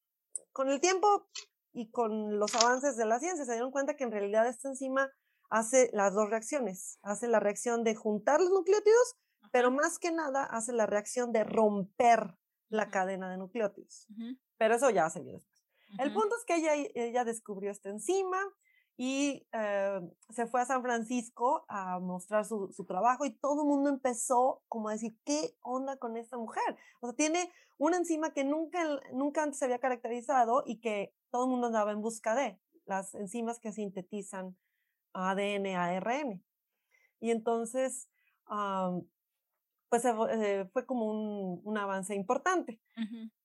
con 0.52 0.68
el 0.68 0.80
tiempo 0.80 1.28
y 1.72 1.90
con 1.90 2.38
los 2.38 2.54
avances 2.56 2.96
de 2.96 3.04
la 3.04 3.20
ciencia, 3.20 3.44
se 3.44 3.52
dieron 3.52 3.70
cuenta 3.70 3.94
que 3.94 4.02
en 4.02 4.10
realidad 4.10 4.48
esta 4.48 4.68
enzima 4.68 5.12
hace 5.48 5.90
las 5.92 6.14
dos 6.14 6.28
reacciones. 6.28 6.98
Hace 7.02 7.28
la 7.28 7.38
reacción 7.38 7.84
de 7.84 7.94
juntar 7.94 8.40
los 8.40 8.50
nucleótidos, 8.50 9.16
pero 9.52 9.70
más 9.70 9.98
que 9.98 10.10
nada 10.10 10.44
hace 10.44 10.72
la 10.72 10.86
reacción 10.86 11.32
de 11.32 11.44
romper 11.44 12.36
la 12.68 12.90
cadena 12.90 13.30
de 13.30 13.36
nucleótidos. 13.36 14.08
Pero 14.56 14.74
eso 14.74 14.90
ya 14.90 15.08
se 15.10 15.20
vio 15.20 15.34
después. 15.34 15.62
El 15.98 16.12
punto 16.14 16.34
es 16.36 16.44
que 16.46 16.56
ella, 16.56 16.74
ella 16.94 17.24
descubrió 17.24 17.70
esta 17.70 17.90
enzima, 17.90 18.40
y 19.04 19.44
eh, 19.50 20.00
se 20.30 20.46
fue 20.46 20.60
a 20.60 20.64
San 20.64 20.80
Francisco 20.80 21.64
a 21.66 21.98
mostrar 21.98 22.44
su, 22.44 22.72
su, 22.72 22.84
trabajo 22.84 23.24
y 23.24 23.32
todo 23.32 23.62
el 23.62 23.68
mundo 23.68 23.90
empezó 23.90 24.62
como 24.68 24.88
a 24.88 24.92
decir, 24.92 25.18
¿qué 25.24 25.56
onda 25.60 25.96
con 25.96 26.16
esta 26.16 26.36
mujer? 26.36 26.76
O 27.00 27.08
sea, 27.08 27.16
tiene 27.16 27.50
una 27.78 27.96
enzima 27.96 28.32
que 28.32 28.44
nunca, 28.44 28.78
nunca 29.12 29.42
antes 29.42 29.58
se 29.58 29.64
había 29.64 29.80
caracterizado 29.80 30.62
y 30.64 30.78
que 30.78 31.12
todo 31.32 31.46
el 31.46 31.50
mundo 31.50 31.66
andaba 31.66 31.90
en 31.90 32.00
busca 32.00 32.36
de, 32.36 32.60
las 32.86 33.12
enzimas 33.16 33.58
que 33.58 33.72
sintetizan 33.72 34.56
ADN, 35.14 35.66
ARN. 35.74 36.44
Y 37.18 37.32
entonces, 37.32 38.08
pues 39.88 40.04
eh, 40.04 40.70
fue 40.72 40.86
como 40.86 41.06
un, 41.06 41.60
un 41.64 41.76
avance 41.76 42.14
importante. 42.14 42.80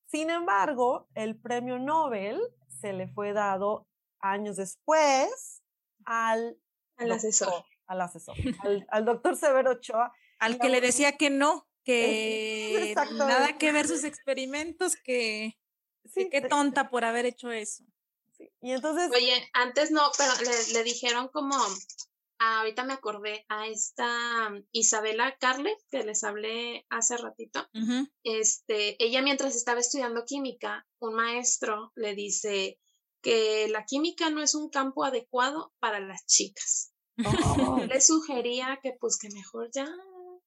Sin 0.05 0.29
embargo, 0.29 1.07
el 1.15 1.35
premio 1.35 1.79
Nobel 1.79 2.39
se 2.67 2.93
le 2.93 3.07
fue 3.07 3.33
dado 3.33 3.87
años 4.31 4.57
después 4.57 5.61
al, 6.05 6.57
al 6.97 7.11
asesor. 7.11 7.65
Al 7.85 8.01
asesor, 8.01 8.35
al, 8.89 9.05
doctor 9.05 9.37
Severo 9.37 9.71
Ochoa. 9.71 10.11
Al 10.39 10.59
que 10.59 10.69
le 10.69 10.81
decía 10.81 11.17
que 11.17 11.29
no, 11.29 11.67
que 11.83 12.93
nada 13.13 13.57
que 13.57 13.71
ver 13.71 13.87
sus 13.87 14.03
experimentos, 14.03 14.95
que, 14.95 15.57
sí, 16.05 16.29
qué 16.29 16.41
tonta 16.41 16.89
por 16.89 17.05
haber 17.05 17.25
hecho 17.25 17.51
eso. 17.51 17.83
Y 18.61 18.71
entonces. 18.71 19.09
Oye, 19.15 19.49
antes 19.53 19.91
no, 19.91 20.11
pero 20.17 20.31
le, 20.73 20.83
dijeron 20.83 21.29
como, 21.29 21.55
ahorita 22.39 22.83
me 22.83 22.93
acordé 22.93 23.45
a 23.49 23.67
esta 23.67 24.51
Isabela 24.71 25.37
Carle, 25.39 25.75
que 25.89 26.03
les 26.03 26.23
hablé 26.23 26.85
hace 26.89 27.17
ratito. 27.17 27.67
Este, 28.23 29.01
ella 29.03 29.21
mientras 29.21 29.55
estaba 29.55 29.79
estudiando 29.79 30.25
química, 30.25 30.85
un 30.99 31.15
maestro 31.15 31.91
le 31.95 32.15
dice, 32.15 32.79
que 33.21 33.67
la 33.69 33.85
química 33.85 34.29
no 34.29 34.41
es 34.41 34.55
un 34.55 34.69
campo 34.69 35.03
adecuado 35.03 35.73
para 35.79 35.99
las 35.99 36.25
chicas. 36.25 36.93
Oh. 37.25 37.79
le 37.79 37.99
sugería 37.99 38.79
que 38.81 38.93
pues 38.99 39.17
que 39.17 39.29
mejor 39.29 39.69
ya 39.71 39.89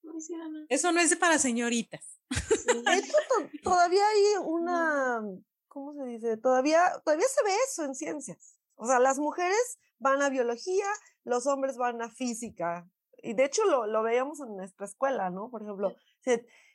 no 0.03 0.17
hiciera 0.17 0.47
nada. 0.47 0.65
Eso 0.69 0.91
no 0.91 1.01
es 1.01 1.15
para 1.17 1.37
señoritas. 1.37 2.19
todavía 3.63 4.07
hay 4.07 4.23
una, 4.45 5.21
¿cómo 5.67 5.93
se 5.93 6.05
dice? 6.05 6.37
Todavía, 6.37 7.01
todavía 7.03 7.27
se 7.27 7.43
ve 7.43 7.51
eso 7.67 7.83
en 7.83 7.95
ciencias. 7.95 8.57
O 8.75 8.87
sea, 8.87 8.99
las 8.99 9.19
mujeres 9.19 9.79
van 9.99 10.21
a 10.21 10.29
biología, 10.29 10.87
los 11.23 11.45
hombres 11.45 11.77
van 11.77 12.01
a 12.01 12.09
física. 12.09 12.89
y 13.21 13.33
de 13.33 13.45
hecho 13.45 13.65
lo, 13.65 13.85
lo 13.85 14.01
veíamos 14.01 14.39
en 14.39 14.55
nuestra 14.55 14.85
escuela, 14.85 15.29
¿no? 15.29 15.51
Por 15.51 15.61
ejemplo, 15.61 15.93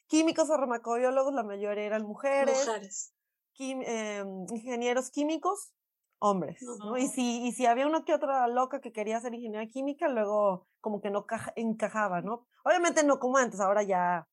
químicos 0.07 0.49
farmacobiólogos, 0.49 1.35
la 1.35 1.43
mayoría 1.43 1.85
eran 1.85 2.03
mujeres. 2.03 2.67
Mujeres. 2.67 3.13
Em, 3.59 4.47
ingenieros 4.51 5.11
químicos, 5.11 5.73
hombres, 6.19 6.62
¿no? 6.62 6.97
Y 6.97 7.09
si, 7.09 7.47
y 7.47 7.53
si 7.53 7.67
había 7.67 7.87
una 7.87 8.05
que 8.05 8.14
otra 8.14 8.47
loca 8.49 8.81
que 8.81 8.93
quería 8.93 9.21
ser 9.21 9.35
ingeniera 9.35 9.67
química, 9.67 10.09
luego 10.09 10.67
como 10.81 11.01
que 11.01 11.11
no 11.11 11.27
encajaba, 11.57 12.23
¿no? 12.23 12.47
Obviamente 12.64 13.05
no 13.05 13.19
como 13.19 13.37
antes, 13.39 13.61
ahora 13.61 13.83
ya 13.83 14.29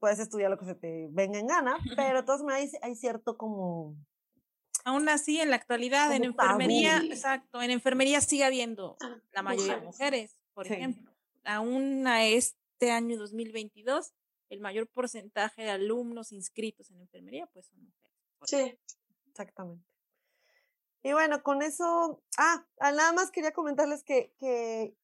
puedes 0.00 0.18
estudiar 0.18 0.50
lo 0.50 0.58
que 0.58 0.64
se 0.64 0.74
te 0.74 1.08
venga 1.10 1.38
en 1.38 1.46
gana, 1.46 1.76
pero 1.96 2.20
entonces 2.20 2.46
hay, 2.50 2.70
hay 2.82 2.96
cierto 2.96 3.36
como... 3.36 3.96
Aún 4.84 5.10
así, 5.10 5.38
en 5.38 5.50
la 5.50 5.56
actualidad, 5.56 6.10
en 6.14 6.24
enfermería, 6.24 7.02
exacto, 7.04 7.60
en 7.60 7.70
enfermería 7.70 8.22
sigue 8.22 8.44
habiendo 8.44 8.96
ah, 9.02 9.20
la 9.32 9.42
mayoría 9.42 9.76
de 9.76 9.82
mujeres, 9.82 10.38
por 10.54 10.66
ejemplo. 10.66 11.12
Aún 11.44 12.06
a 12.06 12.24
este 12.24 12.90
año 12.90 13.18
2022, 13.18 14.14
el 14.48 14.60
mayor 14.60 14.88
porcentaje 14.88 15.62
de 15.62 15.70
alumnos 15.70 16.32
inscritos 16.32 16.90
en 16.90 17.00
enfermería, 17.00 17.46
pues 17.52 17.66
son 17.66 17.78
mujeres. 17.82 18.16
Sí, 18.44 18.78
exactamente. 19.28 19.89
Y 21.02 21.12
bueno, 21.12 21.42
con 21.42 21.62
eso, 21.62 22.22
ah, 22.38 22.64
ah, 22.80 22.92
nada 22.92 23.12
más 23.12 23.30
quería 23.30 23.52
comentarles 23.52 24.04
que, 24.04 24.34
que, 24.38 24.94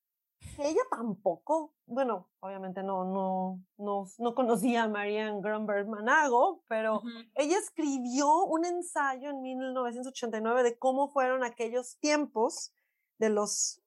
ella 0.59 0.83
tampoco, 0.91 1.75
bueno, 1.87 2.29
obviamente 2.41 2.83
no, 2.83 3.05
no, 3.05 3.61
no, 3.79 4.07
no 4.19 4.35
conocía 4.35 4.85
a 4.85 4.89
Marianne 4.89 5.41
Grunberg 5.41 5.89
Manago, 5.89 6.63
pero 6.69 7.03
ella 7.35 7.57
escribió 7.59 8.45
un 8.45 8.65
ensayo 8.67 9.31
en 9.31 9.41
1989 9.41 10.63
de 10.63 10.79
cómo 10.79 11.09
fueron 11.09 11.43
aquellos 11.43 11.99
tiempos 11.99 12.73
de 13.19 13.31
los 13.31 13.81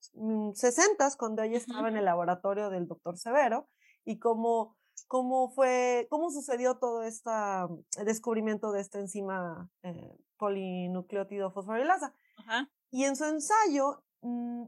60 0.53 1.07
mm, 1.07 1.11
cuando 1.17 1.43
ella 1.43 1.57
estaba 1.57 1.87
en 1.87 1.97
el 1.97 2.05
laboratorio 2.05 2.69
del 2.71 2.87
doctor 2.87 3.17
Severo 3.17 3.69
y 4.03 4.17
cómo 4.17 4.75
cómo 5.07 5.49
fue, 5.49 6.07
cómo 6.09 6.31
sucedió 6.31 6.77
todo 6.77 7.03
este 7.03 7.31
descubrimiento 8.03 8.71
de 8.71 8.81
esta 8.81 8.99
enzima 8.99 9.69
eh, 9.83 10.17
polinucleótido 10.37 11.51
fosforilasa. 11.51 12.13
Y 12.91 13.03
en 13.03 13.15
su 13.15 13.25
ensayo, 13.25 14.03
mm, 14.21 14.63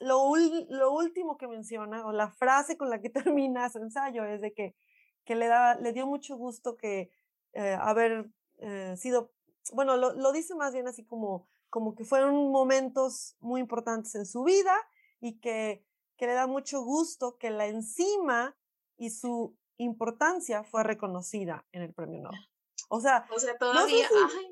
lo, 0.00 0.34
lo, 0.68 0.92
último 0.92 1.36
que 1.36 1.48
menciona, 1.48 2.06
o 2.06 2.12
la 2.12 2.30
frase 2.30 2.76
con 2.76 2.90
la 2.90 3.00
que 3.00 3.10
termina 3.34 3.68
su 3.70 3.78
ensayo, 3.78 4.24
es 4.24 4.40
de 4.40 4.52
que, 4.52 4.76
que 5.24 5.34
le, 5.34 5.48
da, 5.48 5.74
le 5.76 5.92
dio 5.92 6.06
mucho 6.06 6.36
gusto 6.36 6.76
que 6.76 7.10
eh, 7.52 7.76
haber 7.80 8.30
eh, 8.58 8.94
sido, 8.96 9.32
bueno, 9.72 9.96
lo, 9.96 10.12
lo, 10.12 10.32
dice 10.32 10.54
más 10.54 10.72
bien 10.72 10.86
así 10.86 11.04
como, 11.04 11.48
como 11.70 11.94
que 11.94 12.04
fueron 12.04 12.50
momentos 12.52 13.36
muy 13.40 13.60
importantes 13.60 14.14
en 14.14 14.26
su 14.26 14.44
vida 14.44 14.74
y 15.20 15.40
que, 15.40 15.84
que 16.16 16.26
le 16.26 16.34
da 16.34 16.46
mucho 16.46 16.82
gusto 16.82 17.36
que 17.38 17.50
la 17.50 17.66
enzima 17.66 18.56
y 18.96 19.10
su 19.10 19.56
importancia 19.78 20.64
fue 20.64 20.82
reconocida 20.82 21.64
en 21.72 21.82
el 21.82 21.92
premio 21.92 22.22
Nobel. 22.22 22.40
O 22.88 23.00
sea, 23.00 23.26
o 23.34 23.38
sea 23.38 23.56
todavía, 23.56 24.08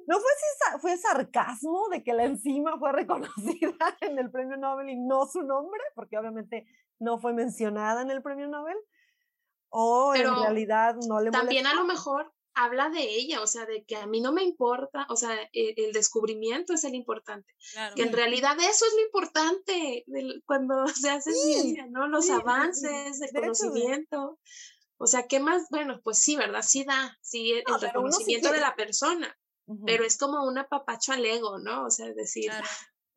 no, 0.08 0.18
fue, 0.18 0.30
si, 0.38 0.78
fue 0.80 0.96
sarcasmo 0.96 1.88
de 1.90 2.02
que 2.02 2.14
la 2.14 2.24
enzima 2.24 2.78
fue 2.78 2.92
reconocida 2.92 3.96
en 4.00 4.18
el 4.18 4.30
premio 4.30 4.56
Nobel 4.56 4.90
y 4.90 4.96
no 4.96 5.26
su 5.26 5.42
nombre, 5.42 5.80
porque 5.94 6.18
obviamente 6.18 6.66
no 6.98 7.18
fue 7.18 7.32
mencionada 7.32 8.02
en 8.02 8.10
el 8.10 8.22
premio 8.22 8.48
Nobel, 8.48 8.76
o 9.68 10.14
en 10.14 10.34
realidad 10.34 10.96
no 11.08 11.20
le 11.20 11.30
También 11.30 11.66
a 11.66 11.74
lo 11.74 11.84
mejor 11.84 12.32
habla 12.54 12.88
de 12.88 13.02
ella, 13.02 13.42
o 13.42 13.46
sea, 13.46 13.66
de 13.66 13.84
que 13.84 13.96
a 13.96 14.06
mí 14.06 14.20
no 14.20 14.32
me 14.32 14.42
importa, 14.42 15.06
o 15.08 15.16
sea, 15.16 15.34
e, 15.52 15.74
el, 15.76 15.92
descubrimiento 15.92 16.72
es 16.72 16.84
el 16.84 16.94
importante, 16.94 17.54
que 17.96 18.02
en 18.02 18.12
realidad 18.12 18.56
eso 18.58 18.86
es 18.86 18.94
lo 18.94 19.02
importante 19.02 20.04
cuando 20.46 20.86
se 20.94 21.10
hace 21.10 21.32
ciencia, 21.32 21.86
¿no? 21.86 22.08
Los 22.08 22.30
avances, 22.30 23.20
el 23.20 23.32
conocimiento. 23.32 24.38
O 24.96 25.06
sea, 25.06 25.26
¿qué 25.26 25.40
más? 25.40 25.64
Bueno, 25.70 26.00
pues 26.02 26.18
sí, 26.18 26.36
¿verdad? 26.36 26.62
Sí 26.62 26.84
da, 26.84 27.18
sí, 27.20 27.52
el 27.52 27.80
reconocimiento 27.80 28.52
de 28.52 28.60
la 28.60 28.76
persona, 28.76 29.36
pero 29.84 30.04
es 30.04 30.16
como 30.16 30.44
un 30.46 30.58
apapacho 30.58 31.12
al 31.12 31.26
ego, 31.26 31.58
¿no? 31.58 31.84
O 31.84 31.90
sea, 31.90 32.12
decir, 32.14 32.52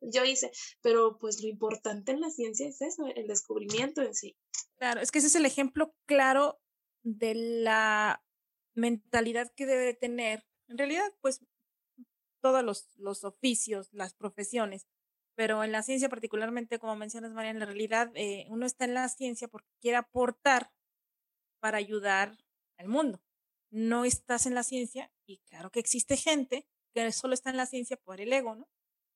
yo 0.00 0.24
hice, 0.24 0.50
pero 0.82 1.18
pues 1.18 1.40
lo 1.42 1.48
importante 1.48 2.12
en 2.12 2.20
la 2.20 2.30
ciencia 2.30 2.68
es 2.68 2.80
eso, 2.82 3.06
el 3.14 3.26
descubrimiento 3.26 4.02
en 4.02 4.14
sí. 4.14 4.36
Claro, 4.78 5.00
es 5.00 5.10
que 5.10 5.18
ese 5.18 5.28
es 5.28 5.34
el 5.36 5.46
ejemplo 5.46 5.94
claro 6.06 6.60
de 7.02 7.34
la 7.34 8.22
mentalidad 8.78 9.52
que 9.54 9.66
debe 9.66 9.94
tener, 9.94 10.46
en 10.68 10.78
realidad, 10.78 11.12
pues 11.20 11.44
todos 12.40 12.62
los, 12.62 12.88
los 12.96 13.24
oficios, 13.24 13.88
las 13.92 14.14
profesiones, 14.14 14.86
pero 15.34 15.62
en 15.62 15.72
la 15.72 15.82
ciencia 15.82 16.08
particularmente, 16.08 16.78
como 16.78 16.96
mencionas, 16.96 17.32
María, 17.32 17.50
en 17.50 17.58
la 17.58 17.66
realidad 17.66 18.10
eh, 18.14 18.46
uno 18.48 18.66
está 18.66 18.84
en 18.84 18.94
la 18.94 19.08
ciencia 19.08 19.48
porque 19.48 19.68
quiere 19.80 19.96
aportar 19.96 20.72
para 21.60 21.78
ayudar 21.78 22.36
al 22.76 22.88
mundo. 22.88 23.20
No 23.70 24.04
estás 24.04 24.46
en 24.46 24.54
la 24.54 24.62
ciencia 24.62 25.12
y 25.26 25.38
claro 25.48 25.70
que 25.70 25.80
existe 25.80 26.16
gente 26.16 26.66
que 26.94 27.12
solo 27.12 27.34
está 27.34 27.50
en 27.50 27.56
la 27.56 27.66
ciencia 27.66 27.96
por 27.96 28.20
el 28.20 28.32
ego, 28.32 28.54
¿no? 28.54 28.68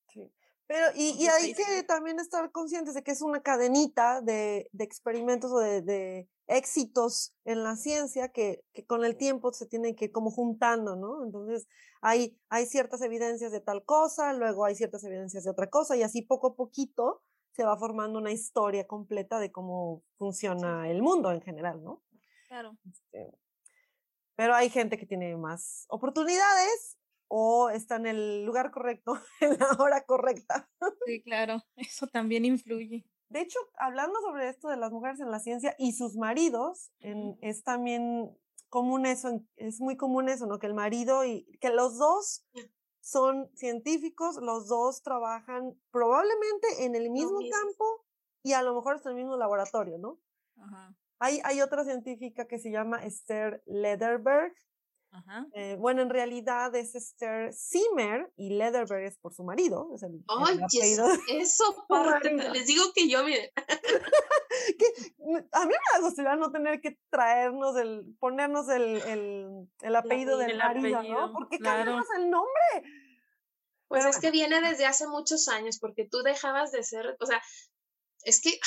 Sí. 0.09 0.33
Pero, 0.67 0.87
y, 0.95 1.11
y 1.19 1.27
hay 1.27 1.55
que 1.55 1.83
también 1.83 2.19
estar 2.21 2.51
conscientes 2.51 2.95
de 2.95 3.03
que 3.03 3.11
es 3.11 3.23
una 3.23 3.43
cadenita 3.43 4.21
de, 4.21 4.69
de 4.73 4.85
experimentos 4.85 5.51
o 5.51 5.59
de, 5.59 5.83
de, 5.83 6.29
éxitos 6.47 7.35
en 7.45 7.63
la 7.63 7.77
ciencia 7.77 8.31
que, 8.31 8.65
que, 8.73 8.85
con 8.85 9.05
el 9.05 9.17
tiempo 9.17 9.53
se 9.53 9.67
tienen 9.67 9.95
que 9.95 10.11
como 10.11 10.31
juntando, 10.31 10.97
¿no? 10.97 11.25
Entonces 11.25 11.69
hay, 12.01 12.39
hay 12.49 12.67
ciertas 12.67 13.03
evidencias 13.03 13.53
de 13.53 13.61
tal 13.61 13.85
cosa, 13.85 14.33
luego 14.33 14.65
hay 14.65 14.75
ciertas 14.75 15.05
evidencias 15.05 15.45
de 15.45 15.51
otra 15.51 15.71
cosa 15.71 15.97
y 15.97 16.03
así 16.03 16.23
poco 16.23 16.49
a 16.49 16.57
poquito 16.57 17.23
se 17.53 17.65
va 17.65 17.77
formando 17.77 18.19
una 18.19 18.33
historia 18.33 18.87
completa 18.87 19.39
de 19.39 19.53
cómo 19.53 20.03
funciona 20.17 20.89
el 20.91 21.03
mundo 21.03 21.31
en 21.31 21.43
general, 21.43 21.83
¿no? 21.83 22.03
Claro. 22.49 22.77
Este, 22.91 23.31
pero 24.35 24.55
hay 24.55 24.71
gente 24.71 24.99
que 24.99 25.07
tiene 25.07 25.37
más 25.37 25.85
oportunidades 25.89 26.99
o 27.29 27.71
está 27.71 27.97
en 27.97 28.07
el 28.07 28.45
lugar 28.45 28.71
correcto, 28.71 29.19
en 29.41 29.59
la 29.59 29.71
hora 29.79 30.05
correcta. 30.05 30.69
Sí, 31.07 31.23
claro, 31.23 31.63
eso 31.77 32.07
también 32.07 32.45
influye. 32.45 33.07
De 33.33 33.41
hecho, 33.41 33.59
hablando 33.79 34.21
sobre 34.21 34.49
esto 34.49 34.69
de 34.69 34.77
las 34.77 34.93
mujeres 34.93 35.21
en 35.21 35.31
la 35.31 35.41
ciencia 35.41 35.75
y 35.79 35.93
sus 35.93 36.17
maridos, 36.17 36.93
es 37.01 37.65
también 37.65 38.37
común 38.69 39.07
eso, 39.07 39.41
es 39.57 39.81
muy 39.81 39.97
común 39.97 40.29
eso, 40.29 40.47
¿no? 40.47 40.59
Que 40.59 40.67
el 40.67 40.75
marido 40.75 41.25
y 41.25 41.45
que 41.61 41.71
los 41.71 41.99
dos 41.99 42.47
son 43.01 43.51
científicos, 43.55 44.37
los 44.37 44.69
dos 44.69 45.03
trabajan 45.03 45.75
probablemente 45.91 46.85
en 46.85 46.95
el 46.95 47.11
mismo 47.11 47.39
campo 47.51 48.05
y 48.43 48.53
a 48.53 48.63
lo 48.63 48.75
mejor 48.75 49.01
en 49.03 49.11
el 49.11 49.17
mismo 49.17 49.37
laboratorio, 49.37 49.99
¿no? 49.99 50.19
Ajá. 50.57 50.95
Hay, 51.19 51.41
hay 51.45 51.61
otra 51.61 51.85
científica 51.85 52.47
que 52.47 52.59
se 52.59 52.71
llama 52.71 53.05
Esther 53.05 53.63
Lederberg, 53.67 54.55
eh, 55.55 55.77
bueno, 55.79 56.03
en 56.03 56.11
realidad 56.11 56.75
es 56.75 56.95
Esther 56.95 57.53
Zimmer 57.53 58.33
y 58.37 58.51
Leatherberg 58.51 59.05
es 59.05 59.19
por 59.19 59.35
su 59.35 59.45
marido. 59.45 59.91
Es 59.95 60.03
el, 60.03 60.25
eso 61.29 61.85
parte. 61.89 62.33
Les 62.53 62.67
digo 62.67 62.85
que 62.95 63.09
yo, 63.09 63.23
miren. 63.25 63.51
a 65.53 65.67
mí 65.67 65.75
me 65.95 66.01
gustaría 66.01 66.37
no 66.37 66.51
tener 66.51 66.81
que 66.81 66.99
traernos 67.11 67.77
el, 67.77 68.17
ponernos 68.21 68.69
el, 68.69 69.03
el, 69.03 69.69
el 69.81 69.97
apellido 69.97 70.39
del 70.39 70.57
marido, 70.57 71.03
¿no? 71.03 71.33
Porque 71.33 71.59
claro. 71.59 71.79
cambiamos 71.79 72.07
el 72.17 72.31
nombre. 72.31 72.89
Pues 73.89 74.07
es 74.07 74.19
que 74.19 74.31
viene 74.31 74.63
desde 74.63 74.87
hace 74.87 75.07
muchos 75.07 75.49
años, 75.49 75.79
porque 75.79 76.09
tú 76.11 76.23
dejabas 76.23 76.73
de 76.73 76.83
ser, 76.83 77.15
o 77.21 77.27
sea, 77.27 77.43
es 78.25 78.41
que, 78.41 78.59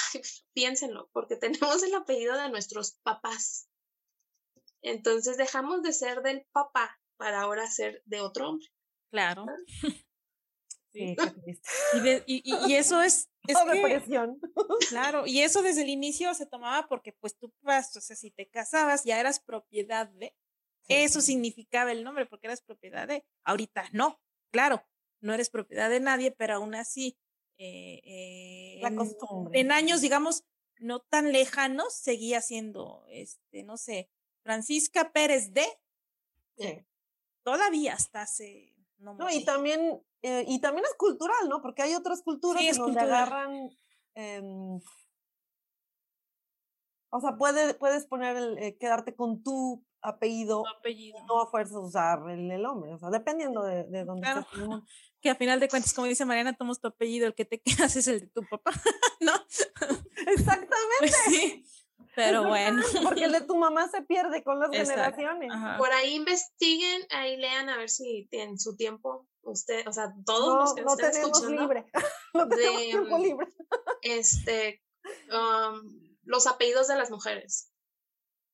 piénsenlo, 0.53 1.09
porque 1.11 1.35
tenemos 1.35 1.81
el 1.81 1.95
apellido 1.95 2.37
de 2.37 2.49
nuestros 2.49 2.99
papás. 3.01 3.67
Entonces 4.85 5.35
dejamos 5.35 5.81
de 5.81 5.93
ser 5.93 6.21
del 6.21 6.45
papá 6.51 6.99
para 7.17 7.41
ahora 7.41 7.67
ser 7.67 8.03
de 8.05 8.21
otro 8.21 8.49
hombre. 8.49 8.67
Claro. 9.11 9.45
Sí. 10.93 11.13
Y, 12.25 12.41
y, 12.45 12.75
eso 12.75 13.01
es... 13.01 13.29
es 13.49 13.57
Claro, 14.89 15.27
y 15.27 15.41
eso 15.41 15.61
desde 15.61 15.81
el 15.81 15.89
inicio 15.89 16.33
se 16.33 16.45
tomaba 16.45 16.87
porque 16.87 17.11
pues 17.11 17.37
tú 17.37 17.53
vas, 17.63 17.93
o 17.97 17.99
sea, 17.99 18.15
si 18.15 18.31
te 18.31 18.47
casabas 18.47 19.03
ya 19.03 19.19
eras 19.19 19.41
propiedad 19.41 20.07
de... 20.07 20.33
Eso 20.87 21.19
significaba 21.19 21.91
el 21.91 22.05
nombre 22.05 22.25
porque 22.27 22.47
eras 22.47 22.61
propiedad 22.61 23.09
de... 23.09 23.25
Ahorita 23.43 23.89
no, 23.91 24.21
claro, 24.53 24.87
no 25.19 25.33
eres 25.33 25.49
propiedad 25.49 25.89
de 25.89 25.99
nadie, 25.99 26.31
pero 26.31 26.55
aún 26.55 26.75
así... 26.75 27.17
Eh, 27.57 27.99
eh, 28.05 28.79
La 28.81 28.95
costumbre. 28.95 29.59
En, 29.59 29.73
años, 29.73 29.99
digamos, 29.99 30.45
no 30.77 31.01
tan 31.01 31.33
lejanos, 31.33 31.93
seguía 31.93 32.39
siendo, 32.39 33.03
este, 33.09 33.63
no 33.63 33.75
sé, 33.75 34.09
Francisca 34.45 35.11
Pérez 35.11 35.51
de, 35.53 35.65
todavía 37.43 37.95
hasta 37.95 38.21
hace... 38.21 38.75
No, 38.99 39.15
no 39.15 39.29
y 39.29 39.43
también, 39.43 40.01
eh, 40.21 40.45
y 40.47 40.61
también 40.61 40.85
es 40.85 40.93
cultural, 40.97 41.49
¿no? 41.49 41.61
Porque 41.61 41.81
hay 41.81 41.95
otras 41.95 42.21
culturas 42.21 42.61
que 42.61 42.73
donde 42.73 43.01
agarran... 43.01 43.69
Em, 44.13 44.79
o 47.09 47.19
sea, 47.19 47.37
puede, 47.37 47.73
puedes 47.73 48.05
poner, 48.05 48.37
el, 48.37 48.57
eh, 48.59 48.77
quedarte 48.77 49.15
con 49.15 49.41
tu 49.41 49.83
apellido, 50.01 50.63
apellido. 50.77 51.17
no 51.27 51.41
a 51.41 51.47
fuerza 51.47 51.79
usar 51.79 52.19
el, 52.29 52.51
el, 52.51 52.65
hombre, 52.65 52.93
o 52.93 52.99
sea, 52.99 53.09
dependiendo 53.09 53.63
de, 53.63 53.85
de 53.85 54.05
dónde 54.05 54.27
estés 54.27 54.45
Que 55.21 55.31
a 55.31 55.35
final 55.35 55.59
de 55.59 55.67
cuentas, 55.69 55.93
como 55.93 56.07
dice 56.07 56.23
Mariana, 56.23 56.53
tomas 56.53 56.79
tu 56.79 56.87
apellido, 56.87 57.25
el 57.25 57.33
que 57.33 57.45
te 57.45 57.59
quedas 57.89 57.95
es 57.95 58.07
el 58.07 58.19
de 58.19 58.27
tu 58.27 58.43
papá, 58.47 58.71
¿no? 59.21 59.33
Exactamente. 60.27 60.99
Pues 60.99 61.15
sí. 61.25 61.65
Pero 62.15 62.43
bueno. 62.47 62.81
Porque 63.03 63.25
el 63.25 63.31
de 63.31 63.41
tu 63.41 63.55
mamá 63.57 63.87
se 63.89 64.01
pierde 64.03 64.43
con 64.43 64.59
las 64.59 64.69
generaciones. 64.71 65.51
Por 65.77 65.91
ahí 65.91 66.15
investiguen, 66.15 67.05
ahí 67.09 67.37
lean 67.37 67.69
a 67.69 67.77
ver 67.77 67.89
si 67.89 68.27
en 68.31 68.57
su 68.59 68.75
tiempo 68.75 69.27
usted, 69.41 69.87
o 69.87 69.93
sea, 69.93 70.13
todos 70.25 70.55
los 70.55 70.73
que 70.73 70.81
no 70.81 70.91
estén 70.93 71.11
tenemos 71.11 71.31
escuchando. 71.37 71.61
libre. 71.61 71.85
no 72.33 72.47
tenemos 72.47 72.79
de, 72.81 72.85
tiempo 72.87 73.17
mm, 73.17 73.21
libre. 73.21 73.47
Este, 74.01 74.83
um, 75.31 76.15
los 76.23 76.47
apellidos 76.47 76.87
de 76.87 76.95
las 76.95 77.11
mujeres. 77.11 77.71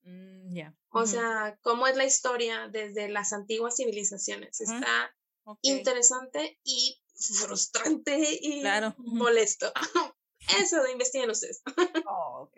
Mm, 0.03 0.55
ya. 0.55 0.75
O 0.89 0.99
Ujú. 0.99 1.07
sea, 1.07 1.57
cómo 1.61 1.87
es 1.87 1.95
la 1.95 2.05
historia 2.05 2.67
desde 2.69 3.07
las 3.09 3.31
antiguas 3.33 3.75
civilizaciones. 3.77 4.59
Está 4.59 5.15
Ok. 5.43 5.59
interesante 5.61 6.59
y 6.63 7.01
frustrante 7.37 8.19
y 8.41 8.61
Claro. 8.61 8.95
Molesto. 8.97 9.71
Eso 10.57 10.81
de 10.83 10.91
investiguen 10.91 11.29
ustedes. 11.29 11.61
Oh, 12.07 12.43
ok. 12.47 12.57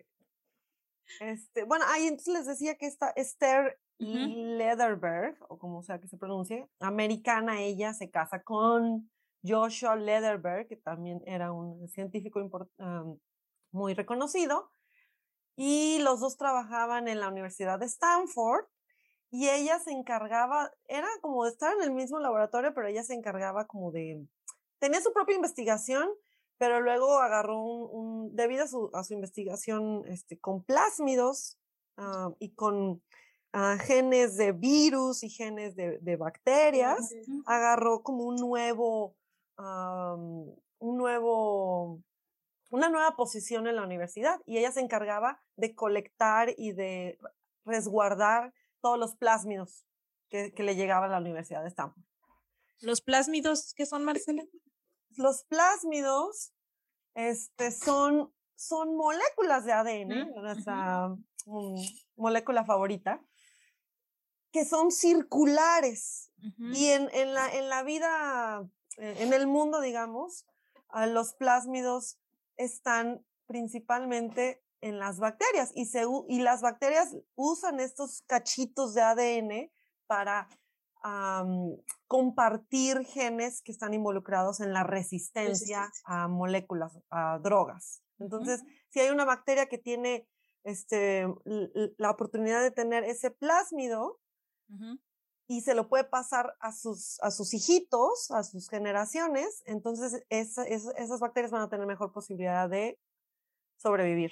Este, 1.20 1.64
bueno, 1.64 1.86
ahí 1.88 2.08
entonces 2.08 2.34
les 2.34 2.46
decía 2.46 2.76
que 2.76 2.88
esta 2.88 3.12
Esther 3.12 3.80
Ujú. 4.00 4.18
Lederberg, 4.58 5.38
o 5.48 5.58
como 5.58 5.84
sea 5.84 6.00
que 6.00 6.08
se 6.08 6.18
pronuncie, 6.18 6.68
americana, 6.80 7.62
ella 7.62 7.94
se 7.94 8.10
casa 8.10 8.42
con 8.42 9.10
Joshua 9.44 9.96
Lederberg, 9.96 10.68
que 10.68 10.78
también 10.78 11.22
era 11.26 11.52
un 11.52 11.88
científico 11.90 12.40
am, 12.78 13.20
muy 13.72 13.94
reconocido, 13.94 14.72
y 15.56 16.00
los 16.00 16.20
dos 16.20 16.38
trabajaban 16.38 17.08
en 17.08 17.20
la 17.20 17.28
Universidad 17.28 17.80
de 17.80 17.86
Stanford, 17.86 18.66
y 19.30 19.50
ella 19.50 19.80
se 19.80 19.92
encargaba, 19.92 20.72
era 20.88 21.08
como 21.22 21.44
de 21.44 21.52
estar 21.52 21.74
en 21.76 21.84
el 21.84 21.92
mismo 21.92 22.20
laboratorio, 22.20 22.74
pero 22.74 22.88
ella 22.88 23.04
se 23.04 23.16
encargaba 23.16 23.66
como 23.66 23.92
de, 23.92 24.28
tenía 24.80 25.02
su 25.02 25.12
propia 25.12 25.36
investigación, 25.36 26.10
pero 26.58 26.82
luego 26.82 27.20
agarró 27.20 27.62
un, 27.62 27.90
un- 27.92 28.36
debido 28.36 28.64
a 28.64 28.68
su, 28.68 28.90
a 28.94 29.04
su 29.04 29.14
investigación 29.14 30.04
este, 30.08 30.40
con 30.40 30.64
plásmidos 30.64 31.58
ah, 31.98 32.32
y 32.40 32.54
con 32.54 33.02
ah, 33.54 33.78
genes 33.80 34.38
de 34.38 34.52
virus 34.52 35.24
y 35.24 35.30
genes 35.30 35.76
de, 35.76 36.00
de 36.00 36.16
bacterias, 36.16 37.12
agarró 37.46 38.02
como 38.04 38.24
un 38.26 38.36
nuevo, 38.36 39.16
am, 39.58 40.46
un 40.80 40.98
nuevo, 40.98 42.02
una 42.72 42.90
nueva 42.90 43.16
posición 43.16 43.68
en 43.68 43.76
la 43.76 43.84
universidad 43.84 44.40
y 44.46 44.58
ella 44.58 44.72
se 44.72 44.80
encargaba 44.82 45.42
de 45.56 45.76
colectar 45.76 46.54
y 46.58 46.72
de 46.72 47.20
resguardar 47.66 48.54
todos 48.82 48.98
los 49.00 49.16
plásmidos 49.16 49.86
que, 50.30 50.52
que 50.54 50.64
le 50.64 50.76
llegaban 50.76 51.10
a 51.12 51.14
la 51.14 51.20
Universidad 51.22 51.62
de 51.62 51.70
Stanford. 51.70 52.04
Los 52.82 53.02
plásmidos, 53.02 53.74
¿qué 53.76 53.86
son, 53.86 54.04
Marcela? 54.04 54.44
Los 55.18 55.44
plásmidos 55.44 56.54
este, 57.16 57.72
son, 57.72 58.34
son 58.56 58.96
moléculas 58.96 59.66
de 59.66 59.74
ADN, 59.74 60.30
Ujú, 60.30 60.42
nuestra 60.42 61.10
mm, 61.46 61.82
molécula 62.16 62.66
favorita, 62.66 63.22
que 64.52 64.66
son 64.66 64.92
circulares. 64.92 66.32
Y 66.60 66.88
en, 66.88 67.10
en 67.14 67.34
la, 67.34 67.54
en 67.54 67.70
la 67.70 67.84
vida, 67.84 68.68
eh, 68.98 69.16
en 69.20 69.34
el 69.34 69.48
mundo, 69.48 69.80
digamos, 69.80 70.46
ah, 70.90 71.08
los 71.08 71.34
plásmidos 71.34 72.20
están 72.58 73.26
principalmente 73.46 74.62
en 74.82 75.00
las 75.00 75.20
bacterias 75.20 75.72
y, 75.74 75.86
se, 75.86 76.04
y 76.28 76.42
las 76.42 76.62
bacterias 76.62 77.16
usan 77.36 77.80
estos 77.80 78.24
cachitos 78.28 78.94
de 78.94 79.02
ADN 79.02 79.72
para 80.06 80.50
compartir 82.08 83.04
genes 83.06 83.62
que 83.62 83.72
están 83.72 83.94
involucrados 83.94 84.60
en 84.62 84.74
la 84.74 84.84
resistencia 84.84 85.82
Resistencia. 85.82 85.92
a 86.06 86.28
moléculas, 86.28 86.98
a 87.10 87.40
drogas. 87.40 88.02
Entonces, 88.20 88.64
si 88.90 89.00
hay 89.02 89.10
una 89.10 89.26
bacteria 89.26 89.68
que 89.68 89.78
tiene 89.78 90.28
este, 90.64 91.28
la 91.98 92.10
oportunidad 92.12 92.62
de 92.62 92.72
tener 92.72 93.04
ese 93.04 93.32
plásmido, 93.32 94.20
y 95.46 95.62
se 95.62 95.76
lo 95.76 95.90
puede 95.90 96.06
pasar 96.06 96.56
a 96.62 96.72
sus, 96.72 97.20
a 97.22 97.30
sus 97.30 97.54
hijitos, 97.54 98.32
a 98.32 98.44
sus 98.44 98.70
generaciones, 98.70 99.62
entonces 99.66 100.24
esa- 100.30 100.64
esa- 100.64 100.94
esas 100.94 101.20
bacterias 101.20 101.52
van 101.52 101.62
a 101.64 101.70
tener 101.70 101.86
mejor 101.86 102.12
posibilidad 102.14 102.70
de 102.70 102.98
sobrevivir. 103.78 104.32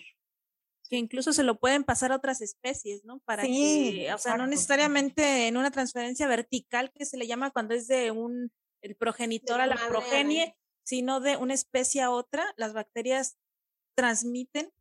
Que 0.92 0.98
incluso 0.98 1.32
se 1.32 1.44
lo 1.44 1.58
pueden 1.58 1.86
pasar 1.86 2.12
a 2.12 2.18
otras 2.18 2.42
especies, 2.42 3.06
¿no? 3.06 3.20
Para 3.20 3.44
Sí, 3.44 3.94
que, 3.96 4.14
o 4.14 4.18
sea, 4.18 4.36
no 4.36 4.46
necesariamente 4.46 5.48
en 5.48 5.56
una 5.56 5.72
transferencia 5.72 6.28
vertical 6.28 6.92
que 6.94 7.06
se 7.06 7.16
le 7.16 7.28
llama 7.28 7.50
cuando 7.52 7.74
es 7.74 7.88
de 7.88 8.12
un, 8.12 8.52
el 8.82 8.98
progenitor 8.98 9.62
a 9.62 9.68
la 9.68 9.76
madre 9.76 9.88
progenie, 9.88 10.58
sino 10.84 11.22
de 11.22 11.38
una 11.38 11.54
especie 11.54 12.02
a 12.02 12.12
otra, 12.12 12.44
las 12.58 12.74
bacterias 12.74 13.38
transmiten, 13.96 14.74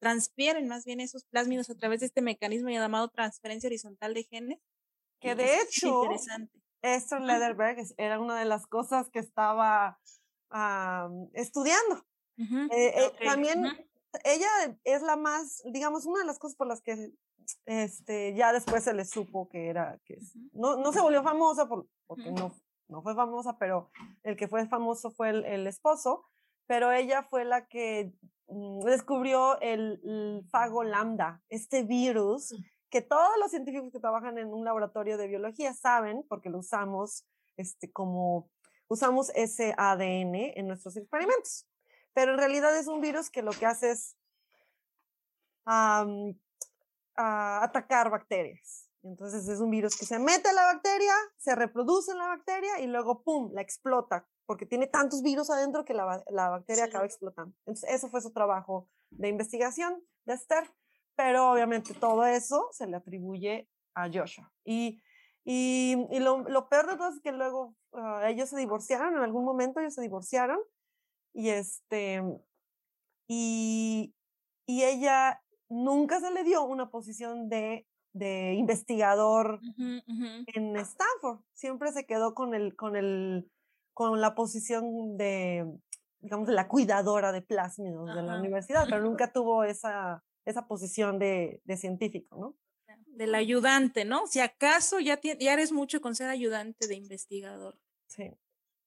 transfieren 0.00 0.68
más 0.68 0.86
bien 0.86 1.00
esos 1.00 1.26
plásmidos 1.26 1.68
a 1.68 1.74
través 1.74 2.00
de 2.00 2.06
este 2.06 2.22
mecanismo 2.22 2.70
llamado 2.70 3.08
transferencia 3.08 3.68
horizontal 3.68 4.14
de 4.14 4.24
genes. 4.24 4.60
Que 5.20 5.34
de 5.34 5.54
es 5.56 5.64
hecho, 5.64 6.04
interesante. 6.04 6.62
Esther 6.80 7.20
Lederberg 7.20 7.84
era 7.98 8.18
una 8.18 8.38
de 8.38 8.46
las 8.46 8.66
cosas 8.66 9.10
que 9.10 9.18
estaba 9.18 10.00
estudiando. 11.34 12.06
Eh, 12.38 12.94
eh, 12.96 13.12
También. 13.22 13.87
Ella 14.24 14.48
es 14.84 15.02
la 15.02 15.16
más, 15.16 15.62
digamos, 15.72 16.06
una 16.06 16.20
de 16.20 16.26
las 16.26 16.38
cosas 16.38 16.56
por 16.56 16.66
las 16.66 16.80
que 16.82 17.12
este, 17.66 18.34
ya 18.34 18.52
después 18.52 18.84
se 18.84 18.92
le 18.94 19.04
supo 19.04 19.48
que 19.48 19.68
era, 19.68 19.98
que 20.04 20.14
es- 20.14 20.34
no, 20.52 20.76
no 20.76 20.92
se 20.92 21.00
volvió 21.00 21.22
famosa 21.22 21.66
por- 21.68 21.86
porque 22.06 22.30
no, 22.30 22.52
no 22.88 23.02
fue 23.02 23.14
famosa, 23.14 23.56
pero 23.58 23.90
el 24.22 24.36
que 24.36 24.48
fue 24.48 24.66
famoso 24.68 25.10
fue 25.10 25.30
el, 25.30 25.44
el 25.44 25.66
esposo, 25.66 26.26
pero 26.66 26.92
ella 26.92 27.22
fue 27.22 27.44
la 27.44 27.66
que 27.66 28.12
mm, 28.48 28.80
descubrió 28.80 29.58
el, 29.60 30.00
el 30.04 30.44
fago 30.50 30.84
lambda, 30.84 31.42
este 31.48 31.82
virus 31.84 32.52
Mm. 32.52 32.62
que 32.90 33.02
todos 33.02 33.30
los 33.40 33.50
científicos 33.50 33.92
que 33.92 34.00
trabajan 34.00 34.38
en 34.38 34.48
un 34.52 34.64
laboratorio 34.64 35.18
de 35.18 35.26
biología 35.28 35.74
saben 35.74 36.24
porque 36.28 36.48
lo 36.50 36.58
usamos 36.58 37.24
este, 37.56 37.90
como 37.92 38.50
usamos 38.88 39.30
ese 39.34 39.74
ADN 39.76 40.52
en 40.58 40.66
nuestros 40.66 40.96
experimentos. 40.96 41.66
Pero 42.14 42.32
en 42.32 42.38
realidad 42.38 42.76
es 42.76 42.86
un 42.86 43.00
virus 43.00 43.30
que 43.30 43.42
lo 43.42 43.52
que 43.52 43.66
hace 43.66 43.90
es 43.90 44.16
atacar 47.14 48.10
bacterias. 48.10 48.88
Entonces 49.02 49.48
es 49.48 49.60
un 49.60 49.70
virus 49.70 49.96
que 49.96 50.06
se 50.06 50.18
mete 50.18 50.48
a 50.48 50.52
la 50.52 50.64
bacteria, 50.64 51.14
se 51.36 51.54
reproduce 51.54 52.10
en 52.12 52.18
la 52.18 52.26
bacteria 52.28 52.80
y 52.80 52.86
luego, 52.86 53.22
¡pum!, 53.22 53.50
la 53.52 53.60
explota, 53.62 54.26
porque 54.44 54.66
tiene 54.66 54.86
tantos 54.86 55.22
virus 55.22 55.50
adentro 55.50 55.84
que 55.84 55.94
la, 55.94 56.22
la 56.28 56.48
bacteria 56.50 56.84
Sí. 56.84 56.90
acaba 56.90 57.04
explotando. 57.06 57.54
Entonces 57.60 57.90
eso 57.90 58.08
fue 58.08 58.20
su 58.20 58.32
trabajo 58.32 58.88
de 59.10 59.28
investigación 59.28 60.02
de 60.24 60.34
Esther, 60.34 60.70
pero 61.14 61.50
obviamente 61.52 61.94
todo 61.94 62.26
eso 62.26 62.68
se 62.72 62.86
le 62.86 62.96
atribuye 62.96 63.68
a 63.94 64.08
Joshua. 64.12 64.52
Y, 64.64 65.00
y, 65.44 66.06
y 66.10 66.18
lo, 66.20 66.40
lo 66.48 66.68
peor 66.68 66.88
de 66.88 66.96
todo 66.96 67.08
es 67.10 67.20
que 67.20 67.32
luego 67.32 67.76
ah, 67.92 68.28
ellos 68.28 68.48
se 68.50 68.56
divorciaron, 68.58 69.16
en 69.16 69.22
algún 69.22 69.44
momento 69.44 69.80
ellos 69.80 69.94
se 69.94 70.02
divorciaron 70.02 70.58
y 71.38 71.50
este, 71.50 72.20
y, 73.28 74.12
y 74.66 74.82
ella 74.82 75.40
nunca 75.68 76.18
se 76.18 76.32
le 76.32 76.42
dio 76.42 76.64
una 76.64 76.90
posición 76.90 77.48
de, 77.48 77.86
de 78.12 78.54
investigador 78.54 79.60
en 79.78 80.76
Stanford. 80.76 81.38
Siempre 81.54 81.92
se 81.92 82.06
quedó 82.06 82.34
con 82.34 82.54
el, 82.54 82.74
con 82.74 82.96
el, 82.96 83.48
con 83.94 84.20
la 84.20 84.34
posición 84.34 85.16
de, 85.16 85.64
digamos, 86.18 86.48
de 86.48 86.54
la 86.54 86.66
cuidadora 86.66 87.30
de 87.30 87.42
plásmidos 87.42 88.12
de 88.12 88.22
la 88.24 88.40
universidad, 88.40 88.86
pero 88.90 89.00
nunca 89.08 89.32
tuvo 89.32 89.62
esa, 89.62 90.24
esa 90.44 90.66
posición 90.66 91.20
de, 91.20 91.62
de 91.62 91.76
científico, 91.76 92.36
¿no? 92.36 92.56
Del 93.06 93.36
ayudante, 93.36 94.04
¿no? 94.04 94.26
Si 94.26 94.40
acaso 94.40 94.98
ya, 94.98 95.20
ya 95.22 95.52
eres 95.52 95.70
mucho 95.70 96.00
con 96.00 96.16
ser 96.16 96.30
ayudante 96.30 96.88
de 96.88 96.96
investigador. 96.96 97.78
Sí. 98.08 98.28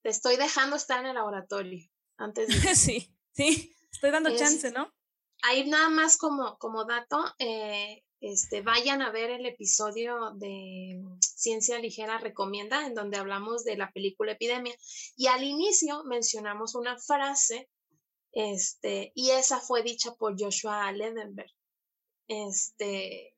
Te 0.02 0.10
estoy 0.10 0.36
dejando 0.36 0.76
estar 0.76 1.00
en 1.00 1.06
el 1.06 1.16
laboratorio 1.16 1.90
antes 2.24 2.48
de 2.48 2.54
sí, 2.76 3.14
sí, 3.34 3.76
estoy 3.92 4.12
dando 4.12 4.30
Es- 4.30 4.40
chance, 4.40 4.72
¿no? 4.72 4.94
Ahí 5.44 5.68
nada 5.68 5.90
más 5.90 6.18
como, 6.18 6.58
como 6.60 6.86
dato, 6.86 7.18
eh, 7.40 8.04
este, 8.20 8.62
vayan 8.62 9.02
a 9.02 9.10
ver 9.12 9.32
el 9.32 9.46
episodio 9.48 10.34
de 10.36 11.02
Ciencia 11.20 11.80
Ligera 11.80 12.20
Recomienda, 12.20 12.86
en 12.86 12.94
donde 12.94 13.18
hablamos 13.18 13.64
de 13.64 13.76
la 13.76 13.92
película 13.92 14.34
Epidemia. 14.34 14.76
Y 15.16 15.26
al 15.26 15.44
inicio 15.44 16.04
mencionamos 16.04 16.76
una 16.76 17.00
frase, 17.00 17.68
este, 18.34 19.12
y 19.16 19.32
esa 19.32 19.60
fue 19.60 19.82
dicha 19.82 20.14
por 20.14 20.36
Joshua 20.40 20.92
Ledenberg. 20.92 21.50
Este, 22.28 23.36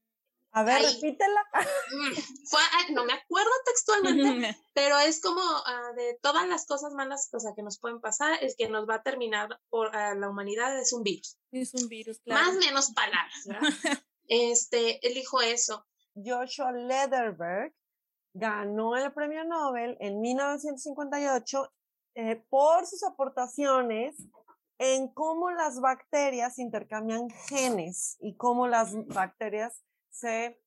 A 0.56 0.64
ver, 0.64 0.76
Ahí. 0.76 0.86
repítela. 0.94 1.42
mm, 1.54 2.14
fue, 2.46 2.62
ah, 2.62 2.92
no 2.92 3.06
me 3.06 3.14
acuerdo 3.14 3.50
textualmente, 3.66 4.56
pero 4.74 5.00
es 5.00 5.20
como 5.20 5.42
ah, 5.42 5.92
de 5.96 6.18
todas 6.22 6.48
las 6.48 6.68
cosas 6.68 6.94
malas 6.94 7.28
o 7.34 7.40
sea, 7.40 7.54
que 7.56 7.64
nos 7.64 7.80
pueden 7.80 8.00
pasar, 8.00 8.38
el 8.42 8.56
que 8.56 8.70
nos 8.70 8.88
va 8.88 8.96
a 8.96 9.04
terminar 9.04 9.60
por 9.70 9.96
a 9.96 10.14
la 10.14 10.30
humanidad 10.30 10.80
es 10.80 10.94
un 10.94 11.04
virus. 11.04 11.38
es 11.52 11.74
un 11.74 11.90
virus, 11.90 12.20
claro. 12.20 12.46
Más 12.46 12.56
o 12.56 12.60
menos 12.60 12.92
palabras, 12.92 13.44
¿verdad? 13.46 13.62
Este, 14.30 15.06
él 15.06 15.16
dijo 15.16 15.42
eso. 15.42 15.86
Joshua 16.16 16.72
Lederberg 16.72 17.74
ganó 18.34 18.96
el 18.96 19.12
premio 19.12 19.44
Nobel 19.44 19.98
en 20.00 20.22
1958 20.22 21.74
eh, 22.16 22.44
por 22.50 22.86
sus 22.86 23.04
aportaciones 23.04 24.16
en 24.80 25.08
cómo 25.14 25.52
las 25.52 25.82
bacterias 25.82 26.58
intercambian 26.58 27.30
genes 27.30 28.18
y 28.22 28.36
cómo 28.36 28.68
las 28.68 28.94
bacterias 29.08 29.84
se 30.14 30.60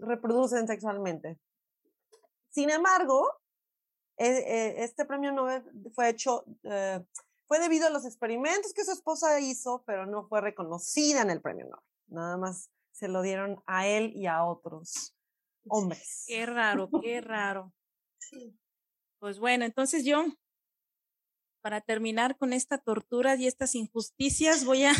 reproducen 0.00 0.66
sexualmente. 0.66 1.38
Sin 2.50 2.70
embargo, 2.70 3.26
e, 4.18 4.26
e, 4.26 4.84
este 4.84 5.04
premio 5.04 5.32
Nobel 5.32 5.64
fue 5.94 6.10
hecho, 6.10 6.44
eh, 6.64 7.02
fue 7.46 7.58
debido 7.58 7.86
a 7.86 7.90
los 7.90 8.04
experimentos 8.04 8.74
que 8.74 8.84
su 8.84 8.92
esposa 8.92 9.40
hizo, 9.40 9.82
pero 9.86 10.06
no 10.06 10.28
fue 10.28 10.40
reconocida 10.40 11.22
en 11.22 11.30
el 11.30 11.40
premio 11.40 11.66
Nobel. 11.66 11.84
Nada 12.08 12.36
más 12.36 12.70
se 12.92 13.08
lo 13.08 13.22
dieron 13.22 13.62
a 13.66 13.86
él 13.86 14.12
y 14.14 14.26
a 14.26 14.44
otros 14.44 15.14
hombres. 15.68 16.24
Qué 16.26 16.44
raro, 16.44 16.90
qué 17.02 17.20
raro. 17.20 17.72
Pues 19.18 19.38
bueno, 19.38 19.64
entonces 19.64 20.04
yo, 20.04 20.24
para 21.60 21.80
terminar 21.80 22.36
con 22.36 22.52
esta 22.52 22.78
tortura 22.78 23.36
y 23.36 23.46
estas 23.46 23.76
injusticias, 23.76 24.64
voy 24.64 24.82
a 24.82 24.94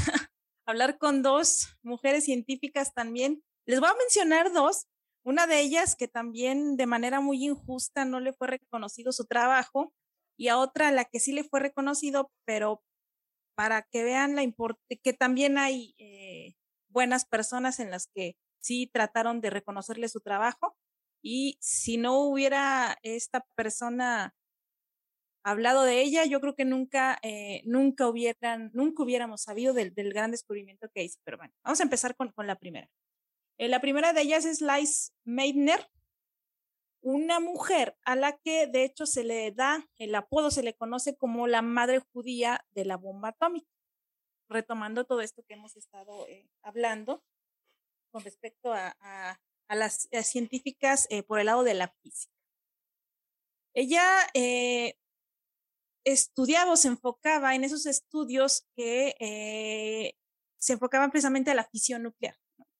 hablar 0.66 0.98
con 0.98 1.22
dos 1.22 1.76
mujeres 1.82 2.24
científicas 2.24 2.94
también. 2.94 3.42
Les 3.66 3.80
voy 3.80 3.88
a 3.88 3.98
mencionar 3.98 4.52
dos. 4.52 4.86
Una 5.24 5.46
de 5.46 5.60
ellas 5.60 5.94
que 5.94 6.08
también 6.08 6.76
de 6.76 6.86
manera 6.86 7.20
muy 7.20 7.44
injusta 7.44 8.04
no 8.04 8.20
le 8.20 8.32
fue 8.32 8.48
reconocido 8.48 9.12
su 9.12 9.26
trabajo 9.26 9.92
y 10.36 10.48
a 10.48 10.58
otra 10.58 10.88
a 10.88 10.92
la 10.92 11.04
que 11.04 11.20
sí 11.20 11.32
le 11.32 11.44
fue 11.44 11.60
reconocido, 11.60 12.32
pero 12.44 12.82
para 13.54 13.82
que 13.82 14.02
vean 14.02 14.34
la 14.34 14.42
que 15.02 15.12
también 15.12 15.58
hay 15.58 15.94
eh, 15.98 16.54
buenas 16.88 17.24
personas 17.24 17.78
en 17.80 17.90
las 17.90 18.08
que 18.14 18.36
sí 18.60 18.90
trataron 18.92 19.40
de 19.40 19.50
reconocerle 19.50 20.08
su 20.08 20.20
trabajo 20.20 20.76
y 21.22 21.56
si 21.60 21.98
no 21.98 22.18
hubiera 22.20 22.98
esta 23.02 23.46
persona 23.54 24.34
hablado 25.42 25.82
de 25.82 26.02
ella, 26.02 26.24
yo 26.24 26.40
creo 26.40 26.54
que 26.54 26.64
nunca, 26.64 27.18
eh, 27.22 27.62
nunca 27.64 28.08
hubieran, 28.08 28.70
nunca 28.74 29.02
hubiéramos 29.02 29.42
sabido 29.42 29.74
del, 29.74 29.92
gran 30.12 30.30
descubrimiento 30.30 30.88
que 30.90 31.02
hizo. 31.02 31.20
Pero 31.24 31.38
bueno, 31.38 31.52
vamos 31.62 31.80
a 31.80 31.84
empezar 31.84 32.16
con, 32.16 32.32
la 32.36 32.56
primera. 32.56 32.88
Eh, 33.58 33.68
la 33.68 33.80
primera 33.80 34.12
de 34.12 34.22
ellas 34.22 34.44
es 34.44 34.60
Liz 34.60 35.12
Meitner, 35.24 35.88
una 37.00 37.40
mujer 37.40 37.96
a 38.04 38.14
la 38.14 38.36
que 38.38 38.68
de 38.68 38.84
hecho 38.84 39.06
se 39.06 39.24
le 39.24 39.50
da 39.50 39.88
el 39.96 40.14
apodo, 40.14 40.50
se 40.50 40.62
le 40.62 40.74
conoce 40.74 41.16
como 41.16 41.48
la 41.48 41.62
madre 41.62 42.00
judía 42.12 42.64
de 42.70 42.84
la 42.84 42.96
bomba 42.96 43.30
atómica. 43.30 43.68
Retomando 44.48 45.04
todo 45.04 45.20
esto 45.20 45.42
que 45.42 45.54
hemos 45.54 45.76
estado 45.76 46.26
eh, 46.28 46.48
hablando 46.62 47.24
con 48.10 48.22
respecto 48.22 48.72
a, 48.72 49.38
las 49.68 50.06
científicas 50.24 51.08
por 51.26 51.40
el 51.40 51.46
lado 51.46 51.64
de 51.64 51.72
la 51.72 51.88
física. 52.02 52.34
Ella 53.72 54.04
estudiaba 56.04 56.72
o 56.72 56.76
se 56.76 56.88
enfocaba 56.88 57.54
en 57.54 57.64
esos 57.64 57.86
estudios 57.86 58.66
que 58.76 59.14
eh, 59.20 60.14
se 60.58 60.74
enfocaban 60.74 61.10
precisamente 61.10 61.50
a 61.50 61.54
la 61.54 61.64
fisión 61.64 62.02
nuclear, 62.02 62.36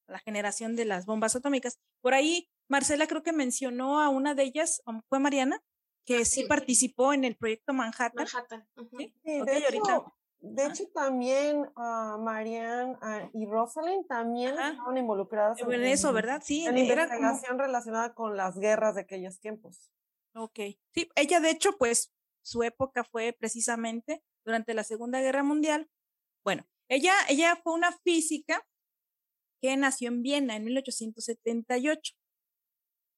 a 0.07 0.13
la 0.13 0.19
generación 0.19 0.75
de 0.75 0.85
las 0.85 1.05
bombas 1.05 1.35
atómicas. 1.35 1.79
Por 2.01 2.13
ahí, 2.13 2.49
Marcela 2.69 3.07
creo 3.07 3.23
que 3.23 3.33
mencionó 3.33 3.99
a 4.01 4.09
una 4.09 4.35
de 4.35 4.43
ellas, 4.43 4.81
fue 5.09 5.19
Mariana, 5.19 5.61
que 6.05 6.17
ah, 6.17 6.25
sí, 6.25 6.43
participó 6.45 7.13
en 7.13 7.23
el 7.23 7.35
proyecto 7.35 7.73
Manhattan. 7.73 8.25
Manhattan. 8.25 8.67
de, 10.39 10.65
hecho, 10.65 10.87
también 10.93 11.59
uh, 11.75 12.17
Marianne 12.19 12.97
y 13.33 13.45
Rosalind 13.45 14.05
también 14.07 14.51
estaban 14.51 14.97
involucradas 14.97 15.59
en, 15.61 15.83
eso, 15.83 16.11
¿verdad? 16.11 16.41
Sí, 16.43 16.65
en 16.65 16.77
investigación 16.77 17.57
relacionada 17.57 18.13
con 18.13 18.35
las 18.35 18.57
guerras 18.57 18.95
de 18.95 19.01
aquellos 19.01 19.39
tiempos. 19.39 19.91
Ok. 20.35 20.59
Sí, 20.93 21.09
ella 21.15 21.39
de 21.39 21.51
hecho, 21.51 21.77
pues 21.77 22.11
su 22.43 22.63
época 22.63 23.03
fue 23.03 23.33
precisamente 23.33 24.21
durante 24.45 24.73
la 24.73 24.83
Segunda 24.83 25.21
Guerra 25.21 25.43
Mundial. 25.43 25.89
Bueno, 26.43 26.67
ella, 26.89 27.13
ella 27.29 27.59
fue 27.63 27.73
una 27.73 27.91
física 28.03 28.65
que 29.61 29.75
nació 29.77 30.09
en 30.09 30.21
Viena 30.21 30.55
en 30.55 30.65
1878. 30.65 32.13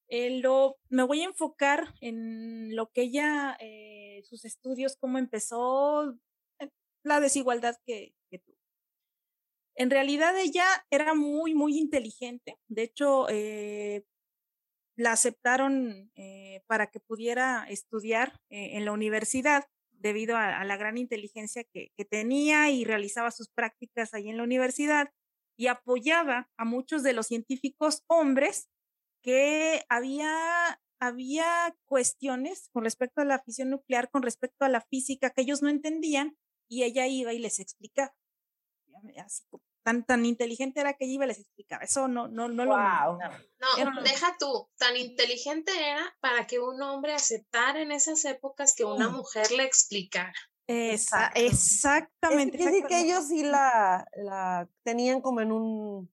Eh, 0.08 0.40
lo, 0.40 0.76
me 0.88 1.02
voy 1.02 1.22
a 1.22 1.26
enfocar 1.26 1.94
en 2.00 2.76
lo 2.76 2.90
que 2.92 3.02
ella, 3.02 3.56
eh, 3.58 4.22
sus 4.24 4.44
estudios, 4.44 4.96
cómo 4.96 5.18
empezó, 5.18 6.12
eh, 6.60 6.70
la 7.02 7.18
desigualdad 7.20 7.76
que, 7.84 8.14
tuvo. 8.44 8.56
En 9.74 9.90
realidad 9.90 10.38
ella 10.38 10.66
era 10.90 11.14
muy, 11.14 11.54
muy 11.54 11.76
inteligente. 11.76 12.56
De 12.68 12.84
hecho, 12.84 13.26
la 14.96 15.12
aceptaron 15.12 16.10
eh, 16.14 16.62
para 16.66 16.88
que 16.88 17.00
pudiera 17.00 17.66
estudiar 17.68 18.40
eh, 18.48 18.76
en 18.76 18.84
la 18.84 18.92
universidad 18.92 19.66
debido 19.92 20.36
a, 20.36 20.64
la 20.64 20.76
gran 20.76 20.98
inteligencia 20.98 21.64
que, 21.64 21.90
tenía 22.10 22.70
y 22.70 22.84
realizaba 22.84 23.30
sus 23.30 23.48
prácticas 23.48 24.14
ahí 24.14 24.28
en 24.28 24.36
la 24.36 24.42
universidad 24.42 25.10
y 25.56 25.68
apoyaba 25.68 26.50
a 26.56 26.64
muchos 26.64 27.02
de 27.02 27.12
los 27.12 27.26
científicos 27.26 28.04
hombres 28.06 28.68
que 29.22 29.84
había, 29.88 30.80
había 31.00 31.76
cuestiones 31.86 32.68
con 32.72 32.84
respecto 32.84 33.20
a 33.20 33.24
la 33.24 33.42
fisión 33.42 33.70
nuclear, 33.70 34.10
con 34.10 34.22
respecto 34.22 34.64
a 34.64 34.68
la 34.68 34.82
física 34.82 35.30
que 35.30 35.42
ellos 35.42 35.62
no 35.62 35.68
entendían 35.68 36.36
y 36.68 36.82
ella 36.82 37.06
iba 37.06 37.32
y 37.32 37.38
les 37.38 37.58
explicaba. 37.58 38.14
Así 39.18 39.44
tan, 39.86 40.04
tan 40.04 40.26
inteligente 40.26 40.80
era 40.80 40.94
que 40.94 41.04
ella 41.04 41.14
iba 41.14 41.24
y 41.26 41.28
les 41.28 41.38
explicaba. 41.38 41.84
Eso 41.84 42.08
no, 42.08 42.26
no, 42.26 42.48
no 42.48 42.64
lo 42.64 42.76
No, 42.76 44.02
deja 44.02 44.36
tú, 44.36 44.68
tan 44.76 44.96
inteligente 44.96 45.70
era 45.78 46.12
para 46.18 46.44
que 46.48 46.58
un 46.58 46.82
hombre 46.82 47.14
aceptara 47.14 47.80
en 47.80 47.92
esas 47.92 48.24
épocas 48.24 48.74
que 48.74 48.84
una 48.84 49.08
mujer 49.08 49.52
le 49.52 49.62
explicara. 49.62 50.34
Esa, 50.66 51.28
exactamente. 51.36 52.58
Es 52.58 52.64
decir, 52.64 52.84
que 52.86 53.00
ellos 53.02 53.28
sí 53.28 53.44
la, 53.44 54.04
la 54.16 54.68
tenían 54.82 55.20
como 55.20 55.40
en 55.40 55.52
un 55.52 56.10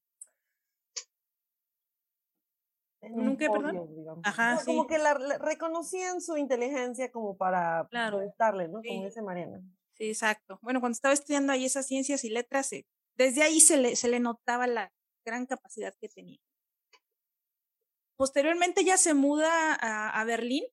¿Nunca, 3.01 3.51
perdón? 3.51 4.21
Ajá, 4.23 4.59
sí. 4.59 4.65
Como 4.67 4.85
que 4.85 4.99
la, 4.99 5.15
reconocían 5.15 6.21
su 6.21 6.37
inteligencia 6.37 7.11
como 7.11 7.35
para 7.35 7.87
claro. 7.89 8.21
¿no? 8.21 8.81
Como 8.83 9.03
dice 9.03 9.23
Mariana. 9.23 9.61
Sí, 9.95 10.09
exacto. 10.09 10.59
Bueno, 10.61 10.79
cuando 10.79 10.93
estaba 10.93 11.13
estudiando 11.13 11.51
ahí 11.51 11.65
esas 11.65 11.87
ciencias 11.87 12.23
y 12.23 12.29
letras, 12.29 12.71
eh, 12.71 12.85
desde 13.17 13.43
ahí 13.43 13.59
se 13.59 13.77
le, 13.77 13.95
se 13.95 14.07
le 14.07 14.19
notaba 14.19 14.67
la 14.67 14.91
gran 15.25 15.45
capacidad 15.45 15.95
que 15.99 16.09
tenía. 16.09 16.39
Posteriormente 18.15 18.83
ya 18.83 18.97
se 18.97 19.13
muda 19.13 19.73
a, 19.73 20.23
Berlín 20.23 20.63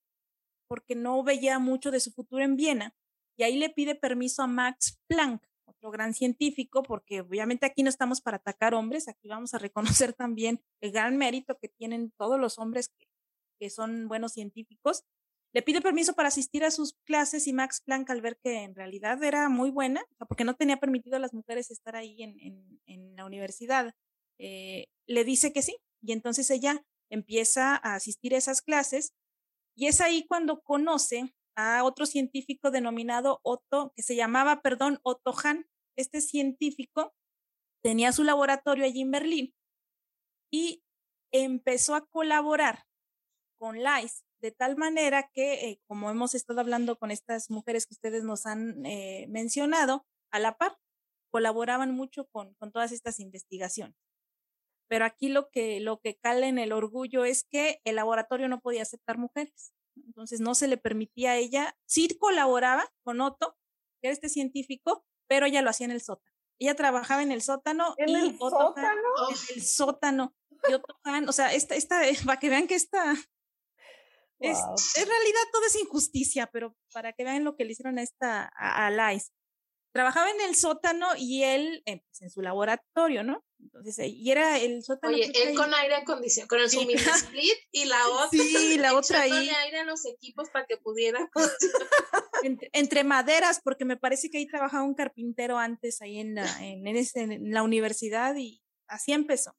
porque 0.68 0.94
no 0.94 1.22
veía 1.22 1.58
mucho 1.58 1.90
de 1.90 2.00
su 2.00 2.12
futuro 2.12 2.44
en 2.44 2.56
Viena 2.56 2.94
y 3.36 3.42
ahí 3.42 3.56
le 3.56 3.70
pide 3.70 3.94
permiso 3.94 4.42
a 4.42 4.46
Max 4.46 5.00
Planck, 5.08 5.42
otro 5.64 5.90
gran 5.90 6.12
científico, 6.12 6.82
porque 6.82 7.22
obviamente 7.22 7.66
aquí 7.66 7.82
no 7.82 7.88
estamos 7.88 8.20
para 8.20 8.36
atacar 8.36 8.74
hombres, 8.74 9.08
aquí 9.08 9.28
vamos 9.28 9.54
a 9.54 9.58
reconocer 9.58 10.12
también 10.14 10.62
el 10.80 10.92
gran 10.92 11.16
mérito 11.16 11.58
que 11.58 11.68
tienen 11.68 12.12
todos 12.18 12.38
los 12.38 12.58
hombres 12.58 12.88
que, 12.88 13.08
que 13.58 13.70
son 13.70 14.06
buenos 14.06 14.32
científicos 14.32 15.04
le 15.52 15.62
pide 15.62 15.80
permiso 15.80 16.14
para 16.14 16.28
asistir 16.28 16.64
a 16.64 16.70
sus 16.70 16.94
clases 17.04 17.46
y 17.46 17.52
Max 17.52 17.82
Planck 17.84 18.08
al 18.10 18.20
ver 18.20 18.38
que 18.42 18.62
en 18.62 18.74
realidad 18.74 19.22
era 19.22 19.48
muy 19.48 19.70
buena, 19.70 20.04
porque 20.28 20.44
no 20.44 20.54
tenía 20.54 20.76
permitido 20.76 21.16
a 21.16 21.20
las 21.20 21.34
mujeres 21.34 21.70
estar 21.70 21.96
ahí 21.96 22.22
en, 22.22 23.16
la 23.16 23.26
universidad, 23.26 23.92
eh, 24.38 24.86
le 25.06 25.24
dice 25.24 25.52
que 25.52 25.62
sí. 25.62 25.76
Y 26.00 26.12
entonces 26.12 26.48
ella 26.50 26.82
empieza 27.10 27.74
a 27.74 27.96
asistir 27.96 28.34
a 28.34 28.38
esas 28.38 28.62
clases 28.62 29.12
y 29.76 29.88
es 29.88 30.00
ahí 30.00 30.24
cuando 30.26 30.62
conoce 30.62 31.34
a 31.56 31.84
otro 31.84 32.06
científico 32.06 32.70
denominado 32.70 33.40
Otto, 33.42 33.92
que 33.94 34.02
se 34.02 34.16
llamaba, 34.16 34.62
perdón, 34.62 35.00
Otto 35.02 35.32
Hahn. 35.32 35.66
Este 35.96 36.20
científico 36.20 37.12
tenía 37.82 38.12
su 38.12 38.24
laboratorio 38.24 38.84
allí 38.84 39.02
en 39.02 39.10
Berlín 39.10 39.54
y 40.50 40.82
empezó 41.32 41.94
a 41.94 42.06
colaborar 42.06 42.84
con 43.58 43.82
Leis 43.82 44.24
de 44.40 44.52
tal 44.52 44.76
manera 44.76 45.30
que, 45.32 45.70
eh, 45.70 45.80
como 45.86 46.10
hemos 46.10 46.34
estado 46.34 46.60
hablando 46.60 46.98
con 46.98 47.10
estas 47.10 47.50
mujeres 47.50 47.86
que 47.86 47.94
ustedes 47.94 48.24
nos 48.24 48.46
han 48.46 48.84
eh, 48.86 49.26
mencionado, 49.28 50.06
a 50.30 50.38
la 50.38 50.56
par, 50.56 50.78
colaboraban 51.30 51.94
mucho 51.94 52.26
con, 52.26 52.54
con, 52.54 52.72
todas 52.72 52.92
estas 52.92 53.20
investigaciones. 53.20 53.96
Pero 54.88 55.04
aquí 55.04 55.28
lo 55.28 55.50
que, 55.50 55.80
lo 55.80 56.00
que 56.00 56.16
cala 56.16 56.48
en 56.48 56.58
el 56.58 56.72
orgullo 56.72 57.24
es 57.24 57.44
que 57.44 57.80
el 57.84 57.96
laboratorio 57.96 58.48
no 58.48 58.60
podía 58.60 58.82
aceptar 58.82 59.18
mujeres. 59.18 59.72
Entonces 59.96 60.40
no 60.40 60.54
se 60.54 60.68
le 60.68 60.76
permitía 60.76 61.32
a 61.32 61.36
ella, 61.36 61.76
sí 61.86 62.08
colaboraba 62.18 62.90
con 63.02 63.20
Otto, 63.20 63.56
que 64.00 64.08
era 64.08 64.14
este 64.14 64.28
científico, 64.28 65.04
pero 65.28 65.46
ella 65.46 65.62
lo 65.62 65.70
hacía 65.70 65.84
en 65.84 65.92
el 65.92 66.00
sótano. 66.00 66.34
Ella 66.58 66.74
trabajaba 66.74 67.22
en 67.22 67.32
el 67.32 67.42
sótano. 67.42 67.94
¿En 67.96 68.16
el 68.16 68.38
sótano? 68.38 68.98
en 69.28 69.56
el 69.56 69.62
sótano. 69.62 70.34
Y 70.68 70.74
Otto 70.74 70.94
o 71.28 71.32
sea, 71.32 71.54
esta, 71.54 71.74
esta, 71.74 72.00
para 72.26 72.38
que 72.38 72.50
vean 72.50 72.66
que 72.66 72.74
esta, 72.74 73.14
es, 74.40 74.58
en 74.96 75.06
realidad 75.06 75.40
todo 75.52 75.64
es 75.66 75.76
injusticia, 75.76 76.48
pero 76.52 76.74
para 76.92 77.12
que 77.12 77.24
vean 77.24 77.44
lo 77.44 77.56
que 77.56 77.64
le 77.64 77.72
hicieron 77.72 77.98
a 77.98 78.02
esta 78.02 78.50
a, 78.56 78.90
Trabajaba 79.92 80.30
en 80.30 80.40
el 80.42 80.54
sótano 80.54 81.08
y 81.16 81.42
él 81.42 81.82
eh, 81.84 82.00
pues, 82.06 82.22
en 82.22 82.30
su 82.30 82.42
laboratorio, 82.42 83.24
¿no? 83.24 83.44
Entonces, 83.58 83.98
eh, 83.98 84.06
y 84.06 84.30
era 84.30 84.56
el 84.58 84.84
sótano. 84.84 85.12
Oye, 85.12 85.32
él 85.34 85.56
con 85.56 85.74
aire 85.74 85.96
acondicionado, 85.96 86.48
con 86.48 86.60
el 86.60 86.70
mini 86.76 86.94
split 86.94 87.58
y 87.72 87.86
la 87.86 88.08
otra. 88.08 88.28
Sí, 88.30 88.78
la 88.78 88.94
otra 88.94 89.22
ahí. 89.22 89.48
aire 89.48 89.80
a 89.80 89.84
los 89.84 90.06
equipos 90.06 90.48
para 90.50 90.64
que 90.66 90.76
pudieran. 90.76 91.28
entre, 92.72 93.02
maderas, 93.02 93.60
porque 93.64 93.84
me 93.84 93.96
parece 93.96 94.30
que 94.30 94.38
ahí 94.38 94.46
trabajaba 94.46 94.84
un 94.84 94.94
carpintero 94.94 95.58
antes 95.58 96.00
ahí 96.02 96.20
en 96.20 96.36
la, 96.36 96.44
en, 96.64 96.86
en 96.86 97.52
la 97.52 97.64
universidad 97.64 98.36
y 98.36 98.62
así 98.86 99.12
empezó. 99.12 99.56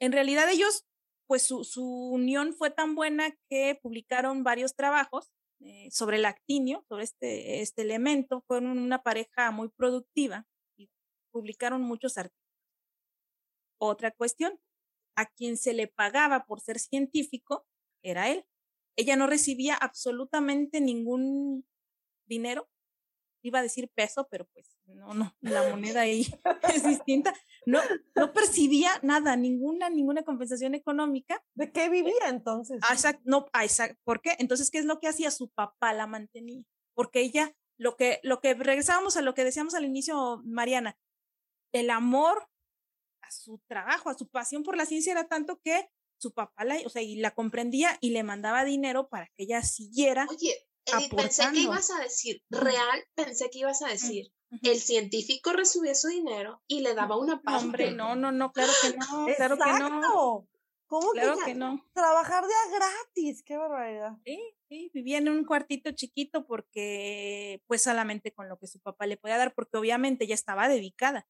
En 0.00 0.10
realidad 0.10 0.50
ellos, 0.50 0.84
pues 1.30 1.44
su, 1.44 1.62
su 1.62 1.84
unión 1.84 2.54
fue 2.54 2.70
tan 2.72 2.96
buena 2.96 3.30
que 3.48 3.78
publicaron 3.80 4.42
varios 4.42 4.74
trabajos 4.74 5.30
eh, 5.60 5.88
sobre 5.92 6.16
el 6.16 6.24
actinio, 6.24 6.84
sobre 6.88 7.04
este, 7.04 7.60
este 7.60 7.82
elemento. 7.82 8.42
Fueron 8.48 8.76
una 8.76 9.04
pareja 9.04 9.52
muy 9.52 9.68
productiva 9.68 10.48
y 10.76 10.90
publicaron 11.30 11.82
muchos 11.82 12.18
artículos. 12.18 12.52
Otra 13.80 14.10
cuestión, 14.10 14.58
a 15.14 15.26
quien 15.26 15.56
se 15.56 15.72
le 15.72 15.86
pagaba 15.86 16.46
por 16.46 16.60
ser 16.60 16.80
científico 16.80 17.64
era 18.02 18.28
él. 18.28 18.44
Ella 18.96 19.14
no 19.14 19.28
recibía 19.28 19.76
absolutamente 19.76 20.80
ningún 20.80 21.64
dinero. 22.26 22.68
Iba 23.42 23.60
a 23.60 23.62
decir 23.62 23.90
peso, 23.94 24.28
pero 24.30 24.46
pues 24.52 24.76
no, 24.86 25.14
no, 25.14 25.34
la 25.40 25.68
moneda 25.68 26.02
ahí 26.02 26.26
es 26.74 26.84
distinta. 26.84 27.34
No, 27.66 27.80
no 28.14 28.32
percibía 28.32 28.90
nada, 29.02 29.36
ninguna, 29.36 29.88
ninguna 29.88 30.22
compensación 30.22 30.74
económica. 30.74 31.42
¿De 31.54 31.72
qué 31.72 31.88
vivía 31.88 32.28
entonces? 32.28 32.80
Ah, 32.82 32.92
exacto, 32.92 33.22
no, 33.24 33.46
ah, 33.52 33.64
exacto. 33.64 33.98
¿Por 34.04 34.20
qué? 34.20 34.36
Entonces, 34.38 34.70
¿qué 34.70 34.78
es 34.78 34.84
lo 34.84 34.98
que 34.98 35.08
hacía? 35.08 35.30
Su 35.30 35.48
papá 35.50 35.92
la 35.92 36.06
mantenía. 36.06 36.62
Porque 36.94 37.20
ella, 37.20 37.54
lo 37.78 37.96
que, 37.96 38.20
lo 38.22 38.40
que 38.40 38.54
regresábamos 38.54 39.16
a 39.16 39.22
lo 39.22 39.34
que 39.34 39.44
decíamos 39.44 39.74
al 39.74 39.84
inicio, 39.84 40.42
Mariana, 40.44 40.98
el 41.72 41.90
amor 41.90 42.48
a 43.22 43.30
su 43.30 43.60
trabajo, 43.66 44.10
a 44.10 44.14
su 44.14 44.28
pasión 44.28 44.62
por 44.62 44.76
la 44.76 44.86
ciencia 44.86 45.12
era 45.12 45.28
tanto 45.28 45.60
que 45.62 45.88
su 46.20 46.32
papá 46.32 46.64
la, 46.64 46.76
o 46.84 46.88
sea, 46.90 47.02
y 47.02 47.16
la 47.16 47.30
comprendía 47.30 47.96
y 48.00 48.10
le 48.10 48.22
mandaba 48.22 48.64
dinero 48.64 49.08
para 49.08 49.26
que 49.28 49.44
ella 49.44 49.62
siguiera. 49.62 50.26
Oye, 50.28 50.54
pensé 51.16 51.44
que 51.52 51.60
ibas 51.60 51.90
a 51.90 52.02
decir, 52.02 52.42
real, 52.50 53.04
pensé 53.14 53.50
que 53.50 53.60
ibas 53.60 53.82
a 53.82 53.88
decir, 53.88 54.32
el 54.62 54.80
científico 54.80 55.52
recibía 55.52 55.94
su 55.94 56.08
dinero 56.08 56.62
y 56.66 56.80
le 56.80 56.94
daba 56.94 57.16
una 57.16 57.40
parte. 57.40 57.64
Hombre, 57.64 57.90
no, 57.92 58.16
no, 58.16 58.32
no, 58.32 58.52
claro 58.52 58.72
que 58.82 58.96
no, 58.96 59.26
claro 59.36 59.58
que 59.58 59.72
no. 59.78 60.48
¿Cómo 60.86 61.12
claro 61.12 61.36
que, 61.44 61.54
no? 61.54 61.88
Trabajar 61.92 62.42
de 62.42 62.74
gratis, 62.74 63.44
qué 63.44 63.56
barbaridad. 63.56 64.16
Sí, 64.24 64.40
sí, 64.68 64.90
vivía 64.92 65.18
en 65.18 65.28
un 65.28 65.44
cuartito 65.44 65.92
chiquito 65.92 66.44
porque, 66.44 67.62
pues 67.68 67.80
solamente 67.80 68.32
con 68.32 68.48
lo 68.48 68.58
que 68.58 68.66
su 68.66 68.80
papá 68.80 69.06
le 69.06 69.16
podía 69.16 69.38
dar, 69.38 69.54
porque 69.54 69.76
obviamente 69.76 70.24
ella 70.24 70.34
estaba 70.34 70.68
dedicada. 70.68 71.28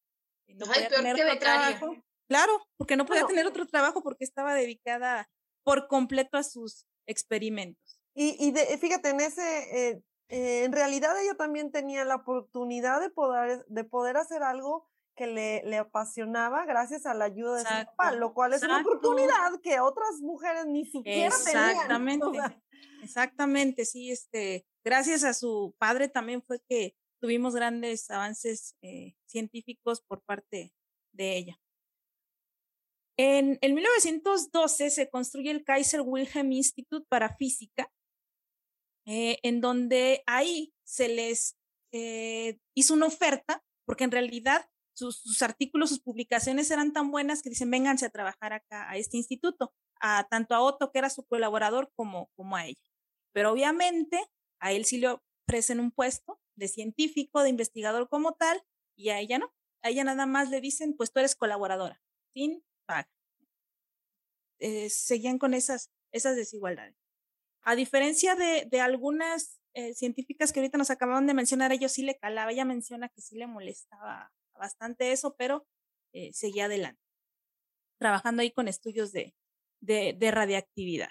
No 0.49 0.65
Ay, 0.73 0.89
peor 0.89 1.15
que 1.15 1.37
trabajo. 1.37 1.95
Claro, 2.27 2.67
porque 2.79 2.97
no 2.97 3.05
podía 3.05 3.27
tener 3.27 3.47
otro 3.47 3.67
trabajo 3.67 4.03
porque 4.03 4.25
estaba 4.25 4.55
dedicada 4.55 5.29
por 5.63 5.89
completo 5.89 6.39
a 6.39 6.43
sus 6.43 6.87
experimentos. 7.07 7.90
Y, 8.23 8.37
y 8.39 8.51
de, 8.51 8.77
fíjate, 8.77 9.09
en 9.09 9.21
ese, 9.23 9.43
eh, 9.43 10.03
eh, 10.29 10.65
en 10.65 10.73
realidad 10.73 11.19
ella 11.19 11.35
también 11.39 11.73
tenía 11.73 12.05
la 12.05 12.17
oportunidad 12.17 13.01
de 13.01 13.09
poder, 13.09 13.65
de 13.67 13.85
poder 13.85 14.19
hacer 14.19 14.43
algo 14.43 14.87
que 15.17 15.27
le, 15.27 15.63
le 15.65 15.79
apasionaba 15.79 16.67
gracias 16.67 17.07
a 17.07 17.15
la 17.15 17.25
ayuda 17.25 17.55
de 17.57 17.63
su 17.63 17.87
papá, 17.87 18.13
lo 18.13 18.35
cual 18.35 18.53
es 18.53 18.63
una 18.63 18.83
oportunidad 18.83 19.59
que 19.63 19.81
otras 19.81 20.21
mujeres 20.21 20.67
ni 20.67 20.85
siquiera 20.85 21.29
Exactamente. 21.35 22.27
tenían. 22.27 22.63
Exactamente, 23.03 23.87
sí, 23.87 24.11
este, 24.11 24.67
gracias 24.85 25.25
a 25.25 25.33
su 25.33 25.75
padre 25.79 26.09
también 26.09 26.43
fue 26.43 26.61
que 26.69 26.95
tuvimos 27.23 27.55
grandes 27.55 28.11
avances 28.11 28.77
eh, 28.83 29.15
científicos 29.25 30.03
por 30.03 30.21
parte 30.25 30.75
de 31.13 31.37
ella. 31.39 31.61
En, 33.23 33.59
1912 33.63 34.91
se 34.91 35.11
construye 35.11 35.51
el 35.51 35.65
Kaiser 35.65 36.01
Wilhelm 36.01 36.53
Institute 36.53 37.07
para 37.09 37.37
Física, 37.37 37.91
eh, 39.13 39.41
en 39.43 39.61
donde 39.61 40.23
ahí 40.27 40.73
se 40.85 41.09
les 41.09 41.59
eh, 41.91 42.61
hizo 42.77 42.95
una 42.95 43.07
oferta, 43.07 43.61
porque 43.85 44.05
en 44.05 44.13
realidad 44.13 44.71
sus, 44.95 45.43
artículos, 45.43 45.89
sus 45.89 46.01
publicaciones 46.01 46.71
eran 46.71 46.93
tan 46.93 47.11
buenas 47.11 47.43
que 47.43 47.49
dicen, 47.49 47.73
vénganse 47.73 48.07
a 48.07 48.11
trabajar 48.11 48.53
acá 48.53 48.89
a 48.89 48.97
este 48.97 49.17
instituto, 49.17 49.75
a, 50.01 50.29
tanto 50.31 50.55
a 50.55 50.61
Otto, 50.61 50.93
que 50.93 51.01
era 51.01 51.11
su 51.11 51.25
colaborador, 51.25 51.91
como, 51.97 52.31
como 52.37 52.55
a 52.55 52.67
ella. 52.67 52.81
Pero 53.33 53.51
obviamente 53.51 54.21
a 54.61 54.71
él 54.71 54.85
sí 54.85 54.99
le 54.99 55.19
ofrecen 55.49 55.81
un 55.81 55.91
puesto 55.91 56.41
de 56.55 56.69
científico, 56.69 57.43
de 57.43 57.49
investigador 57.49 58.09
como 58.09 58.35
tal, 58.35 58.63
y 58.97 59.09
a 59.09 59.19
ella 59.19 59.41
no. 59.41 59.53
A 59.83 59.89
ella 59.89 60.05
nada 60.05 60.27
más 60.27 60.51
le 60.51 60.61
dicen, 60.61 60.95
pues 60.97 61.13
tú 61.13 61.19
eres 61.19 61.35
colaboradora, 61.35 62.01
sin 62.33 62.63
eh, 64.61 64.89
seguían 64.89 65.39
con 65.39 65.55
esas, 65.55 65.91
esas 66.13 66.37
desigualdades. 66.37 67.00
A 67.63 67.77
diferencia 67.77 68.35
de, 68.35 68.67
de 68.71 68.81
algunas 68.81 69.61
eh, 69.75 69.95
científicas 69.95 70.53
que 70.53 70.61
ahorita 70.61 70.79
nos 70.79 70.91
acababan 70.91 71.27
de 71.27 71.35
mencionar, 71.35 71.73
ellos 71.73 71.93
sí 71.93 72.03
le 72.03 72.19
calaba, 72.19 72.51
ella 72.51 72.65
menciona 72.65 73.09
que 73.09 73.21
sí 73.21 73.37
le 73.37 73.47
molestaba 73.47 74.33
bastante 74.55 75.13
eso, 75.13 75.37
pero 75.37 75.67
eh, 76.13 76.33
seguía 76.33 76.65
adelante, 76.65 77.01
trabajando 77.99 78.43
ahí 78.43 78.51
con 78.51 78.67
estudios 78.67 79.13
de, 79.13 79.35
de, 79.81 80.15
de 80.19 80.31
radiactividad. 80.31 81.11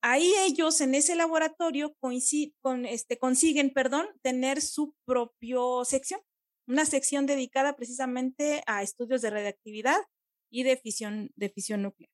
ahí 0.00 0.32
ellos 0.46 0.80
en 0.80 0.94
ese 0.94 1.16
laboratorio 1.16 1.94
con, 2.00 2.86
este, 2.86 3.18
consiguen 3.18 3.72
perdón, 3.72 4.06
tener 4.22 4.60
su 4.60 4.94
propio 5.04 5.84
sección, 5.84 6.20
una 6.66 6.84
sección 6.84 7.26
dedicada 7.26 7.76
precisamente 7.76 8.62
a 8.66 8.82
estudios 8.82 9.22
de 9.22 9.30
radiactividad 9.30 10.00
y 10.50 10.62
de 10.62 10.76
fisión, 10.76 11.30
de 11.34 11.48
fisión 11.50 11.82
nuclear. 11.82 12.10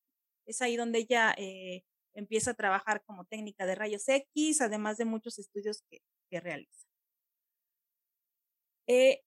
Es 0.46 0.62
ahí 0.62 0.76
donde 0.76 1.00
ella 1.00 1.34
eh, 1.36 1.84
empieza 2.14 2.52
a 2.52 2.54
trabajar 2.54 3.02
como 3.04 3.24
técnica 3.24 3.66
de 3.66 3.74
rayos 3.74 4.08
X, 4.08 4.60
además 4.60 4.96
de 4.96 5.04
muchos 5.04 5.38
estudios 5.38 5.82
que, 5.88 6.00
que 6.30 6.40
realiza. 6.40 6.86
Eh, 8.86 9.22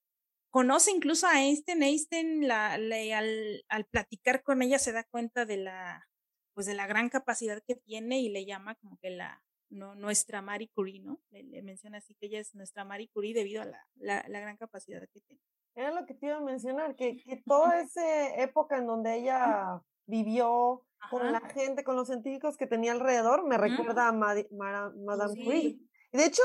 conoce 0.49 0.91
incluso 0.91 1.27
a 1.27 1.41
Einstein. 1.41 1.83
Einstein 1.83 2.47
la, 2.47 2.73
al, 2.73 3.65
al, 3.69 3.85
platicar 3.85 4.43
con 4.43 4.61
ella 4.61 4.77
se 4.77 4.91
da 4.91 5.03
cuenta 5.03 5.45
de 5.45 5.57
la, 5.57 6.07
pues 6.53 6.67
de 6.67 6.73
la 6.73 6.85
gran 6.87 7.09
capacidad 7.09 7.61
que 7.65 7.75
tiene 7.75 8.19
y 8.21 8.29
le 8.29 8.45
llama 8.45 8.75
como 8.75 8.97
que 8.97 9.09
la, 9.09 9.41
no, 9.69 9.95
nuestra 9.95 10.41
Marie 10.41 10.69
Curie, 10.73 10.99
¿no? 10.99 11.19
Le, 11.31 11.61
menciona 11.61 11.97
así 11.97 12.15
que 12.15 12.27
ella 12.27 12.39
es 12.39 12.53
nuestra 12.55 12.85
Marie 12.85 13.09
Curie 13.09 13.33
debido 13.33 13.61
a 13.61 13.65
la, 13.65 13.87
la, 13.95 14.25
la 14.27 14.39
gran 14.39 14.57
capacidad 14.57 15.01
que 15.11 15.21
tiene. 15.21 15.41
Era 15.75 15.91
lo 15.91 16.05
que 16.05 16.13
te 16.13 16.27
iba 16.27 16.37
a 16.37 16.41
mencionar, 16.41 16.95
que, 16.95 17.17
que 17.17 17.37
toda 17.37 17.81
esa 17.81 18.35
época 18.35 18.77
en 18.77 18.85
donde 18.85 19.15
ella 19.15 19.81
vivió 20.05 20.85
con 21.09 21.31
la 21.31 21.41
gente, 21.41 21.83
con 21.83 21.95
los 21.95 22.07
científicos 22.07 22.57
que 22.57 22.67
tenía 22.67 22.91
alrededor, 22.91 23.45
me 23.45 23.57
recuerda 23.57 24.07
a 24.07 24.11
Madame 24.11 25.43
Curie. 25.43 25.79
Y 26.11 26.17
de 26.17 26.25
hecho, 26.25 26.41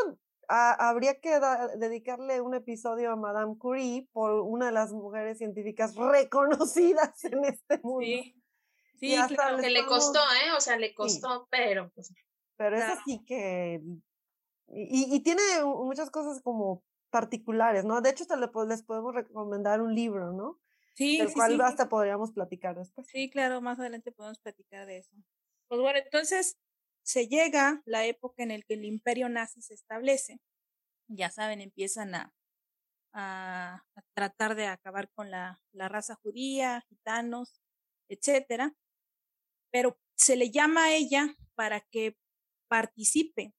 habría 0.49 1.21
que 1.21 1.41
dedicarle 1.77 2.41
un 2.41 2.55
episodio 2.55 3.13
a 3.13 3.17
Madame 3.17 3.57
Curie 3.59 4.09
por 4.13 4.33
una 4.41 4.67
de 4.67 4.73
las 4.73 4.93
mujeres 4.93 5.39
científicas 5.39 5.95
reconocidas 5.97 7.25
en 7.25 7.45
este 7.45 7.79
mundo. 7.83 8.01
Sí, 8.01 8.35
sí 8.99 9.17
claro. 9.35 9.59
que 9.59 9.71
le 9.71 9.87
costó, 9.87 10.19
¿eh? 10.19 10.53
O 10.57 10.61
sea, 10.61 10.77
le 10.77 10.95
costó, 10.95 11.47
pero 11.51 11.91
pues 11.95 12.13
pero 12.59 12.77
es 12.77 12.83
así 12.83 13.25
que... 13.25 13.81
Y, 14.67 15.15
y, 15.15 15.21
tiene 15.21 15.43
muchas 15.65 16.11
cosas 16.11 16.43
como 16.43 16.83
particulares, 17.09 17.85
¿no? 17.87 18.03
De 18.03 18.11
hecho, 18.11 18.27
te 18.27 18.37
les 18.37 18.83
podemos 18.83 19.15
recomendar 19.15 19.81
un 19.81 19.95
libro, 19.95 20.33
¿no? 20.33 20.59
Sí, 20.99 21.18
Del 21.18 21.32
cual 21.32 21.61
hasta 21.61 21.88
podríamos 21.88 22.32
platicar 22.32 22.76
después. 22.76 23.07
Sí, 23.09 23.30
claro, 23.30 23.61
más 23.61 23.78
adelante 23.78 24.12
podemos 24.12 24.38
platicar 24.38 24.86
de 24.86 24.99
eso. 24.99 25.11
Pues 25.68 25.80
bueno, 25.80 25.99
entonces 25.99 26.59
se 27.03 27.28
llega 27.28 27.82
la 27.86 28.05
época 28.07 28.42
en 28.42 28.51
la 28.51 28.61
que 28.61 28.74
el 28.74 28.84
imperio 28.84 29.28
nazi 29.28 29.62
se 29.62 29.74
establece. 29.74 30.40
Ya 31.09 31.30
saben, 31.30 31.61
empiezan 31.61 32.14
a, 32.14 32.34
a, 33.14 33.86
a 33.94 34.03
tratar 34.14 34.55
de 34.57 34.66
acabar 34.66 35.11
con 35.12 35.30
la, 35.30 35.62
la 35.72 35.88
raza 35.88 36.16
judía, 36.16 36.84
gitanos, 36.88 37.62
etcétera. 38.09 38.74
Pero 39.72 39.99
se 40.16 40.36
le 40.36 40.51
llama 40.51 40.86
a 40.86 40.94
ella 40.94 41.34
para 41.55 41.80
que 41.80 42.18
participe. 42.68 43.55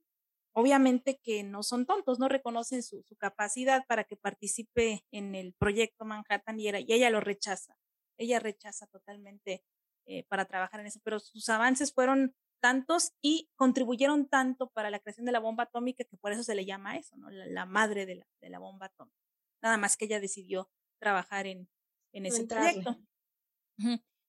Obviamente 0.60 1.22
que 1.24 1.42
no 1.44 1.64
son 1.64 1.86
tontos, 1.86 2.20
no 2.20 2.28
reconocen 2.28 2.84
su, 2.84 3.02
capacidad 3.18 3.86
para 3.88 4.04
que 4.04 4.18
participe 4.18 5.06
en 5.10 5.34
el 5.34 5.54
proyecto 5.54 6.04
Manhattan 6.04 6.60
y, 6.60 6.68
era, 6.68 6.82
y 6.82 6.88
ella 6.90 7.10
lo 7.10 7.22
rechaza. 7.22 7.78
Ella 8.18 8.40
rechaza 8.40 8.86
totalmente 8.88 9.64
eh, 10.06 10.26
para 10.28 10.44
trabajar 10.44 10.82
en 10.82 10.88
eso, 10.88 11.00
pero 11.02 11.22
sus 11.22 11.48
avances 11.48 11.94
fueron 11.94 12.36
tantos 12.62 13.14
y 13.22 13.50
contribuyeron 13.56 14.28
tanto 14.28 14.70
para 14.72 14.90
la 14.90 15.00
creación 15.00 15.26
de 15.26 15.32
la 15.32 15.40
bomba 15.40 15.64
atómica 15.64 16.04
que 16.04 16.18
por 16.18 16.34
eso 16.34 16.44
se 16.44 16.56
le 16.56 16.66
llama 16.66 16.98
eso, 16.98 17.16
¿no? 17.16 17.30
la, 17.30 17.66
madre 17.66 18.06
de 18.06 18.16
la, 18.16 18.28
de 18.42 18.50
la, 18.50 18.60
bomba 18.60 18.88
atómica. 18.88 19.18
Nada 19.62 19.78
más 19.78 19.96
que 19.96 20.06
ella 20.06 20.20
decidió 20.20 20.70
trabajar 21.00 21.48
en, 21.48 21.70
en 22.12 22.26
ese 22.26 22.46
proyecto. 22.46 22.98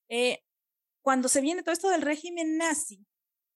Eh, 0.08 0.44
cuando 1.02 1.28
se 1.28 1.40
viene 1.40 1.64
todo 1.64 1.72
esto 1.72 1.90
del 1.90 2.02
régimen 2.02 2.56
nazi, 2.56 3.04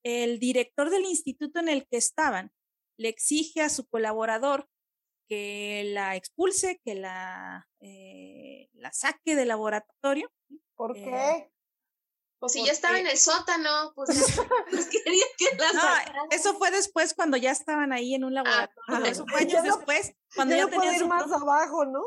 el 0.03 0.39
director 0.39 0.89
del 0.89 1.05
instituto 1.05 1.59
en 1.59 1.69
el 1.69 1.87
que 1.87 1.95
estaban 1.95 2.51
le 2.97 3.09
exige 3.09 3.61
a 3.61 3.69
su 3.69 3.87
colaborador 3.87 4.67
que 5.27 5.83
la 5.93 6.15
expulse, 6.15 6.79
que 6.83 6.95
la, 6.95 7.67
eh, 7.79 8.69
la 8.73 8.91
saque 8.93 9.35
del 9.35 9.47
laboratorio. 9.47 10.31
¿Por 10.75 10.97
eh, 10.97 11.03
qué? 11.03 11.55
Pues 12.39 12.53
si 12.53 12.65
ya 12.65 12.73
estaba 12.73 12.99
en 12.99 13.07
el 13.07 13.17
sótano, 13.17 13.93
pues, 13.95 14.09
pues 14.69 14.87
quería 14.87 15.25
que 15.37 15.45
no, 15.55 16.27
eso 16.29 16.55
fue 16.57 16.71
después 16.71 17.13
cuando 17.13 17.37
ya 17.37 17.51
estaban 17.51 17.91
ahí 17.91 18.13
en 18.13 18.23
un 18.23 18.37
ah, 18.37 18.43
laboratorio. 18.43 19.11
eso 19.11 19.25
fue 19.27 19.39
años 19.41 19.63
después, 19.63 20.13
cuando 20.35 20.55
ya, 20.55 20.67
tenían 20.67 20.95
ir 20.95 21.05
más 21.07 21.31
abajo, 21.31 21.85
¿no? 21.85 22.01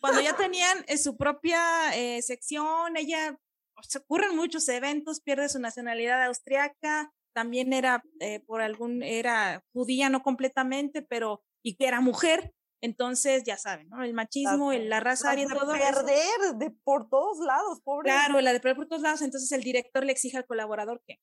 Cuando 0.00 0.20
ya 0.20 0.34
tenían 0.34 0.84
eh, 0.88 0.98
su 0.98 1.16
propia 1.16 1.94
eh, 1.94 2.22
sección, 2.22 2.96
ella 2.96 3.38
se 3.82 3.98
ocurren 3.98 4.36
muchos 4.36 4.68
eventos, 4.68 5.20
pierde 5.20 5.48
su 5.48 5.58
nacionalidad 5.60 6.24
austriaca, 6.24 7.12
también 7.32 7.72
era 7.72 8.02
eh, 8.20 8.40
por 8.40 8.60
algún, 8.60 9.02
era 9.02 9.64
judía 9.72 10.08
no 10.08 10.22
completamente, 10.22 11.02
pero, 11.02 11.42
y 11.62 11.76
que 11.76 11.86
era 11.86 12.00
mujer, 12.00 12.52
entonces, 12.82 13.44
ya 13.44 13.56
saben, 13.56 13.88
¿no? 13.88 14.02
El 14.02 14.12
machismo, 14.12 14.72
la 14.72 14.98
raza 14.98 15.30
aria, 15.30 15.46
todo. 15.46 15.72
Perder 15.72 16.56
de 16.56 16.72
por 16.82 17.08
todos 17.08 17.38
lados, 17.38 17.80
pobre. 17.80 18.10
Claro, 18.10 18.40
la 18.40 18.52
de 18.52 18.58
perder 18.58 18.76
por 18.76 18.88
todos 18.88 19.02
lados. 19.02 19.22
Entonces, 19.22 19.52
el 19.52 19.62
director 19.62 20.04
le 20.04 20.10
exige 20.10 20.36
al 20.36 20.46
colaborador 20.46 21.00
que, 21.06 21.20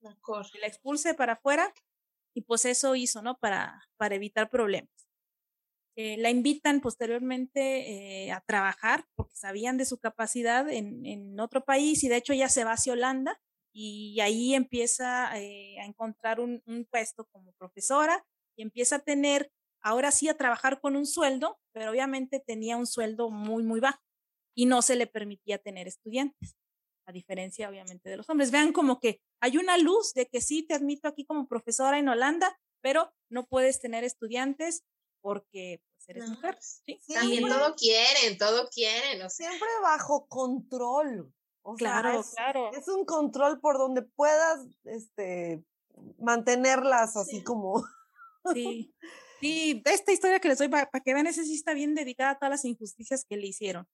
que 0.00 0.58
la 0.58 0.66
expulse 0.66 1.12
para 1.12 1.34
afuera 1.34 1.72
y 2.34 2.42
pues 2.42 2.64
eso 2.64 2.96
hizo, 2.96 3.20
¿no? 3.20 3.36
Para, 3.36 3.86
para 3.98 4.14
evitar 4.14 4.48
problemas. 4.48 4.90
Eh, 5.94 6.16
la 6.16 6.30
invitan 6.30 6.80
posteriormente 6.80 8.24
eh, 8.24 8.32
a 8.32 8.40
trabajar 8.40 9.04
porque 9.14 9.36
sabían 9.36 9.76
de 9.76 9.84
su 9.84 9.98
capacidad 9.98 10.66
en, 10.70 11.04
en, 11.04 11.38
otro 11.38 11.66
país 11.66 12.02
y 12.02 12.08
de 12.08 12.16
hecho 12.16 12.32
ya 12.32 12.48
se 12.48 12.64
va 12.64 12.72
hacia 12.72 12.94
Holanda 12.94 13.38
y 13.72 14.20
ahí 14.20 14.54
empieza 14.54 15.38
eh, 15.38 15.78
a 15.80 15.84
encontrar 15.84 16.40
un, 16.40 16.62
un 16.66 16.84
puesto 16.84 17.26
como 17.26 17.52
profesora 17.52 18.24
y 18.56 18.62
empieza 18.62 18.96
a 18.96 18.98
tener 19.00 19.50
ahora 19.82 20.10
sí 20.10 20.28
a 20.28 20.36
trabajar 20.36 20.80
con 20.80 20.96
un 20.96 21.06
sueldo, 21.06 21.58
pero 21.72 21.90
obviamente 21.90 22.40
tenía 22.40 22.76
un 22.76 22.86
sueldo 22.86 23.30
muy, 23.30 23.62
muy 23.62 23.80
bajo 23.80 24.00
y 24.54 24.66
no 24.66 24.82
se 24.82 24.96
le 24.96 25.06
permitía 25.06 25.58
tener 25.58 25.88
estudiantes, 25.88 26.56
a 27.06 27.12
diferencia 27.12 27.68
obviamente 27.68 28.08
de 28.08 28.16
los 28.16 28.28
hombres. 28.28 28.50
Vean 28.50 28.72
como 28.72 29.00
que 29.00 29.20
hay 29.40 29.56
una 29.56 29.78
luz 29.78 30.12
de 30.14 30.26
que 30.26 30.40
sí 30.40 30.62
te 30.62 30.74
admito 30.74 31.08
aquí 31.08 31.24
como 31.24 31.48
profesora 31.48 31.98
en 31.98 32.08
Holanda, 32.08 32.58
pero 32.80 33.12
no 33.28 33.46
puedes 33.46 33.80
tener 33.80 34.04
estudiantes 34.04 34.84
porque 35.20 35.82
pues, 35.94 36.08
eres 36.08 36.28
mujer. 36.28 36.58
¿sí? 36.60 36.98
También 37.12 37.48
todo 37.48 37.74
quieren, 37.74 38.38
todo 38.38 38.68
quieren. 38.68 39.28
Siempre 39.30 39.68
bajo 39.82 40.26
control. 40.26 41.32
Claro, 41.76 42.20
es, 42.20 42.30
claro. 42.34 42.70
Es 42.72 42.88
un 42.88 43.04
control 43.04 43.60
por 43.60 43.78
donde 43.78 44.02
puedas 44.02 44.66
este, 44.84 45.64
mantenerlas 46.18 47.16
así 47.16 47.42
como. 47.42 47.84
Sí. 48.54 48.94
Sí, 49.42 49.82
esta 49.86 50.12
historia 50.12 50.38
que 50.38 50.46
les 50.46 50.58
doy 50.58 50.68
para, 50.68 50.86
que 50.86 51.14
vean, 51.14 51.26
esa 51.26 51.42
sí 51.42 51.54
está 51.54 51.74
bien 51.74 51.96
dedicada 51.96 52.30
a 52.30 52.38
todas 52.38 52.50
las 52.50 52.64
injusticias 52.64 53.24
que 53.28 53.36
le 53.36 53.48
hicieron. 53.48 53.88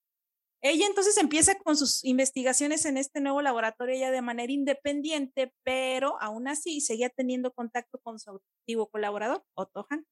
Ella 0.61 0.87
entonces 0.87 1.17
empieza 1.17 1.55
con 1.55 1.75
sus 1.75 2.05
investigaciones 2.05 2.85
en 2.85 2.99
este 2.99 3.23
nuevo 3.23 3.41
laboratorio 3.41 3.99
ya 3.99 4.11
de 4.11 4.21
manera 4.21 4.53
independiente, 4.53 5.55
pero 5.63 6.21
aún 6.21 6.49
así 6.49 6.83
seguía 6.83 7.09
teniendo 7.09 7.55
contacto 7.55 7.99
con 7.99 8.19
su 8.19 8.43
antiguo 8.61 8.91
colaborador, 8.91 9.43
Otto 9.55 9.87
Hahn. 9.89 10.07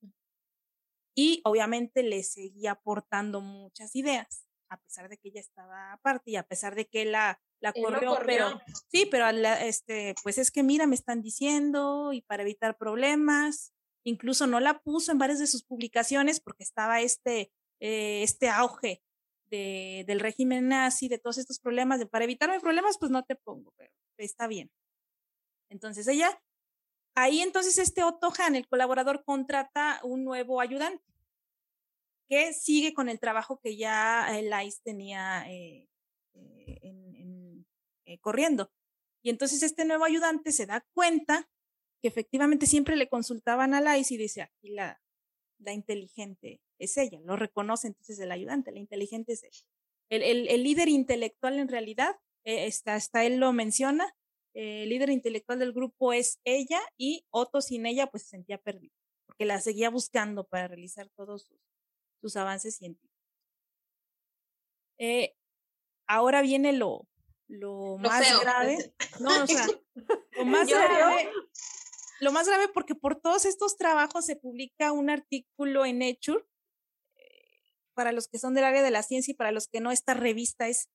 Y 1.15 1.43
obviamente 1.45 2.03
le 2.03 2.23
seguía 2.23 2.73
aportando 2.73 3.43
muchas 3.43 3.95
ideas, 3.95 4.46
a 4.69 4.81
pesar 4.81 5.09
de 5.09 5.19
que 5.19 5.29
ella 5.29 5.41
estaba 5.41 5.93
aparte 5.93 6.31
y 6.31 6.37
a 6.37 6.43
pesar 6.43 6.75
de 6.75 6.87
que 6.87 7.05
la, 7.05 7.41
la 7.61 7.73
corrió, 7.73 8.19
pero 8.25 8.61
sí, 8.91 9.07
pero 9.11 9.29
este, 9.29 10.15
pues 10.23 10.39
es 10.39 10.51
que 10.51 10.63
mira, 10.63 10.87
me 10.87 10.95
están 10.95 11.23
diciendo 11.23 12.13
y 12.13 12.23
para 12.23 12.43
evitar 12.43 12.77
problemas, 12.77 13.73
incluso 14.05 14.47
no 14.47 14.61
la 14.61 14.81
puso 14.81 15.13
en 15.13 15.19
varias 15.19 15.39
de 15.39 15.47
sus 15.47 15.65
publicaciones 15.65 16.41
porque 16.41 16.65
estaba 16.65 17.01
este, 17.01 17.53
eh, 17.81 18.23
este 18.23 18.49
auge 18.49 19.03
de, 19.51 20.05
del 20.07 20.21
régimen 20.21 20.69
nazi, 20.69 21.09
de 21.09 21.19
todos 21.19 21.39
estos 21.39 21.59
problemas, 21.59 21.99
de 21.99 22.07
para 22.07 22.25
evitarme 22.25 22.61
problemas, 22.61 22.99
pues 22.99 23.11
no 23.11 23.25
te 23.25 23.37
pongo, 23.37 23.73
pero 23.77 23.93
está 24.19 24.47
bien. 24.47 24.71
Entonces 25.71 26.07
ella, 26.09 26.41
ahí 27.15 27.41
entonces 27.41 27.79
este 27.79 28.03
Otto 28.03 28.33
Hahn, 28.39 28.57
el 28.57 28.69
colaborador, 28.69 29.25
contrata 29.25 30.01
un 30.03 30.25
nuevo 30.25 30.61
ayudante 30.61 31.16
que 32.29 32.53
sigue 32.53 32.95
con 32.95 33.09
el 33.09 33.21
trabajo 33.21 33.61
que 33.61 33.77
ya 33.77 34.39
el 34.39 34.53
ICE 34.67 34.81
tenía 34.83 35.45
eh, 35.51 35.89
eh, 36.35 36.79
en, 36.83 37.67
corriendo. 38.21 38.71
Y 39.23 39.31
entonces 39.31 39.63
este 39.63 39.85
nuevo 39.85 40.05
ayudante 40.05 40.53
se 40.53 40.67
da 40.67 40.87
cuenta 40.95 41.49
que 42.01 42.09
efectivamente 42.09 42.67
siempre 42.67 42.97
le 42.97 43.09
consultaban 43.09 43.75
a 43.75 43.81
Lais 43.81 44.11
y 44.13 44.17
dice, 44.17 44.43
aquí 44.43 44.71
la, 44.71 45.01
la 45.59 45.73
inteligente 45.73 46.61
es 46.79 46.97
ella, 46.97 47.21
lo 47.25 47.37
reconoce 47.37 47.89
entonces 47.89 48.19
el 48.21 48.31
ayudante, 48.31 48.73
la 48.73 48.79
inteligente 48.79 49.33
es 49.33 49.43
ella. 49.43 49.65
El, 50.09 50.23
el, 50.23 50.49
el 50.49 50.63
líder 50.63 50.89
intelectual 50.89 51.59
en 51.59 51.69
realidad, 51.69 52.17
eh, 52.45 52.67
está, 52.67 52.95
hasta 52.95 53.25
él 53.25 53.39
lo 53.39 53.53
menciona, 53.53 54.15
el 54.55 54.89
líder 54.89 55.11
intelectual 55.11 55.59
del 55.59 55.73
grupo 55.73 56.13
es 56.15 56.41
ella 56.45 56.81
y 56.97 57.27
Otto 57.31 57.61
sin 57.61 57.85
ella 57.85 58.07
pues 58.07 58.23
se 58.23 58.31
sentía 58.31 58.57
perdido, 58.57 58.95
porque 59.27 59.45
la 59.45 59.61
seguía 59.61 59.91
buscando 59.91 60.45
para 60.45 60.69
realizar 60.69 61.11
todos 61.15 61.45
sus, 61.45 61.59
sus 62.21 62.37
avances 62.37 62.77
científicos. 62.77 63.17
Eh, 64.99 65.37
ahora 66.07 66.43
viene 66.43 66.73
lo, 66.73 67.07
lo, 67.49 67.99
más 67.99 68.41
grave. 68.41 68.95
No, 69.21 69.43
o 69.43 69.47
sea, 69.47 69.67
lo 70.37 70.45
más 70.47 70.69
grave 70.69 71.31
lo 72.21 72.33
más 72.33 72.47
grave 72.47 72.69
porque 72.69 72.95
por 72.95 73.21
todos 73.21 73.45
estos 73.45 73.77
trabajos 73.77 74.25
se 74.25 74.37
publica 74.37 74.93
un 74.93 75.11
artículo 75.11 75.85
en 75.85 75.99
Nature, 75.99 76.45
eh, 77.17 77.75
para 77.95 78.13
los 78.13 78.29
que 78.29 78.39
son 78.39 78.55
del 78.55 78.65
área 78.65 78.83
de 78.83 78.91
la 78.91 79.03
ciencia 79.03 79.33
y 79.33 79.37
para 79.37 79.53
los 79.53 79.69
que 79.69 79.81
no, 79.81 79.91
esta 79.91 80.15
revista 80.15 80.69
es 80.69 80.89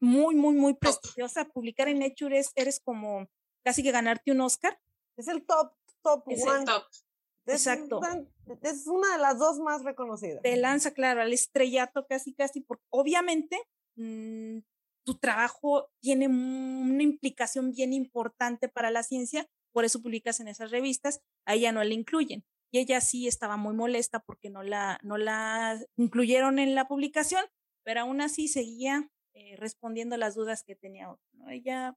muy, 0.00 0.34
muy, 0.34 0.54
muy 0.54 0.74
prestigiosa. 0.74 1.46
Publicar 1.46 1.88
en 1.88 1.98
Nature 1.98 2.38
es, 2.38 2.52
eres 2.54 2.80
como 2.80 3.28
casi 3.62 3.82
que 3.82 3.90
ganarte 3.92 4.32
un 4.32 4.40
Oscar. 4.40 4.80
Es 5.16 5.28
el 5.28 5.44
top, 5.44 5.72
top 6.02 6.24
es 6.28 6.44
El 6.46 6.64
top. 6.64 6.84
Exacto. 7.46 8.00
Es 8.62 8.86
una 8.86 9.12
de 9.12 9.18
las 9.18 9.38
dos 9.38 9.58
más 9.58 9.84
reconocidas. 9.84 10.42
Te 10.42 10.56
lanza, 10.56 10.92
claro, 10.92 11.22
al 11.22 11.32
estrellato 11.32 12.06
casi, 12.06 12.34
casi, 12.34 12.60
porque 12.60 12.84
obviamente 12.90 13.60
mm, 13.96 14.58
tu 15.04 15.18
trabajo 15.18 15.88
tiene 16.00 16.28
una 16.28 17.02
implicación 17.02 17.72
bien 17.72 17.92
importante 17.92 18.68
para 18.68 18.90
la 18.90 19.02
ciencia 19.02 19.48
por 19.76 19.84
eso 19.84 20.00
publicas 20.00 20.40
en 20.40 20.48
esas 20.48 20.70
revistas, 20.70 21.20
a 21.44 21.52
ella 21.52 21.70
no 21.70 21.84
la 21.84 21.92
incluyen. 21.92 22.46
Y 22.72 22.78
ella 22.78 23.02
sí 23.02 23.28
estaba 23.28 23.58
muy 23.58 23.74
molesta 23.74 24.20
porque 24.20 24.48
no 24.48 24.62
la, 24.62 24.98
no 25.02 25.18
la 25.18 25.78
incluyeron 25.96 26.58
en 26.58 26.74
la 26.74 26.88
publicación, 26.88 27.44
pero 27.84 28.00
aún 28.00 28.22
así 28.22 28.48
seguía 28.48 29.10
eh, 29.34 29.54
respondiendo 29.58 30.16
las 30.16 30.34
dudas 30.34 30.64
que 30.64 30.76
tenía 30.76 31.14
¿no? 31.34 31.50
Ella, 31.50 31.94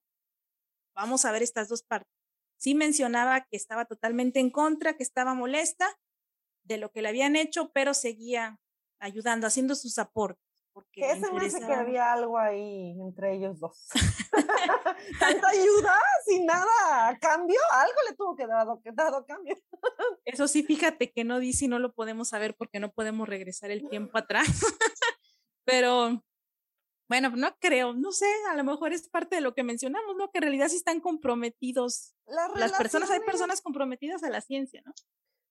vamos 0.94 1.24
a 1.24 1.32
ver 1.32 1.42
estas 1.42 1.70
dos 1.70 1.82
partes. 1.82 2.12
Sí 2.60 2.76
mencionaba 2.76 3.46
que 3.50 3.56
estaba 3.56 3.86
totalmente 3.86 4.40
en 4.40 4.50
contra, 4.52 4.98
que 4.98 5.04
estaba 5.04 5.34
molesta 5.34 5.98
de 6.64 6.78
lo 6.78 6.92
que 6.92 7.02
le 7.02 7.08
habían 7.10 7.36
hecho, 7.36 7.72
pero 7.74 7.94
seguía 7.94 8.60
ayudando, 9.00 9.48
haciendo 9.48 9.76
sus 9.76 9.98
aportes. 9.98 10.44
Porque 10.74 11.02
que 11.02 11.12
ese 11.12 11.32
me 11.32 11.46
hace 11.46 11.60
que 11.60 11.74
había 11.74 12.14
algo 12.14 12.38
ahí 12.38 12.96
entre 13.00 13.36
ellos 13.36 13.60
dos. 13.60 13.88
Tanta 15.20 15.50
ayuda 15.50 15.94
sin 16.26 16.46
nada 16.46 17.08
a 17.08 17.18
cambio, 17.18 17.60
algo 17.72 17.98
le 18.08 18.16
tuvo 18.16 18.36
que 18.36 18.46
dar 18.46 18.68
dado 18.94 19.26
cambio. 19.26 19.58
Eso 20.26 20.48
sí, 20.48 20.62
fíjate 20.62 21.12
que 21.12 21.24
no 21.24 21.40
dice 21.40 21.66
y 21.66 21.68
no 21.70 21.80
lo 21.80 21.94
podemos 21.94 22.30
saber 22.30 22.56
porque 22.56 22.80
no 22.80 22.92
podemos 22.92 23.28
regresar 23.28 23.72
el 23.72 23.90
tiempo 23.90 24.18
atrás. 24.18 24.48
Pero 25.66 26.24
bueno, 27.10 27.32
no 27.32 27.58
creo, 27.60 27.94
no 27.94 28.12
sé, 28.12 28.28
a 28.52 28.56
lo 28.56 28.64
mejor 28.64 28.94
es 28.94 29.10
parte 29.10 29.36
de 29.36 29.42
lo 29.42 29.56
que 29.56 29.64
mencionamos, 29.64 30.16
¿no? 30.16 30.30
Que 30.30 30.38
en 30.38 30.44
realidad 30.44 30.68
sí 30.68 30.76
están 30.76 31.02
comprometidos. 31.02 32.16
Las 32.56 32.72
personas, 32.74 33.10
hay 33.10 33.20
personas 33.22 33.62
comprometidas 33.62 34.24
a 34.24 34.30
la 34.30 34.42
ciencia, 34.42 34.84
¿no? 34.86 34.94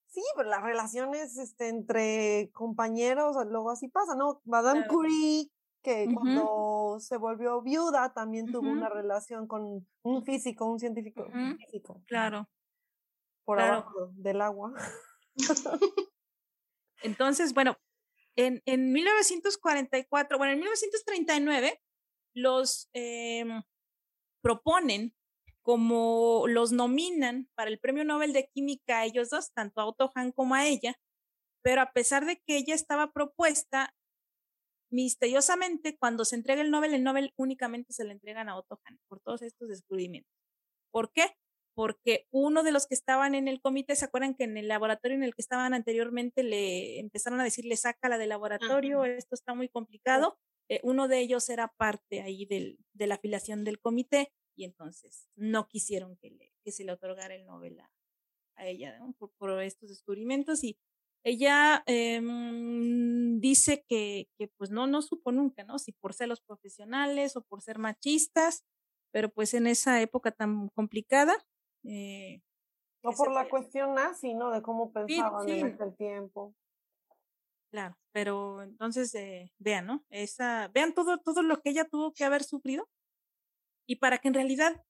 Sí, 0.06 0.22
pero 0.36 0.48
las 0.48 0.62
relaciones 0.62 1.36
este, 1.36 1.68
entre 1.68 2.50
compañeros, 2.52 3.36
luego 3.50 3.70
así 3.70 3.88
pasa, 3.88 4.14
¿no? 4.14 4.40
Madame 4.44 4.86
Curie, 4.86 5.50
que 5.82 6.08
cuando 6.14 6.98
se 7.00 7.16
volvió 7.16 7.60
viuda, 7.60 8.12
también 8.14 8.46
tuvo 8.46 8.70
una 8.70 8.88
relación 8.88 9.48
con 9.48 9.86
un 10.02 10.24
físico, 10.24 10.64
un 10.64 10.78
científico 10.78 11.26
físico. 11.58 12.02
Claro. 12.06 12.48
Por 13.44 13.60
abajo 13.60 14.10
del 14.12 14.40
agua. 14.42 14.74
Entonces, 17.02 17.52
bueno, 17.52 17.76
en, 18.38 18.62
en 18.66 18.92
1944, 18.92 20.38
bueno, 20.38 20.52
en 20.52 20.60
1939, 20.60 21.80
los 22.34 22.88
em, 22.92 23.62
proponen 24.40 25.12
como 25.62 26.44
los 26.46 26.70
nominan 26.70 27.48
para 27.56 27.68
el 27.68 27.80
Premio 27.80 28.04
Nobel 28.04 28.32
de 28.32 28.48
Química 28.54 29.00
a 29.00 29.04
ellos 29.06 29.30
dos, 29.30 29.52
tanto 29.52 29.80
a 29.80 29.86
Otto 29.86 30.12
Hahn 30.14 30.30
como 30.30 30.54
a 30.54 30.66
ella, 30.66 30.94
pero 31.62 31.82
a 31.82 31.92
pesar 31.92 32.26
de 32.26 32.36
que 32.46 32.56
ella 32.56 32.76
estaba 32.76 33.12
propuesta, 33.12 33.92
misteriosamente 34.90 35.98
cuando 35.98 36.24
se 36.24 36.36
entrega 36.36 36.62
el 36.62 36.70
Nobel, 36.70 36.94
el 36.94 37.02
Nobel 37.02 37.32
únicamente 37.36 37.92
se 37.92 38.04
le 38.04 38.12
entregan 38.12 38.48
a 38.48 38.56
Otto 38.56 38.80
Hahn 38.84 39.00
por 39.08 39.20
todos 39.20 39.42
estos 39.42 39.68
descubrimientos. 39.68 40.32
¿Por 40.92 41.12
qué? 41.12 41.36
Porque 41.78 42.26
uno 42.32 42.64
de 42.64 42.72
los 42.72 42.88
que 42.88 42.94
estaban 42.94 43.36
en 43.36 43.46
el 43.46 43.60
comité, 43.60 43.94
¿se 43.94 44.04
acuerdan 44.04 44.34
que 44.34 44.42
en 44.42 44.56
el 44.56 44.66
laboratorio 44.66 45.16
en 45.16 45.22
el 45.22 45.32
que 45.32 45.42
estaban 45.42 45.74
anteriormente 45.74 46.42
le 46.42 46.98
empezaron 46.98 47.40
a 47.40 47.44
decirle, 47.44 47.76
sácala 47.76 48.18
del 48.18 48.30
laboratorio, 48.30 49.04
esto 49.04 49.36
está 49.36 49.54
muy 49.54 49.68
complicado? 49.68 50.36
eh, 50.68 50.80
uno 50.82 51.08
de 51.08 51.20
ellos 51.20 51.48
era 51.48 51.68
parte 51.68 52.20
ahí 52.20 52.44
del, 52.46 52.78
de 52.92 53.06
la 53.06 53.14
afiliación 53.14 53.64
del 53.64 53.80
comité 53.80 54.32
y 54.54 54.64
entonces 54.64 55.28
no 55.36 55.66
quisieron 55.66 56.16
que, 56.16 56.30
le, 56.30 56.52
que 56.62 56.72
se 56.72 56.84
le 56.84 56.92
otorgara 56.92 57.34
el 57.34 57.46
Nobel 57.46 57.80
a, 57.80 57.90
ella 58.66 58.98
por, 59.18 59.30
por, 59.38 59.62
estos 59.62 59.88
descubrimientos 59.88 60.64
y 60.64 60.76
ella 61.24 61.84
eh, 61.86 62.20
dice 63.38 63.84
que, 63.88 64.28
que, 64.36 64.48
pues 64.48 64.70
no, 64.70 64.88
no 64.88 65.00
supo 65.00 65.30
nunca, 65.30 65.62
¿no? 65.62 65.78
Si 65.78 65.92
por 65.92 66.12
ser 66.12 66.28
los 66.28 66.40
profesionales 66.40 67.36
o 67.36 67.42
por 67.42 67.62
ser 67.62 67.78
machistas, 67.78 68.64
pero 69.12 69.30
pues 69.30 69.54
en 69.54 69.68
esa 69.68 70.00
época 70.00 70.32
tan 70.32 70.68
complicada. 70.70 71.36
Eh, 71.84 72.42
o 73.02 73.12
por 73.12 73.32
la 73.32 73.48
cuestión 73.48 73.94
nazi, 73.94 74.34
¿no? 74.34 74.50
De 74.50 74.62
cómo 74.62 74.92
pensaban 74.92 75.48
en 75.48 75.66
aquel 75.66 75.96
tiempo. 75.96 76.54
Claro, 77.70 77.96
pero 78.12 78.62
entonces 78.62 79.14
eh, 79.14 79.52
vean, 79.58 79.86
¿no? 79.86 80.04
Esa, 80.10 80.68
vean 80.68 80.94
todo, 80.94 81.18
todo 81.18 81.42
lo 81.42 81.60
que 81.60 81.70
ella 81.70 81.84
tuvo 81.84 82.12
que 82.12 82.24
haber 82.24 82.42
sufrido 82.42 82.88
y 83.86 83.96
para 83.96 84.18
que 84.18 84.28
en 84.28 84.34
realidad 84.34 84.84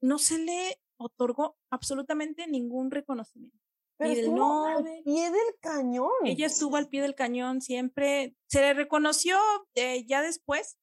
no 0.00 0.18
se 0.18 0.38
le 0.38 0.80
otorgó 0.96 1.56
absolutamente 1.70 2.46
ningún 2.46 2.90
reconocimiento. 2.90 3.58
Pero 3.96 4.12
estuvo 4.12 4.66
al 4.66 4.84
pie 5.04 5.30
del 5.30 5.58
cañón. 5.60 6.10
Ella 6.24 6.46
estuvo 6.46 6.76
al 6.76 6.88
pie 6.88 7.02
del 7.02 7.14
cañón 7.14 7.60
siempre. 7.60 8.34
Se 8.46 8.60
le 8.60 8.74
reconoció 8.74 9.38
eh, 9.74 10.04
ya 10.04 10.20
después, 10.20 10.76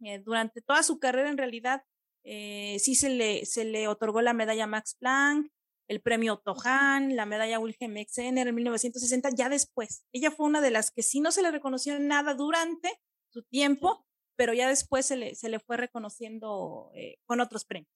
eh, 0.00 0.18
durante 0.18 0.60
toda 0.60 0.82
su 0.82 0.98
carrera 0.98 1.30
en 1.30 1.38
realidad, 1.38 1.82
eh, 2.24 2.78
sí 2.80 2.94
se 2.94 3.10
le, 3.10 3.46
se 3.46 3.64
le 3.64 3.88
otorgó 3.88 4.22
la 4.22 4.32
medalla 4.32 4.66
Max 4.66 4.96
Planck, 4.98 5.50
el 5.86 6.00
premio 6.00 6.38
Tohan, 6.38 7.14
la 7.14 7.26
medalla 7.26 7.58
Wilhelm 7.58 7.96
Exener 7.98 8.48
en 8.48 8.54
1960, 8.54 9.30
ya 9.30 9.48
después. 9.48 10.04
Ella 10.12 10.30
fue 10.30 10.46
una 10.46 10.60
de 10.60 10.70
las 10.70 10.90
que 10.90 11.02
sí 11.02 11.20
no 11.20 11.30
se 11.30 11.42
le 11.42 11.50
reconoció 11.50 11.98
nada 11.98 12.34
durante 12.34 13.00
su 13.28 13.42
tiempo, 13.42 14.06
pero 14.36 14.54
ya 14.54 14.68
después 14.68 15.06
se 15.06 15.16
le, 15.16 15.34
se 15.34 15.48
le 15.48 15.60
fue 15.60 15.76
reconociendo 15.76 16.90
con 17.26 17.40
otros 17.40 17.64
premios. 17.64 17.92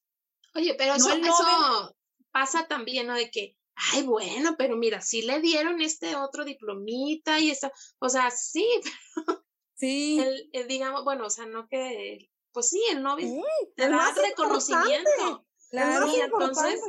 Oye, 0.54 0.74
pero 0.74 0.94
eso, 0.94 1.12
eso 1.12 1.96
pasa 2.30 2.66
también, 2.68 3.06
¿no? 3.06 3.14
De 3.14 3.30
que 3.30 3.56
ay, 3.92 4.02
bueno, 4.02 4.56
pero 4.56 4.76
mira, 4.76 5.00
sí 5.00 5.22
le 5.22 5.40
dieron 5.40 5.80
este 5.80 6.16
otro 6.16 6.44
diplomita 6.44 7.38
y 7.38 7.50
esta, 7.50 7.72
o 7.98 8.08
sea, 8.08 8.30
sí, 8.30 8.66
pero 8.82 8.96
sí. 9.74 10.20
El, 10.52 10.66
digamos, 10.66 11.04
bueno, 11.04 11.26
o 11.26 11.30
sea, 11.30 11.46
no 11.46 11.68
que, 11.68 12.28
pues 12.58 12.70
sí, 12.70 12.82
el 12.90 13.04
novio 13.04 13.40
te 13.76 13.88
da 13.88 14.12
reconocimiento. 14.12 15.46
Claro, 15.70 16.08
y 16.08 16.20
entonces, 16.20 16.80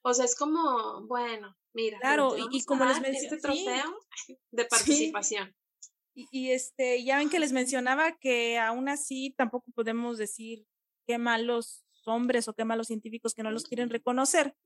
o 0.00 0.14
sea, 0.14 0.24
es 0.24 0.34
como, 0.34 1.06
bueno, 1.06 1.54
mira, 1.74 1.98
claro, 2.00 2.34
y, 2.50 2.64
como 2.64 2.86
les 2.86 2.98
mencioné, 2.98 3.18
este 3.18 3.36
trofeo 3.36 4.00
de 4.50 4.64
participación. 4.64 5.54
Y, 6.14 6.26
y, 6.30 6.52
este, 6.52 7.04
ya 7.04 7.18
ven 7.18 7.28
que 7.28 7.40
les 7.40 7.52
mencionaba 7.52 8.16
que 8.16 8.58
aún 8.58 8.88
así 8.88 9.34
tampoco 9.36 9.70
podemos 9.72 10.16
decir 10.16 10.64
qué 11.06 11.18
malos 11.18 11.84
hombres 12.06 12.48
o 12.48 12.54
qué 12.54 12.64
malos 12.64 12.86
científicos 12.86 13.34
que 13.34 13.42
no 13.42 13.50
los 13.50 13.64
quieren 13.64 13.90
reconocer. 13.90 14.56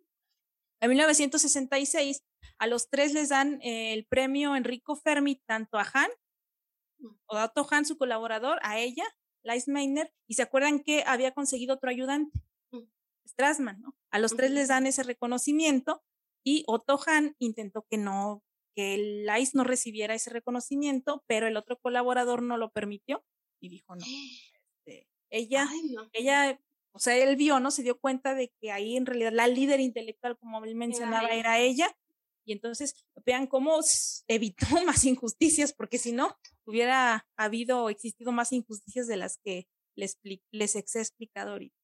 En 0.80 0.90
1966, 0.90 2.22
a 2.60 2.68
los 2.68 2.88
tres 2.88 3.14
les 3.14 3.30
dan 3.30 3.60
eh, 3.62 3.94
el 3.94 4.06
premio 4.06 4.54
Enrico 4.54 4.94
Fermi, 4.94 5.42
tanto 5.44 5.76
a 5.76 5.90
Han, 5.92 6.10
mm. 6.98 7.14
o 7.26 7.36
a 7.36 7.46
Otto 7.46 7.66
Han, 7.68 7.84
su 7.84 7.98
colaborador, 7.98 8.60
a 8.62 8.78
ella, 8.78 9.04
Liz 9.42 9.68
Meiner, 9.68 10.12
y 10.26 10.34
se 10.34 10.42
acuerdan 10.42 10.80
que 10.80 11.04
había 11.06 11.32
conseguido 11.32 11.74
otro 11.74 11.90
ayudante. 11.90 12.40
Strassman, 13.26 13.80
¿no? 13.80 13.96
A 14.10 14.18
los 14.18 14.36
tres 14.36 14.50
les 14.50 14.68
dan 14.68 14.86
ese 14.86 15.02
reconocimiento 15.02 16.02
y 16.44 16.64
Otto 16.66 17.00
Han 17.06 17.36
intentó 17.38 17.86
que 17.88 17.96
no, 17.96 18.42
que 18.74 19.24
Lice 19.26 19.52
no 19.54 19.64
recibiera 19.64 20.14
ese 20.14 20.30
reconocimiento, 20.30 21.24
pero 21.26 21.46
el 21.46 21.56
otro 21.56 21.78
colaborador 21.78 22.42
no 22.42 22.56
lo 22.56 22.70
permitió 22.70 23.24
y 23.60 23.68
dijo 23.68 23.96
no. 23.96 24.04
Este, 24.84 25.06
ella, 25.30 25.68
ella 26.12 26.58
o 26.92 26.98
sea, 26.98 27.16
él 27.16 27.36
vio, 27.36 27.58
¿no? 27.58 27.70
Se 27.70 27.82
dio 27.82 27.98
cuenta 27.98 28.34
de 28.34 28.52
que 28.60 28.70
ahí 28.70 28.96
en 28.96 29.06
realidad 29.06 29.32
la 29.32 29.48
líder 29.48 29.80
intelectual, 29.80 30.36
como 30.36 30.62
él 30.64 30.74
mencionaba, 30.74 31.28
era 31.28 31.58
ella. 31.58 31.96
Y 32.44 32.52
entonces 32.52 32.94
vean 33.24 33.46
cómo 33.46 33.80
evitó 34.28 34.66
más 34.86 35.04
injusticias, 35.04 35.72
porque 35.72 35.98
si 35.98 36.12
no, 36.12 36.36
hubiera 36.64 37.26
habido 37.36 37.84
o 37.84 37.90
existido 37.90 38.32
más 38.32 38.52
injusticias 38.52 39.06
de 39.06 39.16
las 39.16 39.38
que 39.38 39.68
les, 39.94 40.18
les 40.50 40.76
he 40.76 40.78
explicado 40.78 41.52
ahorita. 41.52 41.76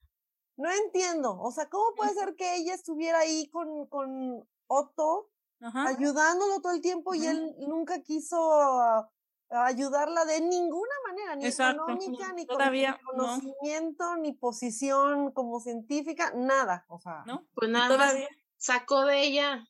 No 0.57 0.71
entiendo, 0.73 1.39
o 1.41 1.53
sea, 1.53 1.69
¿cómo 1.69 1.95
puede 1.95 2.15
ser 2.15 2.35
que 2.35 2.57
ella 2.57 2.75
estuviera 2.75 3.21
ahí 3.21 3.49
con, 3.49 3.87
con 3.87 4.45
Otto, 4.67 5.31
ayudándolo 5.61 6.61
todo 6.61 6.73
el 6.73 6.81
tiempo 6.81 7.15
y 7.15 7.27
él 7.27 7.55
nunca 7.61 8.03
quiso 8.03 9.09
ayudarla 9.51 10.25
de 10.25 10.41
ninguna 10.41 10.95
manera, 11.07 11.37
ni 11.37 11.47
económica, 11.47 12.33
ni 12.33 12.45
Todavía, 12.45 13.01
conocimiento, 13.05 14.17
ni 14.17 14.33
posición 14.33 15.33
como 15.33 15.61
científica, 15.61 16.33
nada, 16.35 16.85
o 16.89 16.99
sea. 16.99 17.23
¿No? 17.27 17.47
Pues 17.55 17.71
nada 17.71 17.89
Todavía. 17.89 18.29
sacó 18.57 19.05
de 19.05 19.23
ella 19.23 19.65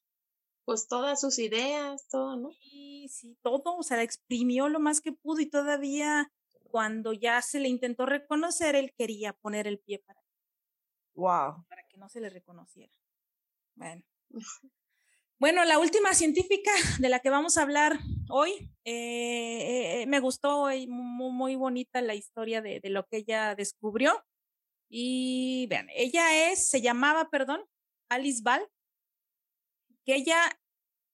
pues 0.68 0.86
todas 0.86 1.18
sus 1.18 1.38
ideas, 1.38 2.06
todo, 2.08 2.36
¿no? 2.36 2.50
Sí, 2.52 3.08
sí, 3.08 3.38
todo, 3.40 3.78
o 3.78 3.82
sea, 3.82 4.02
exprimió 4.02 4.68
lo 4.68 4.80
más 4.80 5.00
que 5.00 5.12
pudo 5.12 5.40
y 5.40 5.46
todavía 5.46 6.30
cuando 6.64 7.14
ya 7.14 7.40
se 7.40 7.58
le 7.58 7.70
intentó 7.70 8.04
reconocer, 8.04 8.76
él 8.76 8.92
quería 8.94 9.32
poner 9.32 9.66
el 9.66 9.78
pie 9.78 10.00
para, 10.00 10.22
wow. 11.14 11.64
para 11.70 11.88
que 11.88 11.96
no 11.96 12.10
se 12.10 12.20
le 12.20 12.28
reconociera. 12.28 12.92
Bueno. 13.76 14.04
Bueno, 15.40 15.64
la 15.64 15.78
última 15.78 16.14
científica 16.14 16.72
de 16.98 17.08
la 17.08 17.20
que 17.20 17.30
vamos 17.30 17.56
a 17.56 17.62
hablar 17.62 17.96
hoy, 18.28 18.72
eh, 18.84 20.02
eh, 20.02 20.06
me 20.08 20.18
gustó 20.18 20.64
muy, 20.88 20.88
muy, 20.88 21.54
bonita 21.54 22.02
la 22.02 22.16
historia 22.16 22.60
de, 22.60 22.80
lo 22.82 23.06
que 23.06 23.18
ella 23.18 23.54
descubrió. 23.54 24.20
Y 24.90 25.68
vean, 25.68 25.86
ella 25.94 26.50
es, 26.50 26.68
se 26.68 26.80
llamaba, 26.80 27.30
perdón, 27.30 27.64
Alice 28.08 28.42
Ball, 28.42 28.68
que 30.08 30.14
ella, 30.14 30.58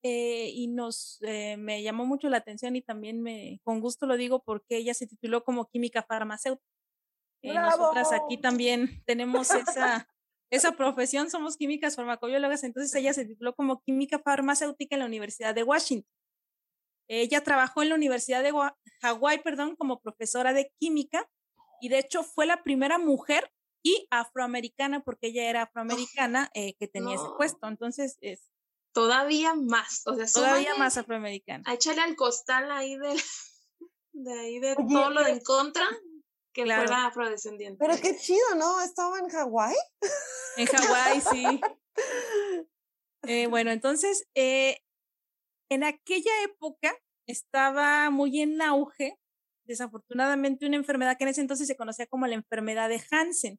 eh, 0.05 0.53
y 0.55 0.69
nos, 0.69 1.19
me 1.59 1.83
llamó 1.83 2.07
mucho 2.07 2.29
la 2.29 2.37
atención 2.37 2.77
y 2.77 2.83
también 2.83 3.21
me, 3.21 3.61
con 3.65 3.81
gusto 3.81 4.07
lo 4.07 4.17
digo 4.17 4.45
porque 4.45 4.77
ella 4.77 4.95
se 4.95 5.09
tituló 5.09 5.43
como 5.43 5.67
química 5.67 6.05
farmacéutica. 6.05 6.65
nosotras 7.43 8.13
aquí 8.13 8.39
también 8.39 9.03
tenemos 9.05 9.51
esa, 9.51 10.09
esa 10.49 10.73
profesión, 10.77 11.29
somos 11.29 11.57
químicas 11.57 11.97
farmacobiólogas, 11.97 12.63
entonces 12.63 12.95
ella 12.95 13.13
se 13.13 13.25
tituló 13.25 13.57
como 13.57 13.83
química 13.83 14.21
farmacéutica 14.21 14.95
en 14.95 15.01
la 15.01 15.07
Universidad 15.07 15.57
de 15.57 15.65
Washington. 15.65 16.09
Ella 17.09 17.43
trabajó 17.43 17.83
en 17.83 17.89
la 17.89 17.97
Universidad 17.97 18.45
de 18.45 18.53
Hawái, 19.03 19.43
perdón, 19.43 19.75
como 19.75 20.01
profesora 20.01 20.53
de 20.53 20.73
química 20.79 21.29
y 21.81 21.89
de 21.89 21.99
hecho 21.99 22.23
fue 22.23 22.47
la 22.47 22.63
primera 22.63 22.99
mujer 22.99 23.51
y 23.83 24.07
afroamericana, 24.11 25.01
porque 25.01 25.27
ella 25.27 25.51
era 25.51 25.63
afroamericana, 25.63 26.51
eh, 26.55 26.75
que 26.79 26.87
tenía 26.87 27.17
ese 27.17 27.27
puesto. 27.37 27.67
Entonces 27.67 28.17
es... 28.21 28.54
Todavía 28.95 29.55
más, 29.55 30.03
o 30.07 30.15
sea, 30.15 30.25
todavía 30.33 30.77
más 30.77 30.97
afroamericana. 30.97 31.65
A 31.67 31.75
echarle 31.75 32.03
al 32.03 32.15
costal 32.15 32.71
ahí 32.71 32.97
de, 32.97 33.13
de 34.13 34.41
ahí 34.41 34.61
de 34.61 34.77
todo 34.77 35.11
lo 35.11 35.25
de 35.25 35.33
en 35.33 35.41
contra 35.41 35.85
que 36.53 36.65
fuera 36.65 37.07
afrodescendiente. 37.07 37.85
Pero 37.85 38.01
qué 38.01 38.17
chido, 38.17 38.55
¿no? 38.57 38.81
¿Estaba 38.81 39.19
en 39.19 39.29
Hawái? 39.29 39.75
En 40.57 40.67
Hawái, 40.67 41.21
sí. 41.21 41.61
Eh, 43.27 43.47
bueno, 43.47 43.71
entonces, 43.71 44.29
eh, 44.35 44.83
en 45.71 45.83
aquella 45.83 46.43
época 46.43 46.95
estaba 47.27 48.11
muy 48.11 48.43
en 48.43 48.61
auge, 48.61 49.19
desafortunadamente, 49.67 50.67
una 50.67 50.77
enfermedad 50.77 51.17
que 51.17 51.25
en 51.25 51.31
ese 51.31 51.41
entonces 51.41 51.67
se 51.67 51.75
conocía 51.75 52.07
como 52.07 52.27
la 52.27 52.35
enfermedad 52.35 52.91
de 52.91 53.03
Hansen 53.11 53.59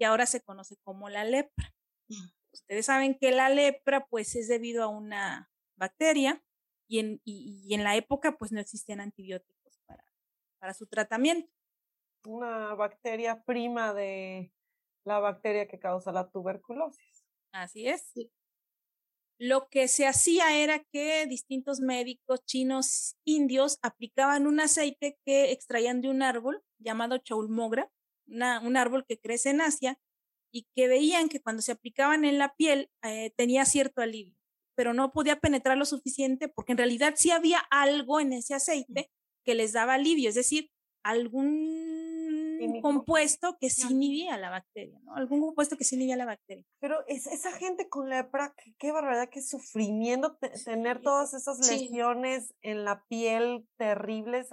y 0.00 0.04
ahora 0.04 0.24
se 0.24 0.40
conoce 0.40 0.76
como 0.84 1.10
la 1.10 1.24
lepra. 1.24 1.74
Ustedes 2.54 2.86
saben 2.86 3.18
que 3.18 3.30
la 3.32 3.50
lepra, 3.50 4.06
pues, 4.06 4.34
es 4.34 4.48
debido 4.48 4.82
a 4.82 4.88
una 4.88 5.50
bacteria 5.76 6.42
y 6.88 7.00
en, 7.00 7.20
y 7.24 7.74
en 7.74 7.84
la 7.84 7.96
época, 7.96 8.36
pues, 8.38 8.52
no 8.52 8.60
existían 8.60 9.00
antibióticos 9.00 9.80
para, 9.86 10.04
para 10.58 10.72
su 10.72 10.86
tratamiento 10.86 11.54
una 12.26 12.74
bacteria 12.74 13.42
prima 13.44 13.92
de 13.92 14.52
la 15.04 15.18
bacteria 15.18 15.68
que 15.68 15.78
causa 15.78 16.12
la 16.12 16.30
tuberculosis. 16.30 17.24
Así 17.52 17.86
es. 17.88 18.12
Lo 19.38 19.68
que 19.68 19.88
se 19.88 20.06
hacía 20.06 20.56
era 20.56 20.78
que 20.92 21.26
distintos 21.26 21.80
médicos 21.80 22.44
chinos 22.44 23.16
indios 23.24 23.78
aplicaban 23.82 24.46
un 24.46 24.60
aceite 24.60 25.18
que 25.24 25.52
extraían 25.52 26.00
de 26.00 26.08
un 26.08 26.22
árbol 26.22 26.62
llamado 26.78 27.18
chaulmogra, 27.18 27.90
un 28.26 28.76
árbol 28.76 29.04
que 29.06 29.18
crece 29.18 29.50
en 29.50 29.60
Asia, 29.60 29.98
y 30.54 30.68
que 30.76 30.86
veían 30.86 31.28
que 31.28 31.40
cuando 31.40 31.62
se 31.62 31.72
aplicaban 31.72 32.24
en 32.24 32.38
la 32.38 32.54
piel 32.54 32.88
eh, 33.02 33.32
tenía 33.36 33.64
cierto 33.64 34.02
alivio, 34.02 34.36
pero 34.76 34.94
no 34.94 35.10
podía 35.10 35.40
penetrar 35.40 35.76
lo 35.76 35.84
suficiente 35.84 36.48
porque 36.48 36.72
en 36.72 36.78
realidad 36.78 37.14
sí 37.16 37.32
había 37.32 37.58
algo 37.70 38.20
en 38.20 38.32
ese 38.32 38.54
aceite 38.54 39.10
que 39.44 39.56
les 39.56 39.72
daba 39.72 39.94
alivio, 39.94 40.28
es 40.28 40.36
decir, 40.36 40.70
algún 41.02 42.80
compuesto 42.80 43.58
que 43.60 43.68
sí 43.68 43.88
inhibía 43.90 44.38
la 44.38 44.48
bacteria, 44.48 44.98
¿no? 45.02 45.16
Algún 45.16 45.40
compuesto 45.40 45.76
que 45.76 45.84
sí 45.84 45.96
inhibía 45.96 46.16
la 46.16 46.24
bacteria. 46.24 46.64
Pero 46.78 47.04
es, 47.08 47.26
esa 47.26 47.52
gente 47.52 47.88
con 47.88 48.08
lepra, 48.08 48.54
qué, 48.78 48.92
barbaridad, 48.92 49.28
qué 49.28 49.42
sufrimiento 49.42 50.38
tener 50.64 51.02
todas 51.02 51.34
esas 51.34 51.58
lesiones 51.68 52.54
en 52.62 52.84
la 52.84 53.04
piel 53.08 53.66
terribles. 53.76 54.48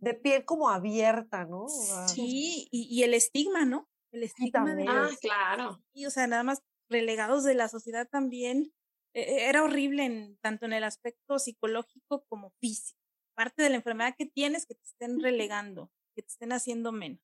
de 0.00 0.14
piel 0.14 0.44
como 0.44 0.70
abierta, 0.70 1.44
¿no? 1.44 1.68
Sí, 2.08 2.68
y, 2.70 3.02
el 3.04 3.14
estigma, 3.14 3.64
¿no? 3.64 3.88
El 4.16 4.22
estigma 4.22 4.74
de 4.74 4.86
Ah, 4.88 5.10
claro. 5.20 5.84
Y, 5.92 6.06
o 6.06 6.10
sea, 6.10 6.26
nada 6.26 6.42
más 6.42 6.62
relegados 6.88 7.44
de 7.44 7.54
la 7.54 7.68
sociedad 7.68 8.08
también. 8.08 8.72
E, 9.14 9.20
e, 9.20 9.48
era 9.48 9.62
horrible 9.62 10.04
en, 10.04 10.38
tanto 10.38 10.64
en 10.64 10.72
el 10.72 10.84
aspecto 10.84 11.38
psicológico 11.38 12.24
como 12.28 12.50
físico. 12.58 12.98
Parte 13.34 13.62
de 13.62 13.70
la 13.70 13.76
enfermedad 13.76 14.14
que 14.16 14.24
tienes 14.24 14.64
que 14.64 14.74
te 14.74 14.84
estén 14.84 15.20
relegando, 15.20 15.90
que 16.14 16.22
te 16.22 16.28
estén 16.28 16.52
haciendo 16.52 16.92
menos. 16.92 17.20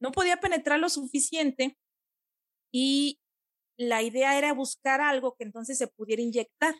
No 0.00 0.10
podía 0.10 0.40
penetrar 0.40 0.80
lo 0.80 0.88
suficiente 0.88 1.78
y 2.72 3.20
la 3.78 4.02
idea 4.02 4.36
era 4.38 4.52
buscar 4.52 5.00
algo 5.00 5.36
que 5.36 5.44
entonces 5.44 5.78
se 5.78 5.86
pudiera 5.86 6.20
inyectar 6.20 6.74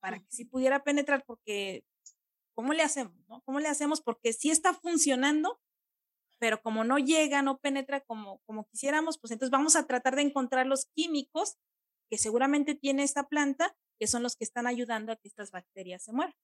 para 0.00 0.18
que 0.18 0.30
sí 0.30 0.46
pudiera 0.46 0.82
penetrar, 0.82 1.24
porque 1.26 1.84
¿cómo 2.54 2.72
le 2.72 2.82
hacemos? 2.82 3.14
No? 3.28 3.42
¿Cómo 3.42 3.60
le 3.60 3.68
hacemos? 3.68 4.00
Porque 4.00 4.32
sí 4.32 4.50
está 4.50 4.72
funcionando, 4.72 5.60
pero 6.44 6.60
como 6.60 6.84
no 6.84 6.98
llega, 6.98 7.40
no 7.40 7.56
penetra 7.56 8.02
como, 8.02 8.42
como 8.44 8.66
quisiéramos, 8.66 9.16
pues 9.16 9.30
entonces 9.30 9.50
vamos 9.50 9.76
a 9.76 9.86
tratar 9.86 10.14
de 10.14 10.20
encontrar 10.20 10.66
los 10.66 10.84
químicos 10.94 11.56
que 12.10 12.18
seguramente 12.18 12.74
tiene 12.74 13.02
esta 13.02 13.28
planta, 13.28 13.74
que 13.98 14.06
son 14.06 14.22
los 14.22 14.36
que 14.36 14.44
están 14.44 14.66
ayudando 14.66 15.10
a 15.10 15.16
que 15.16 15.26
estas 15.26 15.50
bacterias 15.50 16.04
se 16.04 16.12
mueran. 16.12 16.34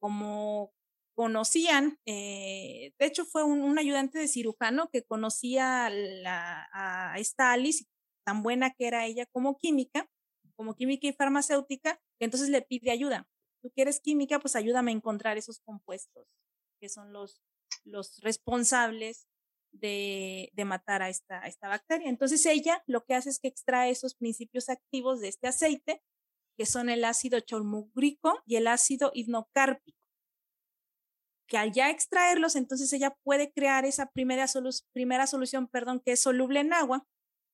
Como 0.00 0.72
conocían, 1.16 1.98
eh, 2.06 2.92
de 2.96 3.06
hecho 3.06 3.24
fue 3.24 3.42
un, 3.42 3.76
ayudante 3.80 4.20
de 4.20 4.28
cirujano 4.28 4.88
que 4.92 5.02
conocía 5.02 5.86
a 5.86 7.16
esta 7.18 7.50
Alice, 7.50 7.86
tan 8.24 8.44
buena 8.44 8.70
que 8.70 8.86
era 8.86 9.06
ella 9.06 9.26
como 9.26 9.58
química, 9.58 10.08
como 10.54 10.76
química 10.76 11.08
y 11.08 11.12
farmacéutica, 11.14 12.00
que 12.20 12.26
entonces 12.26 12.48
le 12.48 12.62
pide 12.62 12.92
ayuda. 12.92 13.26
Tú 13.60 13.72
quieres 13.74 13.98
química, 13.98 14.38
pues 14.38 14.54
ayúdame 14.54 14.92
a 14.92 14.94
encontrar 14.94 15.36
esos 15.36 15.58
compuestos 15.58 16.28
que 16.80 16.88
son 16.88 17.12
los, 17.12 17.42
los 17.84 18.20
responsables 18.20 19.26
de, 19.72 20.50
de 20.52 20.64
matar 20.64 21.02
a 21.02 21.08
esta, 21.08 21.42
a 21.42 21.46
esta 21.46 21.68
bacteria. 21.68 22.08
Entonces 22.08 22.44
ella 22.46 22.82
lo 22.86 23.04
que 23.04 23.14
hace 23.14 23.30
es 23.30 23.38
que 23.40 23.48
extrae 23.48 23.90
esos 23.90 24.14
principios 24.14 24.68
activos 24.68 25.20
de 25.20 25.28
este 25.28 25.48
aceite, 25.48 26.02
que 26.56 26.66
son 26.66 26.88
el 26.88 27.04
ácido 27.04 27.40
cholmugrico 27.40 28.42
y 28.46 28.56
el 28.56 28.68
ácido 28.68 29.10
hipnocárpico 29.14 30.04
que 31.46 31.58
al 31.58 31.72
ya 31.72 31.90
extraerlos, 31.90 32.56
entonces 32.56 32.92
ella 32.92 33.16
puede 33.22 33.52
crear 33.52 33.84
esa 33.84 34.10
primera, 34.10 34.46
primera 34.92 35.26
solución, 35.26 35.68
perdón, 35.68 36.00
que 36.00 36.12
es 36.12 36.20
soluble 36.20 36.60
en 36.60 36.72
agua 36.72 37.06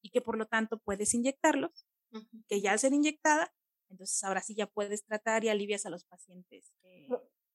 y 0.02 0.10
que 0.10 0.20
por 0.20 0.38
lo 0.38 0.46
tanto 0.46 0.78
puedes 0.78 1.12
inyectarlos, 1.14 1.86
que 2.48 2.60
ya 2.60 2.72
al 2.72 2.78
ser 2.78 2.92
inyectada, 2.92 3.52
entonces 3.88 4.22
ahora 4.22 4.40
sí 4.40 4.54
ya 4.54 4.66
puedes 4.66 5.04
tratar 5.04 5.44
y 5.44 5.48
alivias 5.48 5.86
a 5.86 5.90
los 5.90 6.04
pacientes 6.04 6.72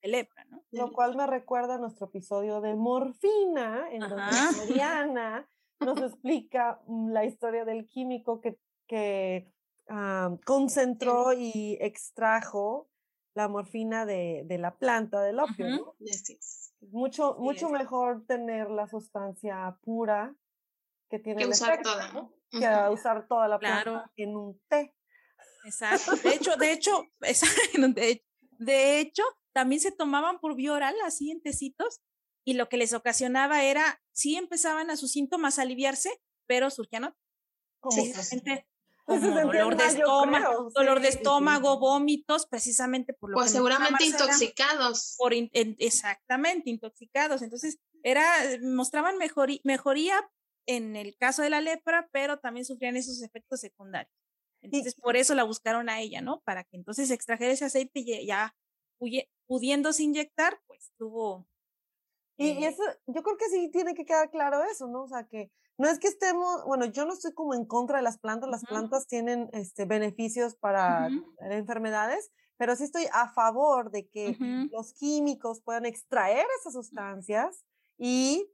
de 0.06 0.12
lepra, 0.12 0.46
¿no? 0.46 0.64
Lo 0.72 0.92
cual 0.92 1.16
me 1.16 1.28
recuerda 1.28 1.76
a 1.76 1.78
nuestro 1.78 2.08
episodio 2.08 2.62
de 2.62 2.76
morfina, 2.76 3.88
en 3.92 4.02
donde 4.02 4.16
Mariana 4.58 5.50
nos 5.80 6.02
explica 6.14 6.82
mm, 6.88 7.12
la 7.12 7.26
historia 7.26 7.66
del 7.66 7.86
químico 7.88 8.42
que, 8.42 8.58
que 8.88 9.52
concentró 10.46 11.34
y 11.34 11.78
extrajo 11.80 12.90
la 13.36 13.48
morfina 13.48 14.06
de, 14.06 14.44
de 14.46 14.58
la 14.58 14.76
planta 14.76 15.22
del 15.22 15.40
opio, 15.40 15.68
¿no? 15.70 15.96
Mucho, 16.92 17.36
mucho 17.40 17.70
mejor 17.70 18.26
tener 18.26 18.70
la 18.70 18.88
sustancia 18.88 19.78
pura 19.82 20.36
que 21.10 21.20
tiene 21.20 21.44
que 21.44 21.50
usar 21.50 21.82
toda, 21.82 22.12
¿no? 22.14 22.34
Que 22.50 22.68
usar 22.92 23.28
toda 23.28 23.48
la 23.48 23.60
planta 23.60 24.12
en 24.16 24.36
un 24.36 24.60
té. 24.68 24.96
Exacto. 25.66 26.16
De 26.16 26.36
hecho, 26.36 26.56
de 26.58 26.72
hecho, 26.72 27.04
de, 28.60 29.00
hecho, 29.00 29.24
también 29.56 29.80
se 29.80 29.94
tomaban 29.94 30.40
por 30.40 30.54
vía 30.56 30.74
oral, 30.74 30.96
así 31.06 31.32
en 31.32 31.42
tecitos, 31.42 32.02
y 32.46 32.56
lo 32.56 32.68
que 32.68 32.76
les 32.76 32.94
ocasionaba 32.94 33.64
era, 33.64 34.04
sí 34.12 34.36
empezaban 34.36 34.92
a 34.92 34.98
sus 34.98 35.14
síntomas 35.14 35.58
a 35.58 35.62
aliviarse, 35.62 36.22
pero 36.46 36.70
surgían 36.70 37.16
precisamente 37.82 38.68
dolor 39.08 39.78
de 39.78 39.86
estómago, 39.86 40.70
dolor 40.72 41.00
de 41.00 41.08
estómago, 41.08 41.80
vómitos, 41.80 42.48
precisamente 42.48 43.14
por 43.14 43.30
lo 43.30 43.36
pues 43.36 43.52
seguramente 43.52 44.04
intoxicados. 44.04 45.16
por 45.18 45.34
exactamente, 45.34 46.70
intoxicados. 46.70 47.42
Entonces, 47.42 47.80
era, 48.04 48.26
mostraban 48.62 49.16
mejoría 49.18 50.30
en 50.68 50.98
el 50.98 51.16
caso 51.16 51.44
de 51.44 51.50
la 51.50 51.62
lepra, 51.62 52.10
pero 52.12 52.40
también 52.40 52.66
sufrían 52.66 52.98
esos 52.98 53.24
efectos 53.24 53.62
secundarios. 53.62 54.14
Entonces, 54.62 54.96
por 54.96 55.16
eso 55.16 55.34
la 55.34 55.44
buscaron 55.44 55.90
a 55.90 56.02
ella, 56.02 56.22
¿no? 56.22 56.42
Para 56.42 56.66
que 56.66 56.76
entonces 56.76 57.10
extrajera 57.10 57.54
ese 57.54 57.66
aceite 57.66 58.02
y 58.02 58.26
ya 58.26 58.54
pudiéndose 59.48 60.04
inyectar, 60.04 60.60
pues 60.68 60.92
tuvo... 60.98 61.48
Y, 62.38 62.48
y, 62.48 62.66
eh 62.66 62.68
eso, 62.68 62.84
yo 63.08 63.24
creo 63.24 63.38
que 63.38 63.50
sí 63.50 63.70
tiene 63.72 63.94
que 63.94 64.06
quedar 64.06 64.30
claro 64.30 64.62
eso, 64.64 64.88
¿no? 64.88 65.04
O 65.04 65.08
sea, 65.08 65.26
que 65.26 65.52
no 65.78 65.88
es 65.88 66.00
que 66.00 66.08
estemos, 66.08 66.64
bueno, 66.66 66.86
yo 66.86 67.06
no 67.06 67.14
estoy 67.14 67.34
como 67.34 67.54
en 67.54 67.66
contra 67.66 67.98
de 67.98 68.04
las 68.04 68.18
plantas, 68.18 68.50
las 68.50 68.64
plantas 68.64 69.08
tienen 69.08 69.50
este, 69.54 69.86
beneficios 69.86 70.56
para 70.56 71.10
enfermedades, 71.40 72.32
pero 72.58 72.76
sí 72.76 72.86
estoy 72.86 73.08
a 73.12 73.30
favor 73.30 73.92
de 73.92 74.08
que 74.08 74.38
los 74.72 74.94
químicos 74.94 75.62
puedan 75.62 75.86
extraer 75.86 76.46
esas 76.60 76.74
sustancias 76.74 77.66
y 77.98 78.50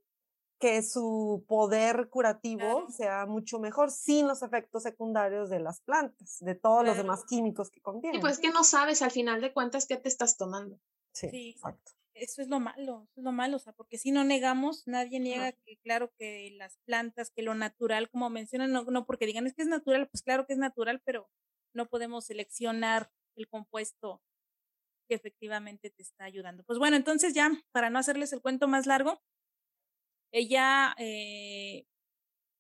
que 0.62 0.84
su 0.84 1.44
poder 1.48 2.08
curativo 2.10 2.88
sea 2.92 3.26
mucho 3.26 3.60
mejor 3.60 3.90
sin 3.92 4.28
los 4.28 4.44
efectos 4.44 4.84
secundarios 4.84 5.50
de 5.50 5.60
las 5.60 5.82
plantas, 5.82 6.38
de 6.40 6.56
todos 6.56 6.86
los 6.86 6.96
demás 6.96 7.26
químicos 7.28 7.72
que 7.72 7.82
contienen. 7.82 8.20
Y 8.20 8.22
pues 8.22 8.40
que 8.40 8.52
no 8.52 8.64
sabes 8.64 9.02
al 9.02 9.12
final 9.12 9.42
de 9.42 9.52
cuentas 9.52 9.88
qué 9.88 9.98
te 9.98 10.08
estás 10.08 10.38
tomando. 10.38 10.80
Sí, 11.14 11.56
exacto. 11.56 11.92
Eso 12.14 12.42
es 12.42 12.50
lo 12.50 12.60
malo, 12.60 13.08
eso 13.10 13.22
es 13.22 13.24
lo 13.24 13.32
malo, 13.32 13.56
o 13.56 13.60
sea, 13.60 13.74
porque 13.74 13.98
si 13.98 14.12
no 14.12 14.24
negamos, 14.24 14.84
nadie 14.86 15.20
niega 15.20 15.54
que 15.54 15.78
claro 15.78 16.12
que 16.20 16.52
las 16.56 16.78
plantas, 16.86 17.32
que 17.32 17.42
lo 17.42 17.56
natural, 17.56 18.10
como 18.10 18.30
mencionan, 18.30 18.72
no, 18.72 18.84
no 18.84 19.06
porque 19.06 19.26
digan 19.26 19.48
es 19.48 19.56
que 19.56 19.64
es 19.64 19.68
natural, 19.68 20.08
pues 20.10 20.22
claro 20.22 20.46
que 20.46 20.54
es 20.54 20.60
natural, 20.60 21.02
pero 21.04 21.30
no 21.74 21.88
podemos 21.88 22.26
seleccionar 22.26 23.12
el 23.36 23.48
compuesto 23.48 24.22
que 25.08 25.16
efectivamente 25.16 25.90
te 25.90 26.04
está 26.04 26.26
ayudando. 26.26 26.64
Pues 26.66 26.78
bueno, 26.78 26.98
entonces 26.98 27.34
ya, 27.34 27.50
para 27.72 27.90
no 27.90 27.98
hacerles 27.98 28.34
el 28.34 28.42
cuento 28.42 28.68
más 28.68 28.86
largo, 28.86 29.22
ella 30.32 30.96
eh, 30.98 31.86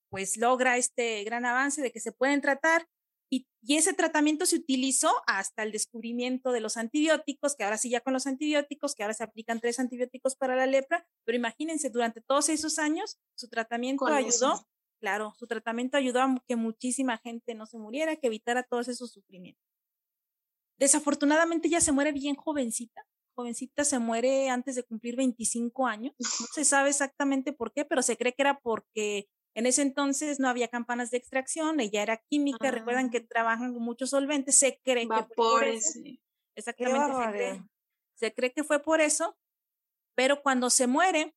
pues 0.09 0.37
logra 0.37 0.77
este 0.77 1.23
gran 1.23 1.45
avance 1.45 1.81
de 1.81 1.91
que 1.91 1.99
se 1.99 2.11
pueden 2.11 2.41
tratar 2.41 2.87
y, 3.31 3.47
ese 3.69 3.93
tratamiento 3.93 4.45
se 4.45 4.57
utilizó 4.57 5.09
hasta 5.25 5.63
el 5.63 5.71
descubrimiento 5.71 6.51
de 6.51 6.59
los 6.59 6.75
antibióticos, 6.75 7.55
que 7.55 7.63
ahora 7.63 7.77
sí 7.77 7.89
ya 7.89 8.01
con 8.01 8.11
los 8.11 8.27
antibióticos, 8.27 8.93
que 8.93 9.03
ahora 9.03 9.13
se 9.13 9.23
aplican 9.23 9.61
tres 9.61 9.79
antibióticos 9.79 10.35
para 10.35 10.55
la 10.55 10.65
lepra, 10.65 11.07
pero 11.23 11.37
imagínense, 11.37 11.89
durante 11.89 12.21
todos 12.21 12.49
esos 12.49 12.77
años 12.77 13.19
su 13.35 13.47
tratamiento 13.47 14.07
ayudó, 14.07 14.67
claro, 14.99 15.33
su 15.37 15.47
tratamiento 15.47 15.95
ayudó 15.95 16.21
a 16.21 16.43
que 16.45 16.57
muchísima 16.57 17.19
gente 17.19 17.55
no 17.55 17.65
se 17.65 17.77
muriera, 17.77 18.17
que 18.17 18.27
evitara 18.27 18.63
todos 18.63 18.89
esos 18.89 19.11
sufrimientos. 19.11 19.63
Desafortunadamente 20.77 21.67
ella 21.67 21.79
se 21.79 21.93
muere 21.93 22.11
bien 22.11 22.35
jovencita, 22.35 23.05
jovencita 23.35 23.83
se 23.83 23.99
muere 23.99 24.49
antes 24.49 24.75
de 24.75 24.83
cumplir 24.83 25.15
25 25.15 25.87
años. 25.87 26.13
No 26.19 26.47
se 26.53 26.65
sabe 26.65 26.89
exactamente 26.89 27.53
por 27.53 27.73
qué, 27.73 27.85
pero 27.85 28.01
se 28.01 28.17
cree 28.17 28.33
que 28.33 28.41
era 28.41 28.59
porque 28.59 29.27
en 29.53 29.65
ese 29.65 29.81
entonces 29.81 30.39
no 30.39 30.47
había 30.47 30.69
campanas 30.69 31.11
de 31.11 31.17
extracción, 31.17 31.79
ella 31.79 32.01
era 32.01 32.17
química, 32.29 32.71
recuerdan 32.71 33.09
que 33.09 33.17
ah. 33.17 33.25
trabajan 33.27 33.73
con 33.73 33.83
muchos 33.83 34.11
solventes, 34.11 34.57
se 34.57 34.79
cree 34.83 35.07
que 35.07 35.13
fue 35.13 35.35
por 35.35 35.63
eso. 35.65 35.99
Exactamente, 36.55 37.07
se 37.07 37.31
cree, 37.31 37.63
se 38.15 38.33
cree, 38.33 38.53
que 38.53 38.63
fue 38.63 38.79
por 38.81 39.01
eso, 39.01 39.37
pero 40.15 40.41
cuando 40.41 40.69
se 40.69 40.87
muere, 40.87 41.35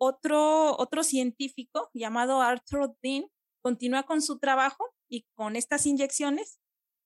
otro, 0.00 0.76
otro 0.78 1.02
científico 1.04 1.90
llamado 1.94 2.40
Arthur 2.42 2.96
Dean 3.02 3.26
continúa 3.62 4.04
con 4.04 4.20
su 4.20 4.38
trabajo 4.38 4.92
y 5.08 5.26
con 5.34 5.56
estas 5.56 5.86
inyecciones 5.86 6.58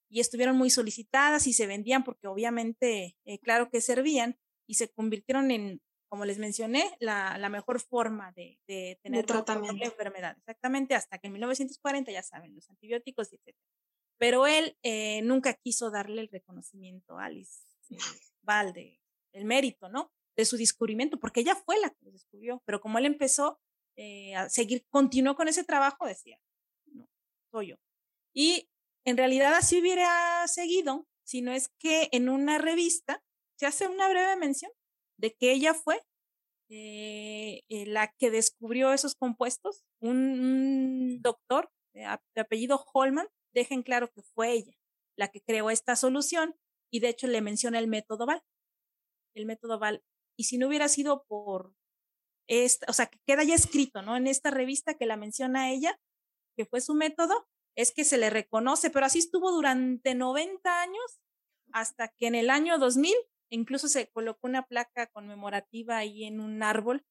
y 0.09 0.21
estuvieron 0.21 0.57
muy 0.57 0.71
solicitadas 0.71 1.47
y 1.47 1.53
se 1.53 1.67
vendían 1.67 2.05
porque 2.05 2.29
obviamente, 2.29 3.17
eh, 3.25 3.39
claro 3.41 3.69
que 3.71 3.81
servían 3.81 4.39
y 4.67 4.75
se 4.75 4.89
convirtieron 4.89 5.51
en, 5.51 5.81
como 6.09 6.25
les 6.25 6.39
mencioné, 6.39 6.97
la, 7.01 7.39
la 7.39 7.49
mejor 7.49 7.81
forma 7.81 8.33
de, 8.33 8.59
de 8.67 8.99
tener 9.03 9.27
tratamiento 9.27 9.79
la 9.79 9.87
enfermedad. 9.87 10.37
Exactamente, 10.39 10.95
hasta 10.95 11.19
que 11.19 11.27
en 11.27 11.35
1940 11.35 12.13
ya 12.13 12.23
saben, 12.23 12.55
los 12.55 12.69
antibióticos, 12.71 13.33
etc. 13.33 13.57
Pero 14.19 14.47
él 14.47 14.77
eh, 14.83 15.23
nunca 15.23 15.55
quiso 15.55 15.91
darle 15.91 16.23
el 16.23 16.29
reconocimiento 16.29 17.19
a 17.19 17.27
Alice 17.27 17.65
eh, 17.91 17.97
Valde, 18.43 19.01
el 19.33 19.45
mérito, 19.45 19.89
¿no? 19.89 20.13
De 20.37 20.45
su 20.45 20.57
descubrimiento, 20.57 21.19
porque 21.19 21.41
ella 21.41 21.57
fue 21.57 21.81
la 21.81 21.91
que 21.91 22.05
lo 22.05 22.13
descubrió, 22.13 22.63
pero 22.65 22.81
como 22.81 22.99
él 22.99 23.07
empezó 23.07 23.59
a 24.37 24.51
seguir, 24.51 24.85
continuó 24.91 25.37
con 25.37 25.49
ese 25.49 25.65
trabajo, 25.65 26.07
decía, 26.07 26.39
no, 26.93 27.09
soy 27.51 27.69
yo. 27.69 27.77
Y 28.35 28.69
en 29.07 29.17
realidad 29.17 29.55
así 29.55 29.81
hubiera 29.81 30.47
seguido, 30.49 31.07
si 31.25 31.41
no 31.41 31.53
es 31.53 31.69
que 31.79 32.09
en 32.13 32.29
una 32.29 32.59
revista 32.59 33.23
se 33.59 33.67
hace 33.67 33.89
una 33.89 34.09
breve 34.09 34.37
mención 34.37 34.71
de 35.19 35.33
que 35.33 35.53
ella 35.53 35.73
fue 35.73 36.03
eh, 36.69 37.63
eh, 37.69 37.87
la 37.87 38.13
que 38.19 38.31
descubrió 38.31 38.93
esos 38.93 39.15
compuestos, 39.15 39.85
un, 40.01 41.23
doctor 41.23 41.71
de, 41.95 42.05
apellido 42.05 42.85
Holman, 42.93 43.29
dejen 43.55 43.83
claro 43.83 44.11
que 44.11 44.23
fue 44.23 44.53
ella 44.53 44.73
la 45.17 45.29
que 45.29 45.41
creó 45.41 45.71
esta 45.71 45.97
solución 45.97 46.55
y 46.93 47.01
de 47.01 47.09
hecho 47.09 47.27
le 47.27 47.41
menciona 47.41 47.79
el 47.79 47.89
método 47.89 48.27
Val. 48.27 48.43
El 49.35 49.47
método 49.47 49.79
Val 49.79 50.03
y 50.37 50.45
si 50.45 50.59
no 50.59 50.69
hubiera 50.69 50.89
sido 50.89 51.25
por 51.25 51.75
esta, 52.49 52.87
o 52.89 52.93
sea, 52.93 53.07
que 53.07 53.19
queda 53.27 53.43
ya 53.43 53.55
escrito, 53.55 54.03
¿no? 54.03 54.17
En 54.17 54.27
esta 54.27 54.51
revista 54.51 54.95
que 54.95 55.07
la 55.07 55.17
menciona 55.17 55.73
ella, 55.73 55.99
que 56.57 56.67
fue 56.67 56.81
su 56.81 56.95
método, 56.95 57.49
es 57.77 57.93
que 57.93 58.05
se 58.05 58.19
le 58.19 58.31
reconoce, 58.31 58.91
pero 58.91 59.07
así 59.07 59.21
estuvo 59.21 59.53
durante 59.53 60.15
90 60.15 60.83
años 60.83 61.21
hasta 61.73 62.09
que 62.09 62.27
en 62.27 62.35
el 62.35 62.51
año 62.51 62.79
2000 62.79 63.15
incluso 63.51 63.87
se 63.87 64.11
colocó 64.11 64.49
una 64.49 64.67
placa 64.67 65.07
conmemorativa 65.07 65.99
ahí 65.99 66.25
en 66.25 66.41
un 66.41 66.63
árbol 66.65 67.07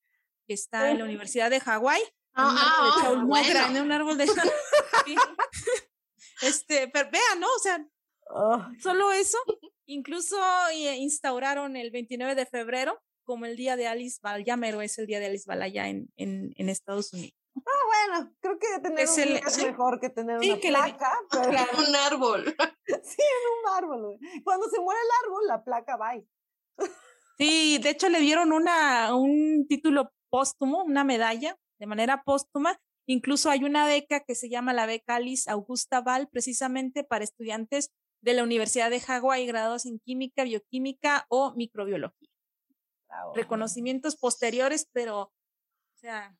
que 0.47 0.53
está 0.53 0.91
en 0.91 0.97
la 0.97 1.05
Universidad 1.05 1.49
de 1.49 1.61
Hawái. 1.61 2.01
Ah, 2.33 2.49
un 2.51 2.57
árbol 2.57 3.01
de 3.01 3.07
ah, 3.07 3.25
bueno. 3.25 3.49
grande, 3.49 3.81
un 3.81 3.91
árbol 3.91 4.17
de. 4.17 4.25
Este, 6.41 6.89
pero 6.89 7.09
vean, 7.09 7.39
¿no? 7.39 7.47
O 7.47 7.59
sea, 7.59 7.79
Ah, 8.29 8.71
solo 8.81 9.11
eso. 9.11 9.37
Incluso 9.85 10.37
eh, 10.73 10.97
instauraron 10.97 11.75
el 11.75 11.91
29 11.91 12.35
de 12.35 12.45
febrero 12.45 12.99
como 13.23 13.45
el 13.45 13.55
día 13.55 13.75
de 13.75 13.87
Alice 13.87 14.19
Ball, 14.21 14.43
ya 14.43 14.55
mero 14.55 14.81
es 14.81 14.97
el 14.99 15.07
día 15.07 15.19
de 15.19 15.27
Alice 15.27 15.45
Ball 15.47 15.63
allá 15.63 15.89
en, 15.89 16.11
en, 16.15 16.53
en 16.57 16.69
Estados 16.69 17.11
Unidos. 17.13 17.33
Bueno, 17.55 18.33
creo 18.39 18.59
que 18.59 18.79
tener 18.81 18.99
Es 18.99 19.13
un 19.17 19.23
el- 19.23 19.35
es 19.37 19.57
mejor 19.63 19.99
que 19.99 20.09
tener 20.09 20.39
Sí, 20.41 20.51
una 20.51 20.59
que 20.59 20.69
placa. 20.69 21.11
pero- 21.31 21.87
Un 21.87 21.95
árbol. 21.95 22.45
sí, 23.03 23.21
en 23.21 23.51
un 23.59 23.73
árbol. 23.73 24.19
Cuando 24.43 24.67
se 24.69 24.79
muere 24.79 24.99
el 25.01 25.25
árbol, 25.27 25.47
la 25.47 25.63
placa 25.63 25.95
va. 25.97 26.13
Sí, 27.37 27.77
de 27.79 27.89
hecho 27.89 28.09
le 28.09 28.19
dieron 28.19 28.51
una, 28.53 29.13
un 29.15 29.65
título 29.67 30.11
póstumo, 30.29 30.83
una 30.83 31.03
medalla 31.03 31.57
de 31.79 31.85
manera 31.87 32.23
póstuma. 32.23 32.79
Incluso 33.07 33.49
hay 33.51 33.63
una 33.63 33.85
beca 33.85 34.21
que 34.21 34.35
se 34.35 34.49
llama 34.49 34.73
la 34.73 34.85
beca 34.85 35.15
Alice 35.15 35.49
Augusta 35.49 36.01
Ball, 36.01 36.27
precisamente 36.27 37.03
para 37.03 37.23
estudiantes 37.23 37.91
de 38.21 38.33
la 38.33 38.43
Universidad 38.43 38.89
de 38.89 38.99
Hawái 38.99 39.45
graduados 39.45 39.85
en 39.85 39.99
química, 39.99 40.43
bioquímica 40.43 41.25
o 41.29 41.53
microbiología. 41.55 42.29
Reconocimientos 43.35 44.17
posteriores, 44.17 44.89
pero, 44.91 45.21
o 45.21 45.31
sea, 45.97 46.35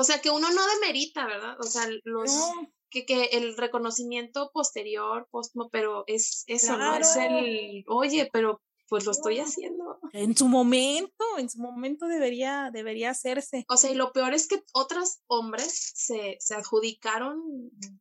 O 0.00 0.04
sea, 0.04 0.22
que 0.22 0.30
uno 0.30 0.48
no 0.50 0.62
demerita, 0.80 1.26
¿verdad? 1.26 1.60
O 1.60 1.64
sea, 1.64 1.86
los 2.04 2.32
no, 2.34 2.72
que, 2.88 3.04
que 3.04 3.24
el 3.32 3.54
reconocimiento 3.54 4.50
posterior, 4.50 5.28
póstumo, 5.30 5.68
pero 5.68 6.04
es 6.06 6.44
eso, 6.46 6.78
¿no? 6.78 6.96
Es 6.96 7.16
el, 7.16 7.84
oye, 7.86 8.30
pero 8.32 8.62
pues 8.88 9.04
lo 9.04 9.12
estoy 9.12 9.40
haciendo. 9.40 10.00
en 10.14 10.34
su 10.34 10.48
momento, 10.48 11.24
en 11.36 11.50
su 11.50 11.58
momento 11.60 12.06
debería, 12.06 12.70
debería 12.72 13.10
hacerse. 13.10 13.66
O 13.68 13.76
sea, 13.76 13.90
y 13.90 13.94
lo 13.94 14.12
peor 14.12 14.32
es 14.32 14.48
que 14.48 14.62
otros 14.72 15.18
hombres 15.26 15.92
se, 15.94 16.38
se 16.40 16.54
adjudicaron, 16.54 17.42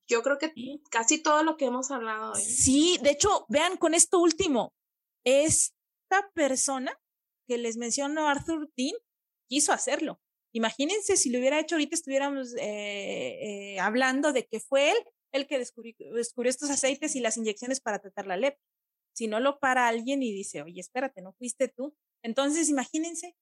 yo 0.08 0.24
creo 0.24 0.38
que 0.38 0.54
Sí. 0.56 0.82
casi 0.90 1.22
todo 1.22 1.44
lo 1.44 1.58
que 1.58 1.66
hemos 1.66 1.92
hablado 1.92 2.32
hoy. 2.32 2.42
Sí, 2.42 2.98
de 3.04 3.12
hecho, 3.12 3.46
vean 3.50 3.76
con 3.76 3.94
esto 3.94 4.20
último, 4.20 4.74
esta 5.26 6.32
persona 6.34 6.98
que 7.46 7.58
les 7.58 7.76
menciono, 7.76 8.30
Arthur 8.30 8.72
Dean, 8.78 8.96
quiso 9.50 9.74
hacerlo. 9.74 10.22
Imagínense 10.52 11.18
si 11.18 11.30
lo 11.30 11.40
hubiera 11.40 11.60
hecho 11.60 11.76
ahorita, 11.76 11.96
estuviéramos 11.96 12.54
eh, 12.56 13.74
eh, 13.74 13.80
hablando 13.80 14.34
de 14.34 14.46
que 14.46 14.60
fue 14.60 14.92
él 14.92 14.98
el 15.32 15.48
que 15.48 15.60
descubrió, 15.60 15.94
descubrió 16.14 16.50
estos 16.50 16.70
aceites 16.70 17.16
y 17.16 17.20
las 17.20 17.38
inyecciones 17.38 17.82
para 17.82 18.00
tratar 18.00 18.26
la 18.26 18.38
lepra. 18.38 18.62
Si 19.14 19.28
no 19.28 19.40
lo 19.40 19.60
para 19.60 19.88
alguien 19.88 20.24
y 20.24 20.32
dice, 20.32 20.62
oye, 20.64 20.80
espérate, 20.80 21.22
no 21.22 21.34
fuiste 21.34 21.68
tú. 21.68 21.96
Entonces, 22.24 22.70
imagínense, 22.70 23.36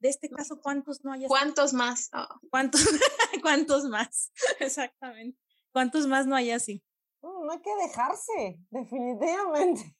de 0.00 0.08
este 0.08 0.28
caso, 0.28 0.60
¿cuántos 0.60 1.04
no 1.04 1.12
hay? 1.12 1.24
¿Cuántos 1.26 1.72
más? 1.72 2.08
Ah, 2.12 2.28
¿Cuántos, 2.50 2.80
¿Cuántos 3.42 3.84
más? 3.84 4.32
Exactamente. 4.60 5.38
¿Cuántos 5.72 6.06
más 6.06 6.26
no 6.26 6.36
hay 6.36 6.50
así? 6.50 6.82
Mm, 7.22 7.46
No 7.46 7.52
hay 7.52 7.60
que 7.60 7.74
dejarse, 7.86 8.58
definitivamente. 8.70 9.96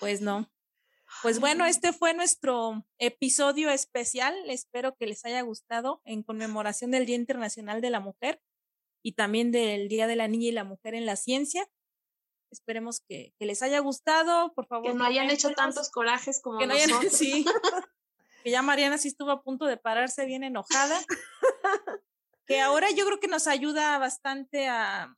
Pues 0.00 0.20
no. 0.20 0.50
Pues 1.20 1.38
bueno, 1.38 1.66
este 1.66 1.92
fue 1.92 2.14
nuestro 2.14 2.84
episodio 2.98 3.70
especial. 3.70 4.34
Espero 4.48 4.96
que 4.96 5.06
les 5.06 5.24
haya 5.24 5.40
gustado 5.42 6.00
en 6.04 6.22
conmemoración 6.22 6.90
del 6.90 7.06
Día 7.06 7.16
Internacional 7.16 7.80
de 7.80 7.90
la 7.90 8.00
Mujer 8.00 8.40
y 9.02 9.12
también 9.12 9.52
del 9.52 9.88
Día 9.88 10.06
de 10.06 10.16
la 10.16 10.26
Niña 10.28 10.48
y 10.48 10.52
la 10.52 10.64
Mujer 10.64 10.94
en 10.94 11.06
la 11.06 11.16
Ciencia. 11.16 11.68
Esperemos 12.50 13.00
que, 13.08 13.34
que 13.38 13.46
les 13.46 13.62
haya 13.62 13.78
gustado. 13.78 14.52
Por 14.54 14.66
favor, 14.66 14.90
que 14.90 14.94
no 14.94 15.04
hayan 15.04 15.30
hecho 15.30 15.50
tantos 15.52 15.90
corajes 15.90 16.40
como 16.42 16.58
que 16.58 16.66
no 16.66 16.74
hayan- 16.74 16.88
nosotros. 16.90 17.12
sí. 17.12 17.44
que 18.44 18.50
ya 18.50 18.62
Mariana 18.62 18.98
sí 18.98 19.08
estuvo 19.08 19.30
a 19.30 19.42
punto 19.42 19.66
de 19.66 19.76
pararse 19.76 20.26
bien 20.26 20.42
enojada. 20.42 21.00
que 22.46 22.60
ahora 22.60 22.90
yo 22.90 23.06
creo 23.06 23.20
que 23.20 23.28
nos 23.28 23.46
ayuda 23.46 23.96
bastante 23.98 24.66
a, 24.66 25.16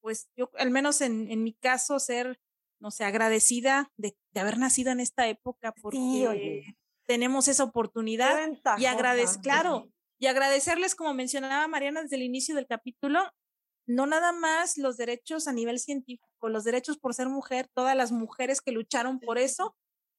pues 0.00 0.28
yo, 0.36 0.50
al 0.56 0.70
menos 0.70 1.00
en, 1.00 1.28
en 1.30 1.42
mi 1.42 1.52
caso, 1.54 1.98
ser, 1.98 2.40
no 2.80 2.90
sé, 2.90 3.04
agradecida 3.04 3.90
de, 3.96 4.16
de 4.32 4.40
haber 4.40 4.58
nacido 4.58 4.90
en 4.90 5.00
esta 5.00 5.26
época 5.28 5.74
porque 5.80 6.28
oye. 6.28 6.76
tenemos 7.06 7.48
esa 7.48 7.64
oportunidad 7.64 8.36
y 8.38 8.50
ventajosa. 8.50 8.90
agradez, 8.90 9.38
claro, 9.38 9.90
y 10.18 10.26
agradecerles, 10.26 10.94
como 10.94 11.14
mencionaba 11.14 11.68
Mariana 11.68 12.02
desde 12.02 12.16
el 12.16 12.22
inicio 12.22 12.54
del 12.54 12.66
capítulo, 12.66 13.20
no 13.86 14.06
nada 14.06 14.32
más 14.32 14.76
los 14.76 14.96
derechos 14.96 15.48
a 15.48 15.52
nivel 15.52 15.78
científico, 15.78 16.48
los 16.48 16.64
derechos 16.64 16.98
por 16.98 17.14
ser 17.14 17.28
mujer, 17.28 17.68
todas 17.74 17.96
las 17.96 18.12
mujeres 18.12 18.60
que 18.60 18.72
lucharon 18.72 19.18
por 19.18 19.38
eso, 19.38 19.74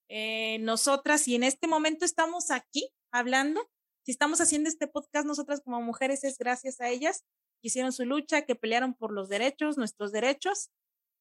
eh, 0.10 0.58
nosotras, 0.60 1.28
y 1.28 1.36
en 1.36 1.44
este 1.44 1.68
momento 1.68 2.04
estamos 2.04 2.50
aquí 2.50 2.90
hablando, 3.12 3.70
si 4.04 4.12
estamos 4.12 4.42
haciendo 4.42 4.70
este 4.70 4.88
podcast 4.88 5.28
nosotras 5.28 5.62
como 5.64 5.82
mujeres 5.82 6.24
es 6.24 6.38
gracias 6.40 6.82
a 6.82 6.90
ellas, 6.90 7.24
que 7.62 7.68
hicieron 7.68 7.92
su 7.92 8.06
lucha, 8.06 8.44
que 8.44 8.56
pelearon 8.56 8.96
por 8.96 9.12
los 9.12 9.30
derechos, 9.30 9.78
nuestros 9.78 10.12
derechos, 10.12 10.72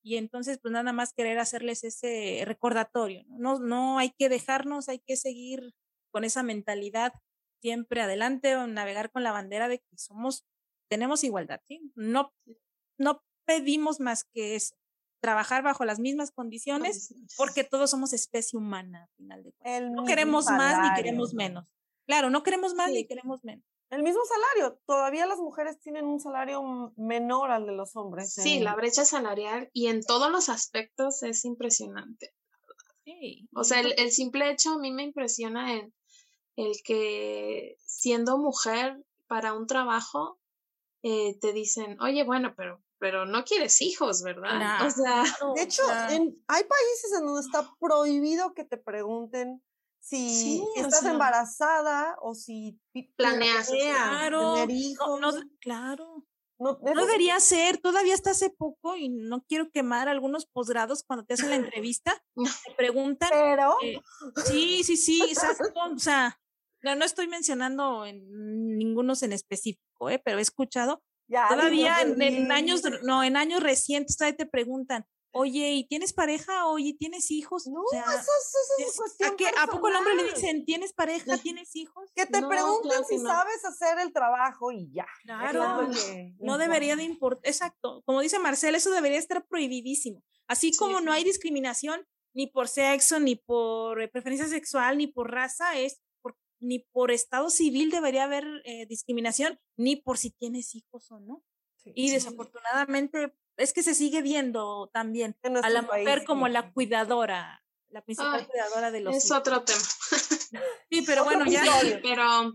y 0.03 0.17
entonces 0.17 0.59
pues 0.59 0.73
nada 0.73 0.93
más 0.93 1.13
querer 1.13 1.39
hacerles 1.39 1.85
ese 1.85 2.43
recordatorio, 2.45 3.25
¿no? 3.29 3.39
No, 3.39 3.59
no 3.59 3.99
hay 3.99 4.11
que 4.11 4.29
dejarnos, 4.29 4.89
hay 4.89 5.01
que 5.01 5.17
seguir 5.17 5.75
con 6.11 6.25
esa 6.25 6.43
mentalidad 6.43 7.13
siempre 7.61 8.01
adelante 8.01 8.57
o 8.57 8.67
navegar 8.67 9.11
con 9.11 9.23
la 9.23 9.33
bandera 9.33 9.69
de 9.69 9.79
que 9.79 9.99
somos, 9.99 10.45
tenemos 10.89 11.25
igualdad, 11.25 11.61
¿sí? 11.67 11.81
No, 11.95 12.33
no 12.99 13.23
pedimos 13.45 14.01
más 14.01 14.25
que 14.25 14.55
eso, 14.55 14.77
trabajar 15.21 15.63
bajo 15.63 15.85
las 15.85 15.99
mismas 15.99 16.31
condiciones 16.31 17.15
porque 17.37 17.65
todos 17.65 17.91
somos 17.91 18.13
especie 18.13 18.59
humana, 18.59 19.05
al 19.05 19.11
final 19.17 19.43
de 19.43 19.53
cuentas. 19.53 19.83
El 19.83 19.93
No 19.93 20.05
queremos 20.05 20.47
más 20.47 20.89
ni 20.89 20.95
queremos 20.95 21.35
menos. 21.35 21.67
Claro, 22.07 22.31
no 22.31 22.43
queremos 22.43 22.75
más 22.75 22.91
ni 22.91 23.07
queremos 23.07 23.45
menos. 23.45 23.65
El 23.91 24.03
mismo 24.03 24.21
salario. 24.25 24.79
Todavía 24.87 25.27
las 25.27 25.39
mujeres 25.39 25.81
tienen 25.81 26.05
un 26.05 26.21
salario 26.21 26.93
menor 26.97 27.51
al 27.51 27.67
de 27.67 27.73
los 27.73 27.97
hombres. 27.97 28.35
Sí, 28.35 28.61
la 28.61 28.75
brecha 28.75 29.05
salarial 29.05 29.71
y 29.73 29.87
en 29.87 30.03
todos 30.03 30.31
los 30.31 30.49
aspectos 30.49 31.23
es 31.23 31.45
impresionante. 31.45 32.35
Sí. 33.05 33.49
O 33.55 33.65
sea, 33.65 33.81
el, 33.81 33.95
el 33.97 34.13
simple 34.13 34.51
hecho 34.51 34.73
a 34.73 34.79
mí 34.79 34.93
me 34.93 35.03
impresiona 35.03 35.73
el, 35.75 35.93
el 36.57 36.73
que 36.85 37.77
siendo 37.85 38.37
mujer 38.37 39.03
para 39.27 39.55
un 39.55 39.67
trabajo 39.67 40.39
eh, 41.03 41.39
te 41.41 41.53
dicen, 41.53 42.01
oye, 42.01 42.25
bueno, 42.25 42.55
pero, 42.57 42.83
pero 42.99 43.25
no 43.25 43.45
quieres 43.45 43.81
hijos, 43.81 44.23
¿verdad? 44.23 44.85
O 44.85 44.91
sea, 44.91 45.23
De 45.55 45.63
hecho, 45.63 45.83
en, 46.11 46.43
hay 46.49 46.65
países 46.65 47.13
en 47.17 47.27
donde 47.27 47.41
está 47.41 47.73
prohibido 47.79 48.53
que 48.55 48.65
te 48.65 48.77
pregunten 48.77 49.63
si 50.01 50.41
Sí, 50.41 50.65
o 50.77 50.81
estás 50.81 51.01
sea, 51.01 51.13
embarazada 51.13 52.17
o 52.23 52.35
si 52.35 52.81
planeas 53.17 53.69
claro, 53.69 54.55
tener 54.55 54.69
no, 54.69 54.75
hijos. 54.75 55.21
no, 55.21 55.33
claro. 55.61 56.25
No, 56.61 56.75
debería 56.75 57.39
ser, 57.39 57.79
todavía 57.79 58.15
hasta 58.15 58.33
hace 58.33 58.51
poco, 58.51 58.97
y 58.97 59.09
no 59.09 59.45
quiero 59.45 59.71
quemar 59.71 60.09
algunos 60.09 60.45
posgrados 60.47 61.05
cuando 61.05 61.25
te 61.25 61.35
hacen 61.35 61.51
la 61.51 61.57
entrevista, 61.57 62.21
te 62.67 62.75
preguntan, 62.77 63.29
Pero 63.31 63.77
eh, 63.81 64.01
sí, 64.45 64.83
sí, 64.83 64.97
sí, 64.97 65.23
exacto, 65.23 65.73
o 65.95 65.99
sea, 66.01 66.37
no, 66.83 66.97
no 66.97 67.05
estoy 67.05 67.29
mencionando 67.29 68.05
en 68.05 68.77
ningunos 68.77 69.23
en 69.23 69.33
específico, 69.33 70.11
eh, 70.11 70.21
pero 70.25 70.39
he 70.39 70.43
escuchado, 70.43 71.01
ya 71.29 71.47
todavía 71.49 72.01
en, 72.03 72.51
años, 72.51 72.83
no, 73.05 73.23
en 73.23 73.37
años 73.37 73.63
recientes 73.63 74.17
todavía 74.17 74.39
te 74.39 74.47
preguntan, 74.47 75.05
oye, 75.33 75.73
¿y 75.73 75.87
tienes 75.87 76.13
pareja? 76.13 76.67
Oye, 76.67 76.95
¿tienes 76.99 77.31
hijos? 77.31 77.67
No, 77.67 77.83
o 77.83 77.89
sea, 77.91 78.01
eso, 78.03 78.17
es- 78.19 78.27
eso 78.27 78.59
es, 78.79 78.89
es- 78.89 78.97
cuestión 78.97 79.33
¿a, 79.33 79.37
qué- 79.37 79.51
¿a 79.59 79.67
poco 79.67 79.89
el 79.89 79.97
hombre 79.97 80.15
le 80.17 80.25
dicen, 80.25 80.65
¿tienes 80.65 80.93
pareja? 80.93 81.37
¿Tienes 81.39 81.75
hijos? 81.77 82.11
Que 82.15 82.27
te 82.27 82.41
No, 82.41 82.49
pregunten 82.49 82.91
claro 82.91 83.05
si 83.09 83.17
no. 83.19 83.29
sabes 83.31 83.65
hacer 83.65 83.99
el 84.01 84.13
trabajo 84.13 84.73
y 84.73 84.91
ya. 84.93 85.07
Eso 85.25 85.51
Claro. 85.51 85.91
que 85.91 86.35
No 86.41 86.59
debería 86.59 86.97
de 86.97 87.03
importa. 87.05 87.37
importar, 87.39 87.51
exacto, 87.51 88.03
como 88.07 88.21
dice 88.21 88.39
Marcel, 88.39 88.75
eso 88.75 88.91
debería 88.91 89.19
estar 89.19 89.47
prohibidísimo. 89.47 90.23
Así 90.49 90.73
Sí. 90.73 90.79
como 90.79 91.01
no 91.01 91.13
hay 91.13 91.25
discriminación 91.25 92.07
ni 92.35 92.47
por 92.47 92.69
sexo, 92.69 93.19
ni 93.21 93.37
por 93.37 94.01
eh, 94.01 94.09
preferencia 94.09 94.47
sexual, 94.49 94.97
ni 94.99 95.07
por 95.09 95.31
raza, 95.31 95.77
es 95.79 96.01
por- 96.23 96.37
ni 96.61 96.79
por 96.81 97.11
estado 97.11 97.51
civil 97.51 97.91
debería 97.91 98.25
haber 98.25 98.45
eh, 98.65 98.87
discriminación, 98.87 99.59
ni 99.77 99.97
por 99.97 100.19
si 100.19 100.31
tienes 100.31 100.75
hijos 100.75 101.11
o 101.11 101.21
no. 101.21 101.43
Sí. 101.89 101.93
Y 101.97 102.09
Sí. 102.09 102.15
desafortunadamente 102.15 103.35
es 103.57 103.73
que 103.73 103.83
se 103.83 103.95
sigue 103.95 104.23
viendo 104.23 104.89
también 104.93 105.37
a 105.63 105.69
la 105.71 105.87
país, 105.87 106.05
mujer 106.07 106.25
como 106.25 106.47
sí. 106.47 106.53
la 106.53 106.73
cuidadora, 106.73 107.65
la 107.89 108.03
principal 108.05 108.41
Ay, 108.41 108.47
cuidadora 108.47 108.91
de 108.91 109.01
los 109.01 109.17
es 109.17 109.25
hijos. 109.27 109.39
otro 109.39 109.63
tema. 109.65 109.79
Sí, 110.91 111.03
pero 111.03 111.25
bueno, 111.25 111.45
ya. 111.47 111.61
episodio. 111.65 112.01
Pero, 112.03 112.53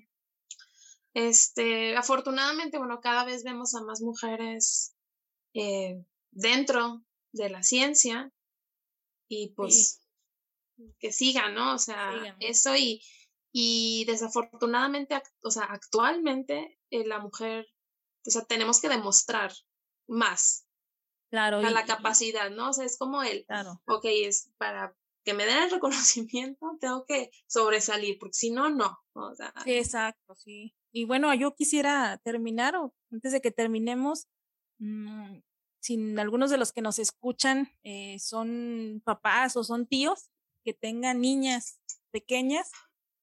este, 1.14 1.96
afortunadamente, 1.96 2.78
bueno, 2.78 3.00
cada 3.02 3.24
vez 3.26 3.44
vemos 3.44 3.76
a 3.76 3.82
más 3.84 4.02
mujeres 4.02 4.96
eh, 5.54 6.04
dentro 6.32 7.04
de 7.32 7.50
la 7.50 7.62
ciencia 7.64 8.32
y 9.28 9.54
pues 9.56 10.02
que 11.00 11.12
sigan, 11.12 11.54
¿no? 11.54 11.76
O 11.76 11.78
sea, 11.78 12.36
eso 12.40 12.76
y, 12.76 13.02
y 13.52 14.06
desafortunadamente, 14.06 15.22
o 15.44 15.52
sea, 15.52 15.64
actualmente 15.66 16.80
eh, 16.90 17.06
la 17.06 17.20
mujer, 17.20 17.68
o 18.26 18.32
sea, 18.32 18.44
tenemos 18.46 18.82
que 18.82 18.90
demostrar 18.90 19.52
más. 20.08 20.66
Claro. 21.30 21.58
A 21.58 21.72
la 21.72 21.86
capacidad, 21.86 22.52
¿no? 22.52 22.70
O 22.70 22.74
sea, 22.74 22.86
es 22.86 22.98
como 22.98 23.24
el, 23.24 23.46
claro. 23.46 23.82
ok, 23.88 24.06
es 24.06 24.52
para 24.58 24.96
que 25.24 25.34
me 25.34 25.46
den 25.46 25.64
el 25.64 25.72
reconocimiento, 25.72 26.78
tengo 26.80 27.06
que 27.06 27.32
sobresalir, 27.48 28.20
porque 28.20 28.34
si 28.34 28.52
no, 28.52 28.70
no. 28.70 29.00
O 29.14 29.34
sea, 29.36 29.54
sí, 29.64 29.74
exacto, 29.74 30.36
sí. 30.36 30.76
Y 30.92 31.06
bueno, 31.06 31.34
yo 31.34 31.56
quisiera 31.56 32.20
terminar, 32.24 32.76
o 32.76 32.94
antes 33.12 33.32
de 33.32 33.42
que 33.42 33.52
terminemos, 33.52 34.28
mmm, 34.80 35.40
si 35.82 36.16
algunos 36.18 36.50
de 36.50 36.58
los 36.58 36.72
que 36.72 36.82
nos 36.82 37.00
escuchan 37.00 37.70
eh, 37.84 38.18
son 38.20 39.02
papás 39.04 39.58
o 39.58 39.64
son 39.64 39.86
tíos 39.86 40.30
que 40.64 40.74
tengan 40.74 41.20
niñas 41.20 41.82
pequeñas, 42.12 42.72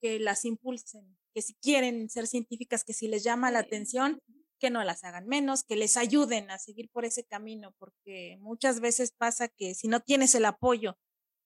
que 0.01 0.19
las 0.19 0.45
impulsen, 0.45 1.17
que 1.33 1.43
si 1.43 1.55
quieren 1.55 2.11
ser 2.11 2.27
científicas, 2.27 2.85
que 2.85 2.93
si 2.93 3.09
les 3.09 3.25
llama 3.25 3.51
la 3.51 3.61
atención, 3.61 4.21
que 4.61 4.71
no 4.71 4.85
las 4.85 5.03
hagan 5.03 5.27
menos, 5.27 5.65
que 5.65 5.75
les 5.75 5.97
ayuden 5.97 6.51
a 6.51 6.59
seguir 6.59 6.91
por 6.91 7.05
ese 7.05 7.25
camino, 7.25 7.75
porque 7.79 8.37
muchas 8.41 8.81
veces 8.81 9.13
pasa 9.13 9.49
que 9.49 9.75
si 9.75 9.89
no 9.89 10.01
tienes 10.01 10.35
el 10.37 10.45
apoyo 10.45 10.97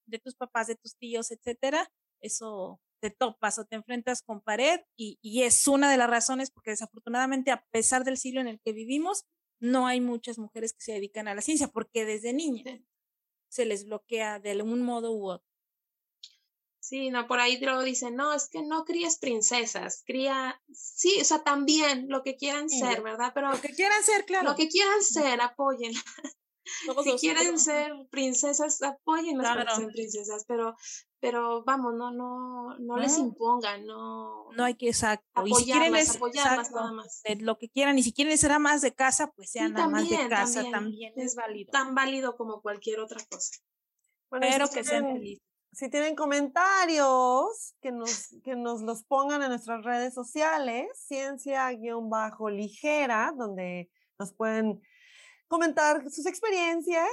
de 0.06 0.18
tus 0.18 0.34
papás, 0.34 0.66
de 0.66 0.76
tus 0.76 0.96
tíos, 0.96 1.30
etcétera, 1.30 1.90
eso 2.20 2.80
te 3.00 3.10
topas 3.10 3.58
o 3.58 3.64
te 3.64 3.76
enfrentas 3.76 4.22
con 4.22 4.40
pared 4.42 4.80
y, 4.96 5.18
y 5.22 5.42
es 5.42 5.66
una 5.68 5.90
de 5.90 5.96
las 5.96 6.10
razones 6.10 6.50
porque 6.50 6.70
desafortunadamente 6.70 7.50
a 7.50 7.64
pesar 7.70 8.04
del 8.04 8.18
siglo 8.18 8.40
en 8.40 8.48
el 8.48 8.60
que 8.60 8.72
vivimos, 8.72 9.24
no 9.60 9.86
hay 9.86 10.00
muchas 10.00 10.38
mujeres 10.38 10.72
que 10.72 10.82
se 10.82 10.92
dedican 10.92 11.28
a 11.28 11.34
la 11.34 11.40
ciencia 11.40 11.68
porque 11.68 12.04
desde 12.04 12.32
niñas 12.32 12.80
se 13.48 13.64
les 13.64 13.86
bloquea 13.86 14.40
de 14.40 14.50
algún 14.50 14.82
modo 14.82 15.12
u 15.12 15.28
otro. 15.28 15.53
Sí, 16.84 17.08
no, 17.08 17.26
por 17.26 17.40
ahí 17.40 17.58
luego 17.62 17.82
dicen, 17.82 18.14
no, 18.14 18.34
es 18.34 18.50
que 18.50 18.60
no 18.60 18.84
crías 18.84 19.16
princesas, 19.16 20.02
cría, 20.04 20.60
sí, 20.70 21.16
o 21.18 21.24
sea, 21.24 21.42
también 21.42 22.10
lo 22.10 22.22
que 22.22 22.36
quieran 22.36 22.68
ser, 22.68 23.00
¿verdad? 23.00 23.32
Pero 23.34 23.50
lo 23.50 23.58
que 23.58 23.70
quieran 23.70 24.02
ser, 24.02 24.26
claro. 24.26 24.50
Lo 24.50 24.54
que 24.54 24.68
quieran 24.68 25.02
ser, 25.02 25.40
apoyen 25.40 25.94
si 27.02 27.16
quieren 27.16 27.58
ser 27.58 27.90
princesas, 28.10 28.82
apoyen 28.82 29.38
las 29.38 29.80
princesas, 29.94 30.44
pero, 30.46 30.76
pero 31.20 31.64
vamos, 31.64 31.94
no, 31.94 32.10
no, 32.10 32.78
no, 32.78 32.98
les 32.98 33.16
impongan, 33.16 33.86
no. 33.86 34.52
No 34.52 34.64
hay 34.64 34.74
que, 34.74 34.88
exacto. 34.88 35.26
Apoyarlas, 35.32 35.62
y 35.62 35.64
si 35.64 35.72
quieren 35.72 36.16
apoyarlas 36.16 36.70
nada 36.70 36.92
más. 36.92 37.22
Lo 37.38 37.56
que 37.56 37.70
quieran, 37.70 37.98
y 37.98 38.02
si 38.02 38.12
quieren 38.12 38.36
ser 38.36 38.58
más 38.60 38.82
de 38.82 38.92
casa, 38.92 39.32
pues 39.34 39.50
sean 39.50 39.72
nada 39.72 39.88
más 39.88 40.06
de 40.06 40.28
casa, 40.28 40.62
también, 40.70 41.14
es 41.16 41.34
válido. 41.34 41.70
Tan 41.72 41.94
válido 41.94 42.36
como 42.36 42.60
cualquier 42.60 43.00
otra 43.00 43.24
cosa. 43.24 43.56
Bueno, 44.28 44.68
que 44.68 44.84
sean 44.84 45.14
felices. 45.14 45.53
Si 45.74 45.90
tienen 45.90 46.14
comentarios, 46.14 47.74
que 47.80 47.90
nos, 47.90 48.36
que 48.44 48.54
nos 48.54 48.82
los 48.82 49.02
pongan 49.04 49.42
en 49.42 49.48
nuestras 49.48 49.82
redes 49.84 50.14
sociales, 50.14 50.86
ciencia-ligera, 51.06 53.32
donde 53.36 53.90
nos 54.18 54.32
pueden 54.32 54.80
comentar 55.48 56.08
sus 56.10 56.26
experiencias 56.26 57.08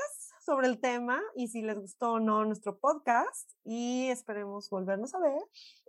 sobre 0.45 0.67
el 0.67 0.79
tema 0.79 1.21
y 1.35 1.47
si 1.47 1.61
les 1.61 1.77
gustó 1.77 2.13
o 2.13 2.19
no 2.19 2.45
nuestro 2.45 2.79
podcast 2.79 3.51
y 3.63 4.09
esperemos 4.09 4.69
volvernos 4.69 5.13
a 5.15 5.19
ver 5.19 5.41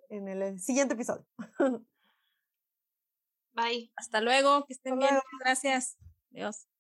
en 0.09 0.29
el 0.29 0.61
siguiente 0.61 0.95
episodio. 0.95 1.27
Bye. 3.53 3.93
Hasta 3.97 4.21
luego, 4.21 4.65
que 4.67 4.75
estén 4.75 4.99
bien. 4.99 5.19
Gracias. 5.41 5.97
Adiós. 6.33 6.72